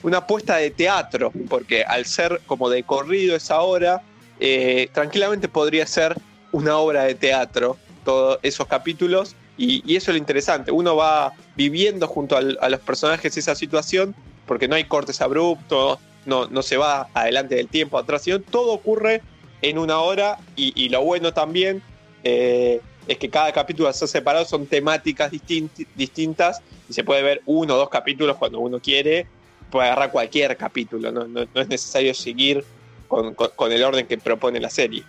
[0.02, 4.02] una apuesta de teatro, porque al ser como de corrido esa hora,
[4.40, 6.16] eh, tranquilamente podría ser
[6.52, 12.06] una obra de teatro, todos esos capítulos, y, eso es lo interesante, uno va viviendo
[12.08, 14.14] junto a los personajes esa situación,
[14.46, 18.72] porque no hay cortes abruptos, no, no se va adelante del tiempo, atrás, sino todo
[18.72, 19.22] ocurre
[19.62, 21.82] en una hora, y, y lo bueno también
[22.24, 27.42] eh, es que cada capítulo está separado, son temáticas distin- distintas, y se puede ver
[27.46, 29.26] uno o dos capítulos cuando uno quiere,
[29.70, 32.64] puede agarrar cualquier capítulo, no, es necesario seguir
[33.08, 33.34] con,
[33.72, 35.02] el orden que propone la serie.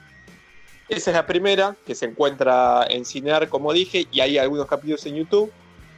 [0.88, 5.06] Esa es la primera, que se encuentra en Cinear, como dije, y hay algunos capítulos
[5.06, 5.52] en YouTube.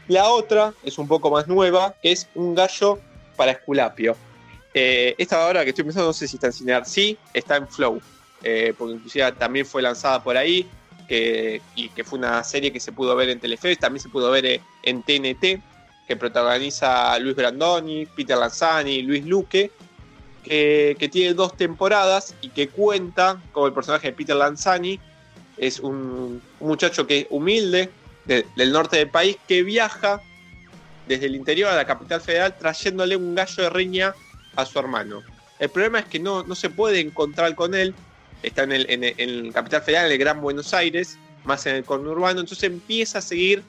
[0.07, 2.99] La otra es un poco más nueva, es Un gallo
[3.35, 4.15] para Esculapio.
[4.73, 6.85] Eh, esta ahora que estoy pensando, no sé si está en Cinear.
[6.85, 8.01] Sí, está en Flow,
[8.43, 10.65] eh, porque inclusive también fue lanzada por ahí,
[11.07, 14.29] que, y que fue una serie que se pudo ver en Telefe, también se pudo
[14.29, 15.61] ver eh, en TNT,
[16.07, 19.71] que protagoniza Luis Brandoni, Peter Lanzani, Luis Luque,
[20.43, 24.99] que, tiene dos temporadas y que cuenta como el personaje de Peter Lanzani
[25.57, 27.89] es un, muchacho que es humilde
[28.25, 30.21] de- del norte del país que viaja
[31.07, 34.15] desde el interior a la capital federal trayéndole un gallo de riña
[34.55, 35.23] a su hermano.
[35.59, 37.95] El problema es que no, no se puede encontrar con él,
[38.43, 42.63] está en el, capital federal, en el Gran Buenos Aires, más en el conurbano, entonces
[42.63, 43.63] empieza a seguir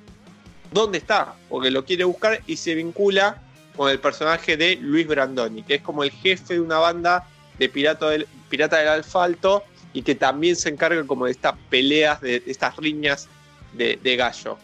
[0.73, 3.43] dónde está, porque lo quiere buscar y se vincula
[3.77, 7.27] con el personaje de Luis Brandoni, que es como el jefe de una banda
[7.59, 12.43] de pirata del, pirata asfalto y que también se encarga como de estas peleas, de
[12.47, 13.29] estas riñas
[13.73, 14.59] de, de gallo.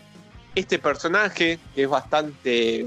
[0.55, 2.87] Este personaje, que es bastante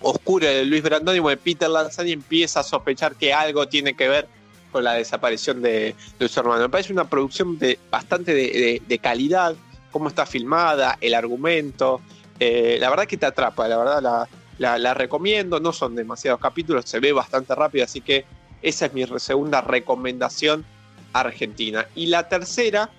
[0.00, 4.28] oscuro de Luis Brandoni, bueno, Peter Lanzani empieza a sospechar que algo tiene que ver
[4.70, 6.62] con la desaparición de, de su hermano.
[6.62, 7.58] Me parece una producción
[7.90, 9.54] bastante de, calidad,
[9.90, 12.00] cómo está filmada, el argumento.
[12.38, 14.28] Eh, la verdad que te atrapa, la verdad
[14.58, 15.60] la, la- recomiendo.
[15.60, 18.24] No son demasiados capítulos, se ve bastante rápido, así que
[18.62, 20.64] esa es mi segunda recomendación
[21.12, 21.86] argentina.
[21.94, 22.90] Y la tercera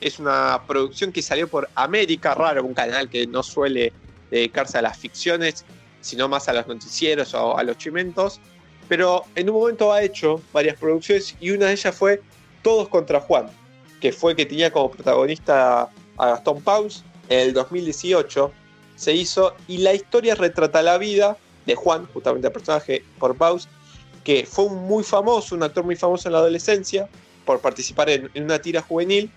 [0.00, 3.92] es una producción que salió por América Raro, un canal que no suele
[4.30, 5.64] dedicarse a las ficciones,
[6.00, 8.40] sino más a los noticieros o a los chimentos.
[8.88, 12.22] Pero en un momento ha hecho varias producciones y una de ellas fue
[12.62, 13.48] Todos contra Juan,
[14.00, 18.50] que fue que tenía como protagonista a Gastón Paus en el 2018.
[18.96, 21.36] Se hizo y la historia retrata la vida
[21.66, 23.68] de Juan, justamente el personaje por Paus,
[24.24, 27.08] que fue un muy famoso, un actor muy famoso en la adolescencia,
[27.44, 29.30] por participar en, en una tira juvenil,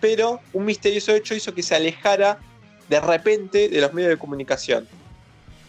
[0.00, 2.38] pero un misterioso hecho hizo que se alejara
[2.88, 4.86] de repente de los medios de comunicación.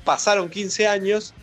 [0.03, 1.33] Pasaron 15 años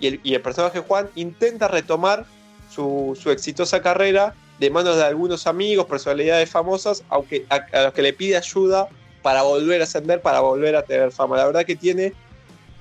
[0.00, 2.26] y el, personaje Juan intenta retomar
[2.70, 8.12] su, exitosa carrera de manos de algunos amigos, personalidades famosas, aunque a, los que le
[8.12, 8.88] pide ayuda
[9.22, 11.36] para volver a ascender, para volver a tener fama.
[11.36, 12.12] La verdad que tiene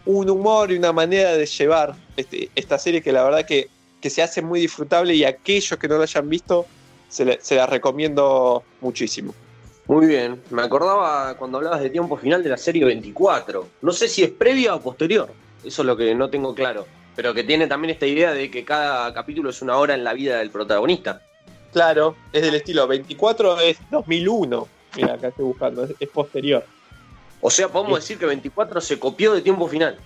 [0.05, 3.69] un humor y una manera de llevar este- esta serie que la verdad que,
[3.99, 6.65] que se hace muy disfrutable y aquellos que no la hayan visto
[7.09, 9.33] se, se la recomiendo muchísimo.
[9.87, 13.67] Muy bien, me acordaba cuando hablabas de tiempo final de la serie 24.
[13.81, 15.29] No sé si es previa o posterior,
[15.63, 16.85] eso es lo que no tengo claro.
[17.17, 20.13] Pero que tiene también esta idea de que cada capítulo es una hora en la
[20.13, 21.19] vida del protagonista.
[21.73, 24.67] Claro, es del estilo 24 es 2001.
[24.95, 26.63] Mira, acá estoy buscando, es, es posterior.
[27.41, 29.97] O sea, podemos decir que 24 se copió de tiempo final.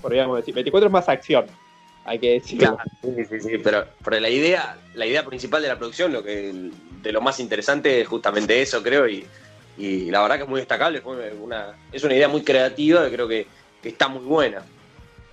[0.00, 1.46] Podríamos decir, 24 es más acción,
[2.04, 2.78] hay que decirlo.
[3.02, 6.52] Sí, sí, sí, pero, pero la idea, la idea principal de la producción, lo que
[7.02, 9.26] de lo más interesante es justamente eso, creo, y,
[9.78, 13.10] y la verdad que es muy destacable, fue una, es una idea muy creativa y
[13.10, 13.46] creo que,
[13.82, 14.62] que está muy buena.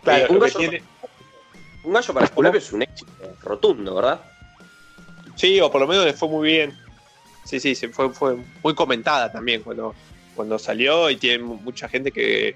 [0.01, 0.83] Claro, Eh, un, lo que gallo, tiene-
[1.83, 3.11] un gallo para Esculapio es un éxito
[3.43, 4.21] rotundo, ¿verdad?
[5.35, 6.73] Sí, o por lo menos le fue muy bien.
[7.43, 9.93] Sí, sí, se fue, fue muy comentada también cuando,
[10.35, 12.55] cuando salió y tiene mu- mucha gente que,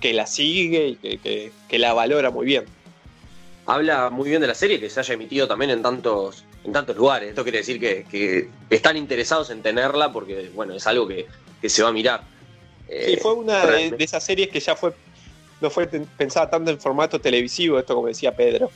[0.00, 2.64] que la sigue y que, que- que la valora muy bien.
[3.66, 6.96] Habla muy bien de la serie que se haya emitido también en tantos, en tantos
[6.96, 7.30] lugares.
[7.30, 11.26] Esto quiere decir que, que están interesados en tenerla porque, bueno, es algo que,
[11.60, 12.22] que se va a mirar.
[12.86, 13.96] Sí, Eh, fue una de, realmente.
[13.96, 14.92] de esas series que ya fue
[15.60, 18.70] no fue pensada tanto en formato televisivo, esto como decía Pedro,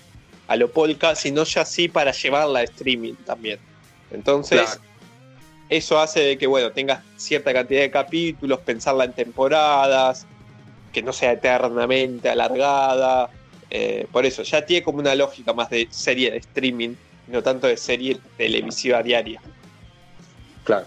[0.49, 3.59] a lo polka, sino ya sí para llevarla a streaming también.
[4.11, 4.81] Entonces, Claro.
[5.69, 10.27] eso hace de que, bueno, tengas cierta cantidad de capítulos, pensarla en temporadas,
[10.93, 13.31] que no sea eternamente alargada.
[13.73, 16.95] eh, por eso, ya tiene como una lógica más de serie de streaming,
[17.29, 19.41] no tanto de serie televisiva diaria.
[20.65, 20.87] Claro.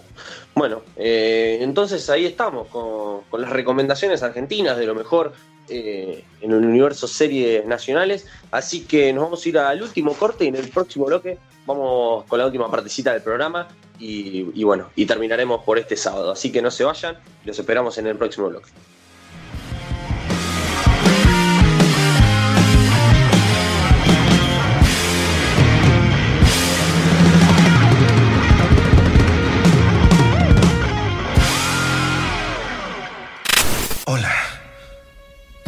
[0.54, 5.32] Bueno, eh, entonces ahí estamos con, con las recomendaciones argentinas de lo mejor
[5.68, 8.26] eh, en el universo series nacionales.
[8.50, 12.24] Así que nos vamos a ir al último corte y en el próximo bloque vamos
[12.24, 13.68] con la última partecita del programa
[13.98, 16.32] y, y bueno, y terminaremos por este sábado.
[16.32, 18.70] Así que no se vayan, los esperamos en el próximo bloque.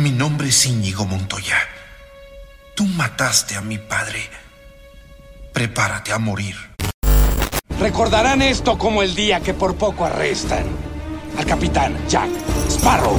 [0.06, 1.58] Mi nombre es Íñigo Montoya.
[2.76, 4.20] Tú mataste a mi padre.
[5.52, 6.54] Prepárate a morir.
[7.80, 10.64] Recordarán esto como el día que por poco arrestan
[11.36, 12.30] al capitán Jack
[12.68, 13.18] Sparrow.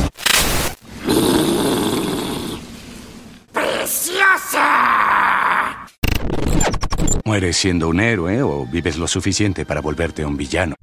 [3.51, 4.69] ¡Preciosa!
[7.25, 10.76] ¿Mueres siendo un héroe o vives lo suficiente para volverte un villano?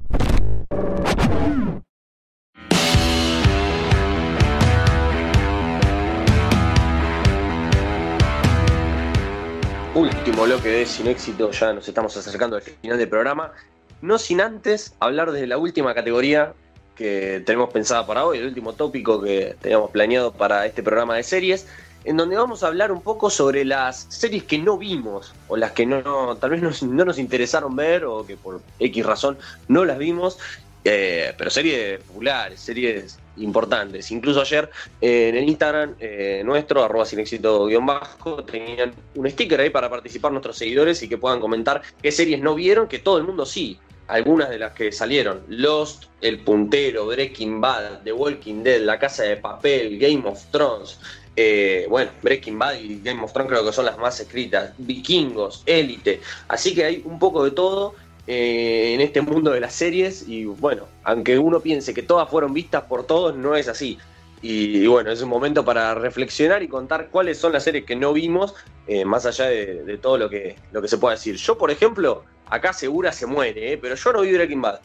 [10.65, 13.53] Sin Éxito, ya nos estamos acercando al final del programa.
[14.01, 16.55] No sin antes hablar de la última categoría
[16.97, 21.23] que tenemos pensada para hoy, el último tópico que teníamos planeado para este programa de
[21.23, 21.67] series,
[22.05, 25.73] en donde vamos a hablar un poco sobre las series que no vimos o las
[25.73, 29.37] que no, tal vez nos- no nos interesaron ver o que por X razón
[29.69, 30.39] no las vimos,
[30.85, 34.11] eh, pero series populares, series importantes.
[34.11, 34.71] Incluso ayer
[35.01, 39.71] eh, en el Instagram eh, nuestro, arroba sin éxito guion bajo, tenían un sticker ahí
[39.71, 43.25] para participar nuestros seguidores y que puedan comentar qué series no vieron, que todo el
[43.25, 43.79] mundo sí.
[44.07, 49.23] Algunas de las que salieron, Lost, El Puntero, Breaking Bad, The Walking Dead, La Casa
[49.23, 50.99] de Papel, Game of Thrones,
[51.37, 55.63] eh, bueno, Breaking Bad y Game of Thrones creo que son las más escritas, Vikingos,
[55.67, 57.95] Élite, así que hay un poco de todo
[58.27, 62.55] eh, en este mundo de las series y bueno, aunque uno piense que todas fueron
[62.55, 63.99] vistas por todos, no es así.
[64.41, 67.97] Y, y bueno, es un momento para reflexionar y contar cuáles son las series que
[67.97, 68.55] no vimos,
[68.87, 71.37] eh, más allá de, de todo lo que, lo que se pueda decir.
[71.37, 74.81] Yo, por ejemplo, acá segura se muere, eh, pero yo no vi Breaking Bad.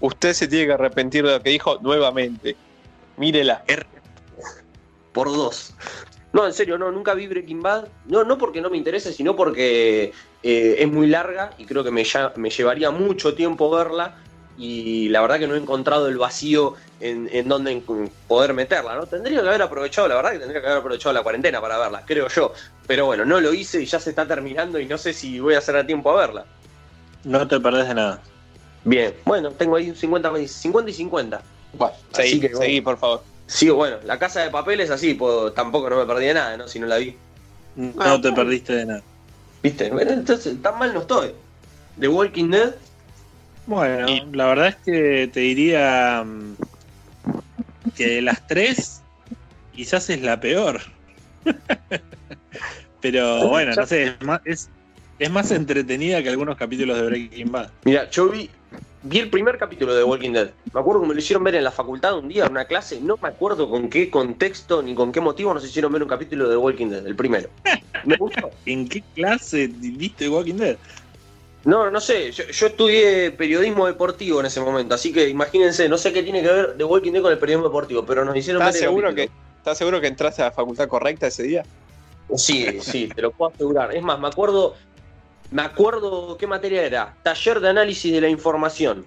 [0.00, 2.56] Usted se tiene que arrepentir de lo que dijo nuevamente.
[3.16, 3.64] Mírela.
[5.12, 5.74] Por dos.
[6.32, 7.88] No, en serio, no, nunca vi Breaking Bad.
[8.06, 10.12] No, no porque no me interese, sino porque
[10.48, 14.14] eh, es muy larga y creo que me, ya- me llevaría mucho tiempo verla.
[14.58, 17.82] Y la verdad que no he encontrado el vacío en, en donde
[18.26, 19.04] poder meterla, ¿no?
[19.06, 22.02] Tendría que haber aprovechado, la verdad que tendría que haber aprovechado la cuarentena para verla,
[22.06, 22.54] creo yo.
[22.86, 25.54] Pero bueno, no lo hice y ya se está terminando y no sé si voy
[25.54, 26.44] a hacer a tiempo a verla.
[27.24, 28.22] No te perdés de nada.
[28.84, 31.42] Bien, bueno, tengo ahí un 50, 50 y 50.
[32.12, 32.60] Seguí, Así que, bueno.
[32.62, 33.22] seguí, por favor.
[33.46, 36.56] Sí, bueno, la casa de papel es así, puedo- tampoco no me perdí de nada,
[36.56, 36.66] ¿no?
[36.66, 37.14] Si no la vi.
[37.76, 39.02] No te perdiste de nada.
[39.62, 39.86] ¿Viste?
[39.86, 41.32] Entonces, tan mal no estoy.
[41.98, 42.74] The Walking Dead.
[43.66, 46.56] Bueno, la verdad es que te diría mm,
[47.96, 49.02] que de las tres,
[49.74, 50.80] quizás es la peor.
[53.00, 54.68] Pero bueno, no sé, es más, es,
[55.18, 57.70] es más entretenida que algunos capítulos de Breaking Bad.
[57.84, 58.50] Mira, yo vi
[59.08, 60.50] vi el primer capítulo de Walking Dead.
[60.72, 63.00] Me acuerdo que me lo hicieron ver en la facultad un día, en una clase.
[63.00, 66.48] No me acuerdo con qué contexto ni con qué motivo nos hicieron ver un capítulo
[66.48, 67.48] de Walking Dead, el primero.
[68.04, 68.50] Me gustó.
[68.66, 70.76] ¿En qué clase viste Walking Dead?
[71.64, 72.32] No, no sé.
[72.32, 76.42] Yo, yo estudié periodismo deportivo en ese momento, así que imagínense, no sé qué tiene
[76.42, 78.88] que ver de Walking Dead con el periodismo deportivo, pero nos hicieron ver ¿Estás el
[78.88, 79.32] seguro, capítulo.
[79.32, 81.64] que, ¿Estás seguro que entraste a la facultad correcta ese día?
[82.34, 83.94] Sí, sí, te lo puedo asegurar.
[83.94, 84.74] Es más, me acuerdo,
[85.50, 87.14] me acuerdo qué materia era.
[87.22, 89.04] Taller de análisis de la información.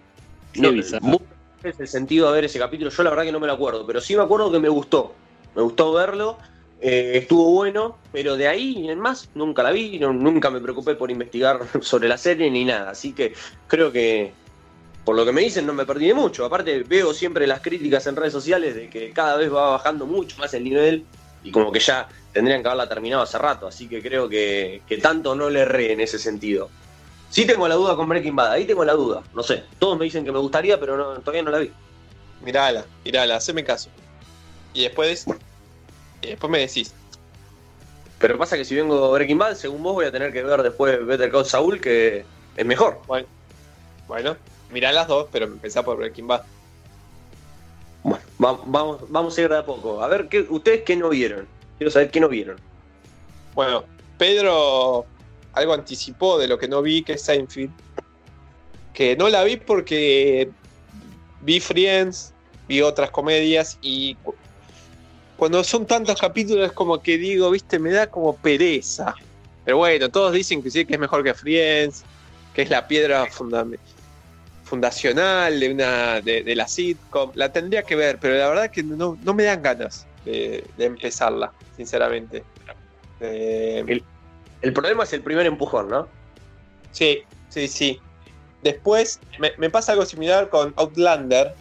[0.54, 0.72] Qué No,
[1.02, 1.20] muy-
[1.64, 2.90] es el sentido de ver ese capítulo.
[2.90, 5.14] Yo la verdad que no me lo acuerdo, pero sí me acuerdo que me gustó.
[5.56, 6.38] Me gustó verlo.
[6.82, 10.96] eh, estuvo bueno, pero de ahí en más nunca la vi, no- nunca me preocupé
[10.96, 12.92] por investigar sobre la serie ni nada.
[12.92, 13.34] Así que
[13.68, 14.32] creo que,
[15.04, 16.46] por lo que me dicen, no me perdí de mucho.
[16.46, 20.38] Aparte, veo siempre las críticas en redes sociales de que cada vez va bajando mucho
[20.40, 21.06] más el nivel
[21.44, 23.68] y como que ya tendrían que haberla terminado hace rato.
[23.68, 26.70] Así que creo que, que tanto no le erré en ese sentido.
[27.30, 29.24] Sí tengo la duda con Breaking Bad, ahí tengo la duda.
[29.34, 31.72] No sé, todos me dicen que me gustaría, pero no, todavía no la vi.
[32.42, 33.90] Mirala, mirala, haceme caso.
[34.74, 35.26] Y después,
[36.22, 36.94] y después me decís.
[38.18, 41.06] Pero pasa que si vengo Breaking Bad, según vos voy a tener que ver después
[41.06, 42.26] Better Call Saul, que
[42.56, 43.00] es mejor.
[43.08, 43.28] Bueno,
[44.08, 44.36] bueno,
[44.72, 46.42] mirá las dos, pero empezá por Breaking Bad.
[48.44, 50.02] Va- vamos, vamos a ir de a poco.
[50.02, 51.48] A ver, ¿qué, ¿ustedes qué no vieron?
[51.78, 52.58] Quiero saber qué no vieron.
[53.54, 53.84] Bueno,
[54.18, 55.06] Pedro
[55.54, 57.72] algo anticipó de lo que no vi, que es Seinfeld.
[58.94, 60.50] Que no la vi porque
[61.42, 62.34] vi Friends,
[62.68, 64.36] vi otras comedias y cu-
[65.38, 69.16] cuando son tantos capítulos como que digo, viste, me da como pereza.
[69.66, 72.04] Pero bueno, todos dicen que sí, que es mejor que Friends,
[72.54, 73.78] que es la piedra fundam-
[74.70, 77.32] fundacional de una de, de la sitcom.
[77.34, 80.86] La tendría que ver, pero la verdad que no, no me dan ganas de, de
[80.86, 82.44] empezarla, sinceramente.
[83.20, 84.04] Eh, El,
[84.62, 86.08] el problema es el primer empujón, ¿no?
[86.92, 88.00] Sí, sí, sí.
[88.62, 91.56] Después me, me pasa algo similar con Outlander,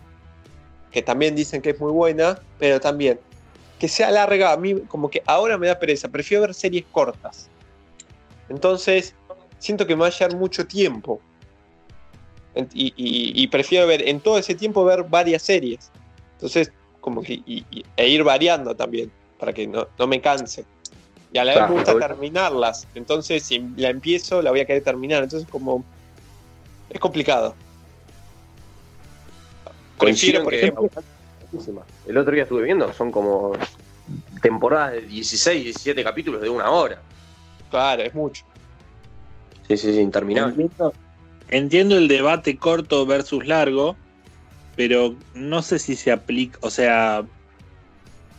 [0.91, 3.19] que también dicen que es muy buena, pero también
[3.79, 7.49] que sea larga, a mí como que ahora me da pereza, prefiero ver series cortas.
[8.49, 9.15] Entonces,
[9.59, 11.21] siento que me va a llevar mucho tiempo.
[12.55, 15.91] Y, y- y prefiero ver en todo ese tiempo ver varias series.
[16.35, 20.65] Entonces, como que y- y- e ir variando también, para que no, no me canse.
[21.33, 22.89] Y a la vez Claro, me gusta terminarlas.
[22.95, 25.23] Entonces, si la empiezo, la voy a querer terminar.
[25.23, 25.85] Entonces, como.
[26.91, 27.55] Es complicado.
[29.99, 31.85] Coincido Prefiero, por ejemplo.
[32.07, 33.53] el otro día estuve viendo, son como
[34.41, 37.03] temporadas de 16, 17 capítulos de una hora.
[37.71, 38.45] Claro, es mucho.
[39.67, 40.71] Sí, sí, sí, interminable.
[41.51, 43.97] Entiendo, el debate corto versus largo,
[44.77, 47.25] pero no sé si se aplica, o sea,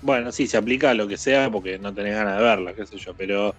[0.01, 2.85] bueno, sí, se aplica a lo que sea porque no tenés ganas de verla, qué
[2.85, 3.55] sé yo, pero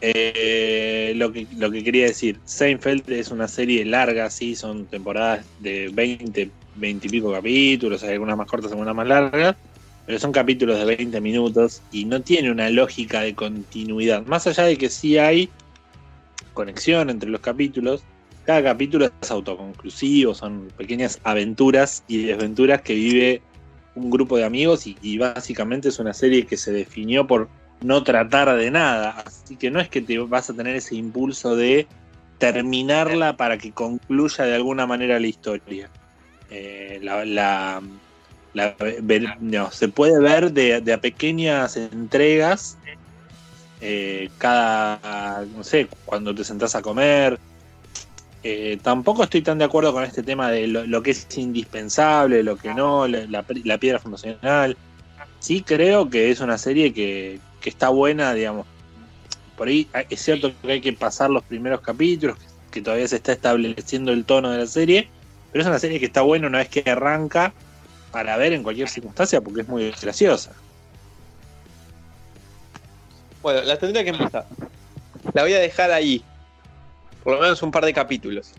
[0.00, 5.44] eh, lo, que, lo que quería decir, Seinfeld es una serie larga, sí, son temporadas
[5.58, 9.56] de 20, 20 y pico capítulos, hay algunas más cortas, algunas más largas,
[10.06, 14.64] pero son capítulos de 20 minutos y no tiene una lógica de continuidad, más allá
[14.64, 15.50] de que sí hay
[16.54, 18.02] conexión entre los capítulos.
[18.46, 23.42] Cada capítulo es autoconclusivo, son pequeñas aventuras y desventuras que vive
[23.96, 27.48] un grupo de amigos y, básicamente es una serie que se definió por
[27.82, 29.24] no tratar de nada.
[29.26, 31.88] Así que no es que te vas a tener ese impulso de
[32.38, 35.90] terminarla para que concluya de alguna manera la historia.
[36.48, 37.82] Eh, la, la-
[39.40, 42.78] no, se puede ver de, de a pequeñas entregas
[43.80, 47.38] eh, cada, no sé, cuando te sentás a comer.
[48.48, 52.56] Eh, tampoco estoy tan de acuerdo con este tema de lo, que es indispensable, lo
[52.56, 54.76] que no, la piedra fundacional.
[55.40, 58.64] Sí creo que es una serie que, que está buena, digamos.
[59.56, 62.38] Por ahí ah, es cierto que hay que pasar los primeros capítulos,
[62.70, 65.08] que todavía se está estableciendo el tono de la serie,
[65.50, 67.52] pero es una serie que está buena una vez que arranca
[68.12, 70.52] para ver en cualquier circunstancia porque es muy graciosa.
[73.42, 74.46] Bueno, la tendría que empezar.
[75.34, 76.22] La voy a dejar ahí.
[77.26, 78.52] Por lo menos un par de capítulos.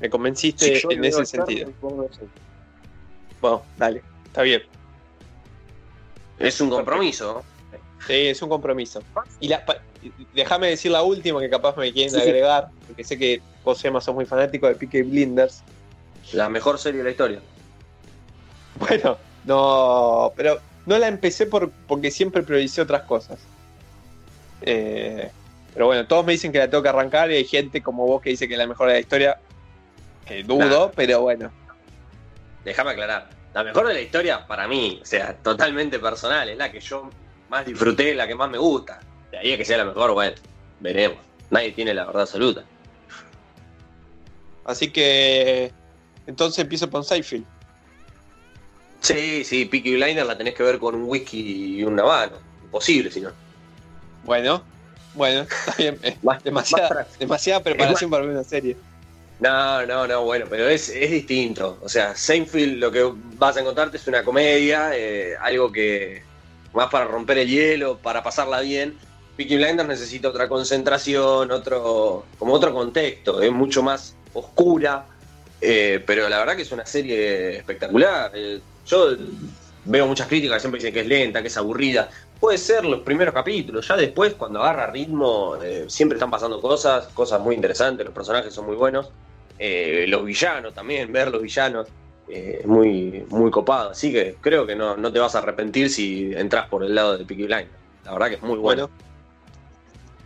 [0.00, 1.72] Me convenciste Sí, en ese sentido.
[3.40, 4.00] Bueno, dale.
[4.26, 4.62] Está bien.
[6.38, 7.42] Es un compromiso.
[8.06, 9.02] Sí, es un compromiso.
[9.40, 9.52] Y
[10.34, 12.22] déjame decir la última que capaz me quieren Sí, sí.
[12.22, 15.64] agregar, porque sé que vos, Emma, sos muy fanático de Peaky Blinders.
[16.32, 17.40] La mejor serie de la historia.
[18.78, 23.40] Bueno, no, pero no la empecé por, porque siempre prioricé otras cosas.
[24.62, 25.28] Eh,
[25.74, 28.22] pero bueno, todos me dicen que la tengo que arrancar y hay gente como vos
[28.22, 29.38] que dice que es la mejor de la historia.
[30.26, 30.92] Que dudo, Nah.
[30.96, 31.50] pero bueno.
[32.64, 33.28] Déjame aclarar.
[33.52, 37.10] La mejor de la historia, para mí, o sea, totalmente personal, es la que yo
[37.50, 39.00] más disfruté, la que más me gusta.
[39.30, 40.34] De ahí a que sea la mejor, bueno,
[40.80, 41.18] veremos.
[41.50, 42.64] Nadie tiene la verdad absoluta.
[44.64, 45.72] Así que
[46.26, 47.44] Entonces empiezo con Seinfeld.
[49.00, 52.38] Sí, sí, Peaky Blinders la tenés que ver con un whisky y un habano.
[52.62, 53.30] Imposible, si no.
[54.24, 54.64] Bueno,
[55.14, 55.98] bueno, está bien.
[56.02, 58.76] eh, demasiada, demasiada preparación para una serie.
[59.40, 61.78] No, no, no, bueno, pero es, es distinto.
[61.82, 66.22] O sea, Seinfeld lo que vas a encontrarte es una comedia, eh, algo que
[66.72, 68.96] más para romper el hielo, para pasarla bien.
[69.36, 75.06] Peaky Blinders necesita otra concentración, otro, como otro contexto, es mucho más oscura,
[75.60, 78.30] eh, pero la verdad que es una serie espectacular.
[78.34, 79.16] Eh, yo
[79.84, 82.08] veo muchas críticas siempre dicen que es lenta, que es aburrida.
[82.44, 87.06] Puede ser los primeros capítulos, ya después cuando agarra ritmo eh, siempre están pasando cosas,
[87.14, 89.08] cosas muy interesantes, los personajes son muy buenos.
[89.58, 91.88] Eh, los villanos también, ver los villanos
[92.28, 93.92] eh, es muy, muy copado.
[93.92, 97.16] Así que creo que no, no te vas a arrepentir si entras por el lado
[97.16, 97.70] de Peaky Blinders.
[98.04, 98.90] La verdad que es muy bueno.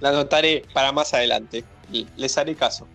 [0.01, 1.63] La anotaré para más adelante.
[2.17, 2.89] Les haré caso.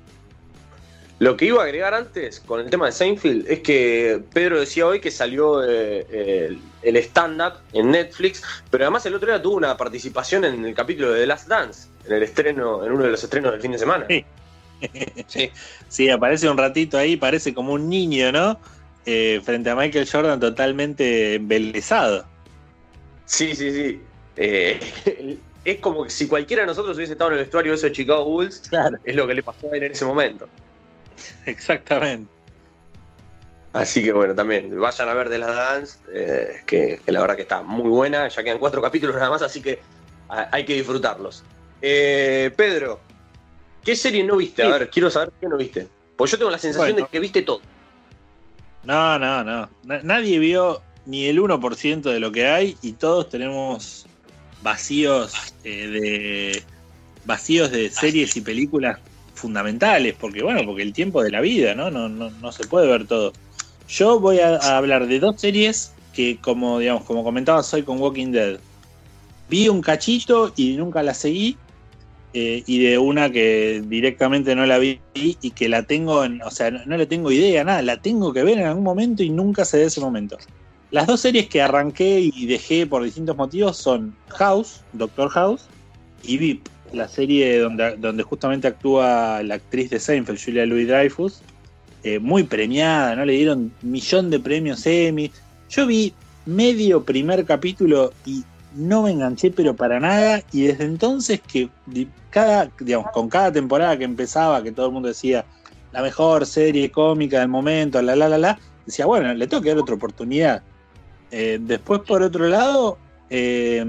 [1.19, 4.87] Lo que iba a agregar antes con el tema de Seinfeld es que Pedro decía
[4.87, 9.55] hoy que salió eh, el, el stand-up en Netflix, pero además el otro día tuvo
[9.55, 13.11] una participación en el capítulo de The Last Dance, en el estreno, en uno de
[13.11, 14.05] los estrenos del fin de semana.
[14.09, 14.25] Sí.
[15.87, 18.59] sí, aparece un ratito ahí, parece como un niño, ¿no?
[19.05, 22.25] Eh, frente a Michael Jordan totalmente embelesado.
[23.25, 24.01] Sí, sí, sí.
[24.37, 24.79] Eh,
[25.65, 28.25] es como que si cualquiera de nosotros hubiese estado en el vestuario de esos Chicago
[28.25, 28.63] Bulls,
[29.03, 30.47] es lo que le pasó a él en ese momento.
[31.45, 32.31] Exactamente.
[33.73, 37.35] Así que bueno, también vayan a ver The Last Dance, eh, que, que la verdad
[37.35, 38.27] que está muy buena.
[38.27, 39.79] Ya quedan cuatro capítulos nada más, así que
[40.29, 41.43] a- hay que disfrutarlos.
[41.81, 42.99] Eh, Pedro,
[43.83, 44.61] ¿qué serie no viste?
[44.63, 45.87] A ver, quiero saber qué no viste.
[46.15, 47.05] Pues yo tengo la sensación Bueno.
[47.07, 47.61] de que viste todo.
[48.83, 49.69] No, no, no.
[49.85, 54.05] Na- nadie vio ni el 1% de lo que hay y todos tenemos
[54.61, 56.63] vacíos eh, de
[57.25, 58.99] vacíos de series y películas
[59.43, 61.91] fundamentales, porque bueno, porque el tiempo de la vida, ¿no?
[61.91, 63.33] No, no, no se puede ver todo.
[63.89, 68.31] Yo voy a, hablar de dos series que, como digamos, como comentaba, soy con Walking
[68.31, 68.57] Dead.
[69.49, 71.57] Vi un cachito y nunca la seguí.
[72.33, 76.49] eh, y de una que directamente no la vi y que la tengo, en, o
[76.49, 79.29] sea, no, no le tengo idea, nada, la tengo que ver en algún momento y
[79.29, 80.37] nunca se dé ese momento.
[80.89, 85.67] Las dos series que arranqué y dejé por distintos motivos son House, Doctor House,
[86.23, 91.41] y VIP, la serie donde, donde justamente actúa la actriz de Seinfeld, Julia Louis Dreyfus,
[92.03, 93.25] eh, muy premiada, ¿no?
[93.25, 95.31] Le dieron millón de premios Emmy.
[95.69, 96.13] Yo vi
[96.45, 98.43] medio primer capítulo y
[98.75, 100.41] no me enganché, pero para nada.
[100.51, 101.69] Y desde entonces que
[102.29, 105.45] cada, digamos, con cada temporada que empezaba, que todo el mundo decía
[105.91, 109.69] la mejor serie cómica del momento, la la la la, decía, bueno, le tengo que
[109.69, 110.61] dar otra oportunidad.
[111.31, 112.97] Eh, después, por otro lado,
[113.29, 113.83] eh,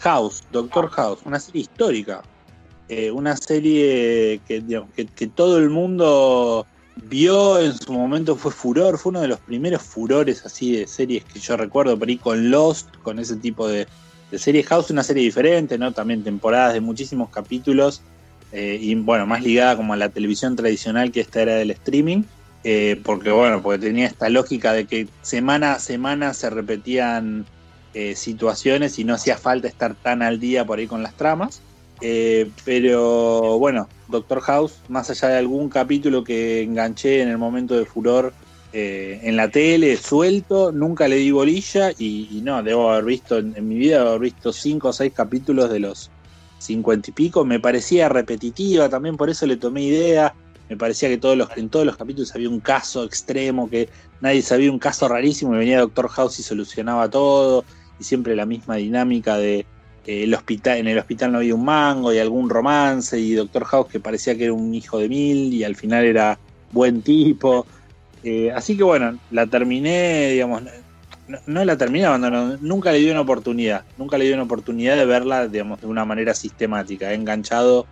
[0.00, 2.22] House, Doctor House, una serie histórica.
[2.88, 4.62] Eh, una serie que,
[5.34, 6.66] todo el mundo
[7.04, 11.24] vio en su momento, fue furor, fue uno de los primeros furores así de series
[11.24, 13.86] que yo recuerdo, por ahí con Lost, con ese tipo de,
[14.30, 15.92] de serie House, una serie diferente, ¿no?
[15.92, 18.02] También temporadas de muchísimos capítulos,
[18.52, 22.24] eh, y bueno, más ligada como a la televisión tradicional que esta era del streaming,
[22.64, 27.46] eh, porque bueno, porque tenía esta lógica de que semana a semana se repetían
[27.94, 31.60] eh, situaciones y no hacía falta estar tan al día por ahí con las tramas.
[32.00, 37.76] Eh, pero bueno, Doctor House, más allá de algún capítulo que enganché en el momento
[37.76, 38.32] de furor
[38.72, 43.68] eh, en la tele, suelto, nunca le di bolilla y, no, debo haber visto en,
[43.68, 46.10] mi vida, haber visto cinco o seis capítulos de los
[46.58, 47.44] cincuenta y pico.
[47.44, 50.34] Me parecía repetitiva, también por eso le tomé idea.
[50.68, 53.88] Me parecía que todos los, en todos los capítulos había un caso extremo, que
[54.20, 57.64] nadie sabía un caso rarísimo y venía Doctor House y solucionaba todo.
[58.00, 59.66] Y siempre la misma dinámica de
[60.06, 63.64] eh, el hospital, en el hospital no había un mango y algún romance y Doctor
[63.64, 66.38] House que parecía que era un hijo de mil y al final era
[66.72, 67.66] buen tipo.
[68.24, 70.62] Eh, así que bueno, la terminé, digamos,
[71.46, 72.06] no, la terminé
[72.60, 76.04] nunca le di una oportunidad, nunca le di una oportunidad de verla, digamos, de una
[76.04, 77.12] manera sistemática.
[77.12, 77.86] He enganchado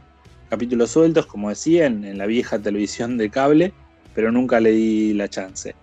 [0.51, 3.72] capítulos sueltos, como decía, en, en la vieja televisión de cable,
[4.14, 5.74] pero nunca le di la chance.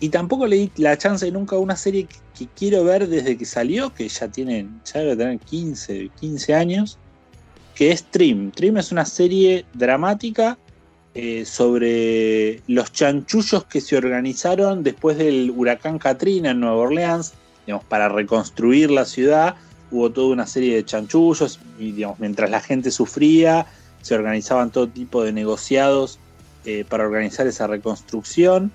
[0.00, 2.06] Y tampoco le di la chance nunca a una serie
[2.36, 6.98] que, quiero ver desde que salió, que ya tiene, ya debe tener 15, 15 años,
[7.74, 8.50] que es Trim.
[8.50, 10.58] Trim es una serie dramática
[11.14, 17.34] eh, sobre los chanchullos que se organizaron después del huracán Katrina en Nueva Orleans,
[17.88, 19.54] para reconstruir la ciudad.
[19.90, 23.66] Hubo toda una serie de chanchullos y mientras la gente sufría,
[24.02, 26.18] se organizaban todo tipo de negociados
[26.64, 28.72] eh, para organizar esa reconstrucción.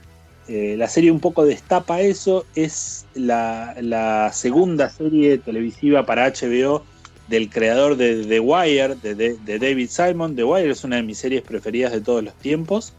[0.51, 6.83] Eh, la serie un poco destapa eso, es la, segunda serie televisiva para HBO
[7.27, 10.35] del creador de The Wire, de David Simon.
[10.35, 12.93] The Wire es una de mis series preferidas de todos los tiempos.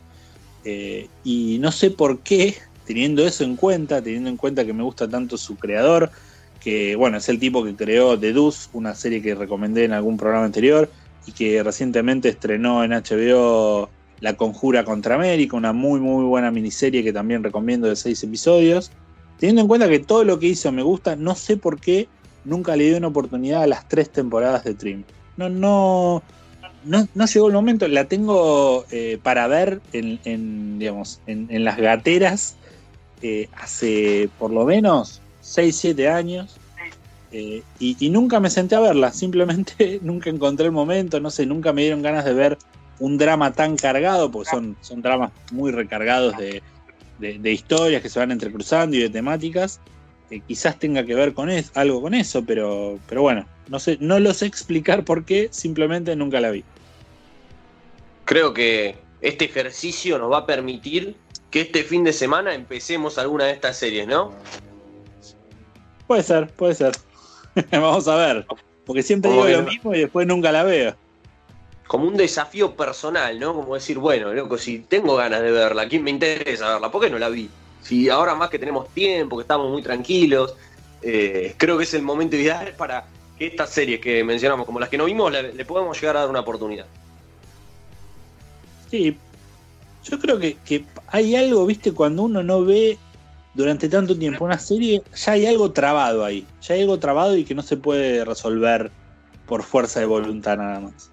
[0.64, 2.54] Eh, y no sé por qué,
[2.86, 6.12] teniendo eso en cuenta, teniendo en cuenta que me gusta tanto su creador,
[6.60, 10.16] que bueno, es el tipo que creó The Deuce, una serie que recomendé en algún
[10.16, 10.88] programa anterior,
[11.26, 13.90] y que recientemente estrenó en HBO
[14.20, 18.90] La Conjura contra América, una muy muy buena miniserie que también recomiendo de seis episodios.
[19.38, 22.08] Teniendo en cuenta que todo lo que hizo me gusta, no sé por qué
[22.44, 25.04] nunca le di una oportunidad a las tres temporadas de Trim.
[25.36, 26.22] No, no,
[26.84, 27.88] no, no llegó el momento.
[27.88, 32.56] La tengo eh, para ver en, digamos, en, las gateras
[33.22, 36.56] eh, hace por lo menos 6, 7 años.
[37.32, 41.72] Eh, y, nunca me senté a verla, simplemente nunca encontré el momento, no sé, nunca
[41.72, 42.58] me dieron ganas de ver
[43.00, 46.62] un drama tan cargado, porque son, son dramas muy recargados de,
[47.18, 49.80] de, historias que se van entrecruzando y de temáticas.
[50.46, 54.20] quizás tenga que ver con eso, algo con eso, pero, pero bueno, no sé, no
[54.20, 56.62] lo sé explicar por qué, simplemente nunca la vi.
[58.26, 61.16] Creo que este ejercicio nos va a permitir
[61.50, 64.32] que este fin de semana empecemos alguna de estas series, ¿no?
[66.06, 66.92] Puede ser, puede ser.
[67.72, 68.46] Vamos a ver.
[68.84, 70.94] Porque siempre digo lo mismo y después nunca la veo
[71.90, 73.52] como un desafío personal, ¿no?
[73.52, 76.88] Como decir, bueno, loco, si tengo ganas de verla, ¿quién me interesa verla?
[76.88, 77.50] ¿Por qué no la vi?
[77.82, 80.54] Si ahora más que tenemos tiempo, que estamos muy tranquilos,
[81.02, 83.06] eh, creo que es el momento ideal para
[83.36, 86.30] que estas series que mencionamos, como las que no vimos, le, podemos llegar a dar
[86.30, 86.86] una oportunidad.
[88.88, 89.16] Sí,
[90.04, 92.98] yo creo que, hay algo, viste, cuando uno no ve
[93.52, 97.44] durante tanto tiempo una serie, ya hay algo trabado ahí, ya hay algo trabado y
[97.44, 98.92] que no se puede resolver
[99.48, 101.09] por fuerza de voluntad nada más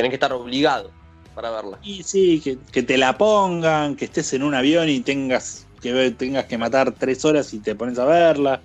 [0.00, 0.90] tenés que estar obligado
[1.34, 1.78] para verla.
[1.82, 6.44] Y sí, que, te la pongan, que estés en un avión y tengas que tengas
[6.44, 8.60] que matar tres horas y te pones a verla.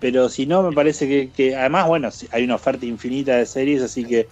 [0.00, 4.04] Pero si no, me parece que, además, bueno, hay una oferta infinita de series, así
[4.04, 4.28] que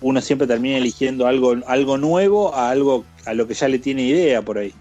[0.00, 4.02] uno siempre termina eligiendo algo, algo nuevo a algo a lo que ya le tiene
[4.02, 4.74] idea por ahí.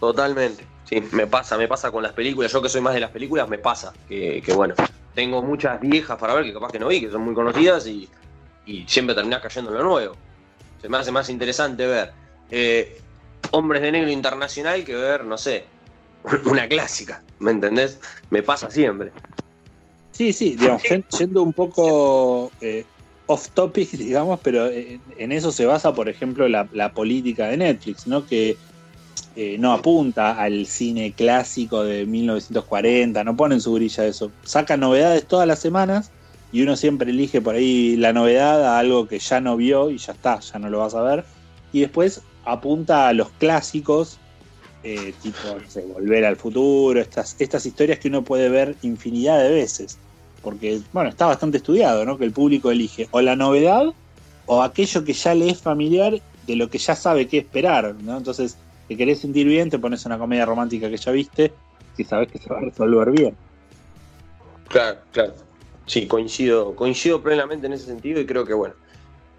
[0.00, 0.64] Totalmente.
[0.84, 2.52] Sí, me pasa, me pasa con las películas.
[2.52, 4.74] Yo que soy más de las películas, me pasa que, que bueno,
[5.14, 8.08] tengo muchas viejas para ver que capaz que no vi, que son muy conocidas y
[8.66, 10.16] y siempre terminás cayendo en lo nuevo.
[10.80, 12.12] Se me hace más interesante ver
[12.50, 13.00] eh,
[13.50, 15.64] Hombres de Negro Internacional que ver, no sé,
[16.44, 17.98] una clásica, ¿me entendés?
[18.30, 19.12] Me pasa siempre.
[20.12, 20.82] Sí, sí, digamos,
[21.18, 22.84] yendo un poco eh,
[23.26, 28.26] off topic, digamos, pero en eso se basa, por ejemplo, la, política de Netflix, ¿no?
[28.26, 28.56] Que
[29.34, 34.30] eh, no apunta al cine clásico de 1940, no pone en su grilla eso.
[34.44, 36.10] Saca novedades todas las semanas
[36.52, 39.98] y uno siempre elige por ahí la novedad a algo que ya no vio y
[39.98, 41.24] ya está, ya no lo vas a ver.
[41.72, 44.18] Y después apunta a los clásicos,
[44.84, 45.38] eh, tipo
[45.94, 49.98] Volver al futuro, estas, estas historias que uno puede ver infinidad de veces.
[50.42, 52.18] Porque, bueno, está bastante estudiado, ¿no?
[52.18, 53.86] Que el público elige o la novedad
[54.46, 58.18] o aquello que ya le es familiar de lo que ya sabe qué esperar, ¿no?
[58.18, 58.58] Entonces,
[58.88, 61.52] te querés sentir bien, te pones una comedia romántica que ya viste,
[61.96, 63.36] y sabes que se va a resolver bien.
[64.68, 65.34] Claro, claro.
[65.86, 68.74] Sí, coincido, coincido plenamente en ese sentido y creo que bueno.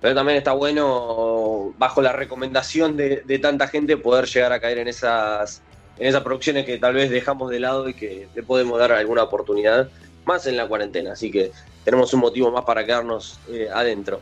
[0.01, 4.89] Pero también está bueno, bajo la recomendación de, tanta gente, poder llegar a caer en
[4.89, 5.61] esas,
[5.97, 9.23] en esas producciones que tal vez dejamos de lado y que le podemos dar alguna
[9.23, 9.89] oportunidad,
[10.25, 11.13] más en la cuarentena.
[11.13, 11.51] Así que
[11.85, 14.19] tenemos un motivo más para quedarnos eh, adentro.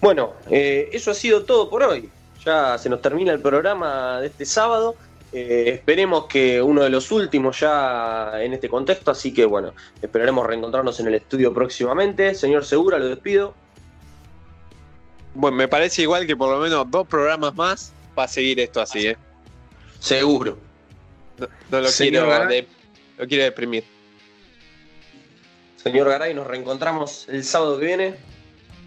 [0.00, 2.08] Bueno, eh, eso ha sido todo por hoy.
[2.42, 4.96] Ya se nos termina el programa de este sábado.
[5.32, 10.44] Eh, esperemos que uno de los últimos ya en este contexto, así que bueno, esperaremos
[10.46, 12.34] reencontrarnos en el estudio próximamente.
[12.34, 13.54] Señor Segura, lo despido.
[15.34, 18.80] Bueno, me parece igual que por lo menos dos programas más va a seguir esto
[18.80, 19.16] así, ¿eh?
[20.00, 20.58] Seguro.
[21.38, 23.84] No, lo, quiero lo quiero deprimir.
[25.76, 28.14] Señor Garay, nos reencontramos el sábado que viene.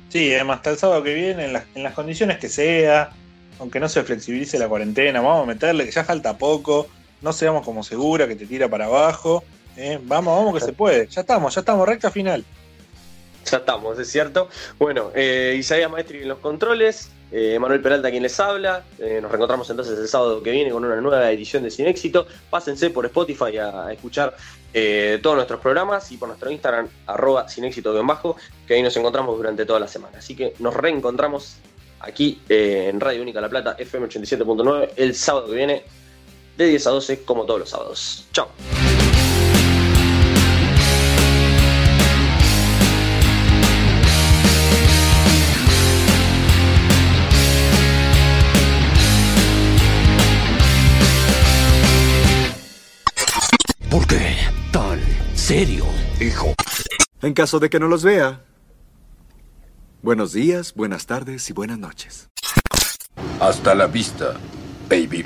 [0.10, 3.12] Sí, además hasta el sábado que viene, en las, en las condiciones que sea
[3.64, 6.86] aunque no se flexibilice la cuarentena, vamos a meterle que ya falta poco,
[7.22, 9.42] no seamos como segura que te tira para abajo.
[9.78, 9.98] ¿eh?
[10.04, 11.08] Vamos, vamos que se puede.
[11.08, 12.44] Ya estamos, ya estamos, recta final.
[13.50, 14.50] Ya estamos, es cierto.
[14.78, 18.84] Bueno, eh, Isaías Maestri en los controles, eh, Manuel Peralta quien les habla.
[19.00, 22.28] Eh, nos reencontramos entonces el sábado que viene con una nueva edición de Sin Éxito.
[22.50, 24.36] Pásense por Spotify a, escuchar
[25.22, 27.94] todos nuestros programas y por nuestro Instagram, arroba sin éxito
[28.68, 30.18] que ahí nos encontramos durante toda la semana.
[30.18, 31.60] Así que nos reencontramos
[32.04, 35.84] aquí eh, en Radio Única La Plata, FM 87.9, el sábado que viene,
[36.58, 38.28] de 10 a 12, como todos los sábados.
[38.32, 38.50] Chao.
[53.90, 54.36] ¿Por qué
[54.72, 55.00] tan
[55.36, 55.86] serio,
[56.20, 56.54] hijo?
[57.22, 58.42] En caso de que no los vea.
[60.04, 62.30] Buenos días, buenas tardes y buenas noches.
[63.40, 64.34] Hasta la vista,
[64.90, 65.26] baby.